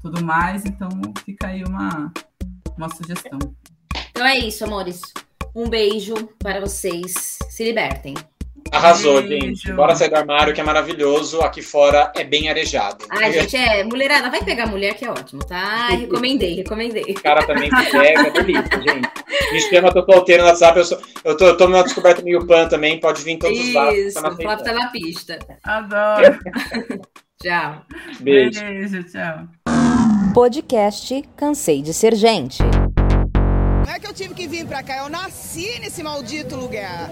tudo 0.01 0.23
mais. 0.23 0.65
Então 0.65 0.89
fica 1.25 1.47
aí 1.47 1.63
uma, 1.63 2.11
uma 2.77 2.89
sugestão. 2.89 3.39
Então 4.11 4.25
é 4.25 4.37
isso, 4.37 4.63
amores. 4.63 5.01
Um 5.55 5.69
beijo 5.69 6.15
para 6.39 6.59
vocês. 6.59 7.39
Se 7.49 7.63
libertem. 7.63 8.15
Arrasou, 8.71 9.21
Beijo. 9.21 9.45
gente. 9.47 9.71
Bora 9.73 9.95
sair 9.95 10.09
do 10.09 10.15
armário, 10.15 10.53
que 10.53 10.61
é 10.61 10.63
maravilhoso. 10.63 11.41
Aqui 11.41 11.61
fora 11.61 12.11
é 12.15 12.23
bem 12.23 12.49
arejado. 12.49 13.05
Ai, 13.09 13.31
gente, 13.31 13.55
é. 13.55 13.83
Mulherada, 13.83 14.29
vai 14.29 14.43
pegar 14.43 14.65
mulher, 14.67 14.95
que 14.95 15.05
é 15.05 15.09
ótimo, 15.09 15.43
tá? 15.45 15.87
Ai, 15.89 15.97
recomendei, 15.97 16.55
recomendei. 16.55 17.13
Cara 17.15 17.45
também 17.45 17.69
se 17.69 17.91
pega, 17.91 18.27
é 18.27 18.31
delícia, 18.31 18.81
gente. 18.81 19.09
Me 19.51 19.61
chama, 19.61 19.93
tô 19.93 20.03
solteiro 20.03 20.43
no 20.43 20.49
WhatsApp. 20.49 20.79
Eu, 20.79 20.85
sou, 20.85 21.01
eu, 21.23 21.37
tô, 21.37 21.45
eu 21.47 21.57
tô 21.57 21.67
numa 21.67 21.83
descoberta 21.83 22.21
meio 22.21 22.45
pan 22.45 22.67
também. 22.67 22.99
Pode 22.99 23.21
vir 23.23 23.37
todos 23.37 23.57
Isso, 23.57 23.67
os 23.69 23.73
lados. 23.73 23.97
Isso, 23.97 24.19
o 24.19 24.35
Flávio 24.35 24.65
tá 24.65 24.73
na 24.73 24.87
pista. 24.87 25.39
Adoro. 25.63 26.39
tchau. 27.41 27.81
Beijo. 28.19 28.59
Beijo, 28.59 29.03
tchau. 29.03 29.47
Podcast 30.33 31.23
Cansei 31.37 31.81
de 31.81 31.93
Ser 31.93 32.15
Gente. 32.15 32.63
Não 33.85 33.93
é 33.93 33.99
que 33.99 34.07
eu 34.07 34.13
tive 34.13 34.33
que 34.33 34.47
vir 34.47 34.65
pra 34.65 34.81
cá, 34.81 34.99
eu 35.03 35.09
nasci 35.09 35.77
nesse 35.79 36.01
maldito 36.01 36.55
lugar. 36.55 37.11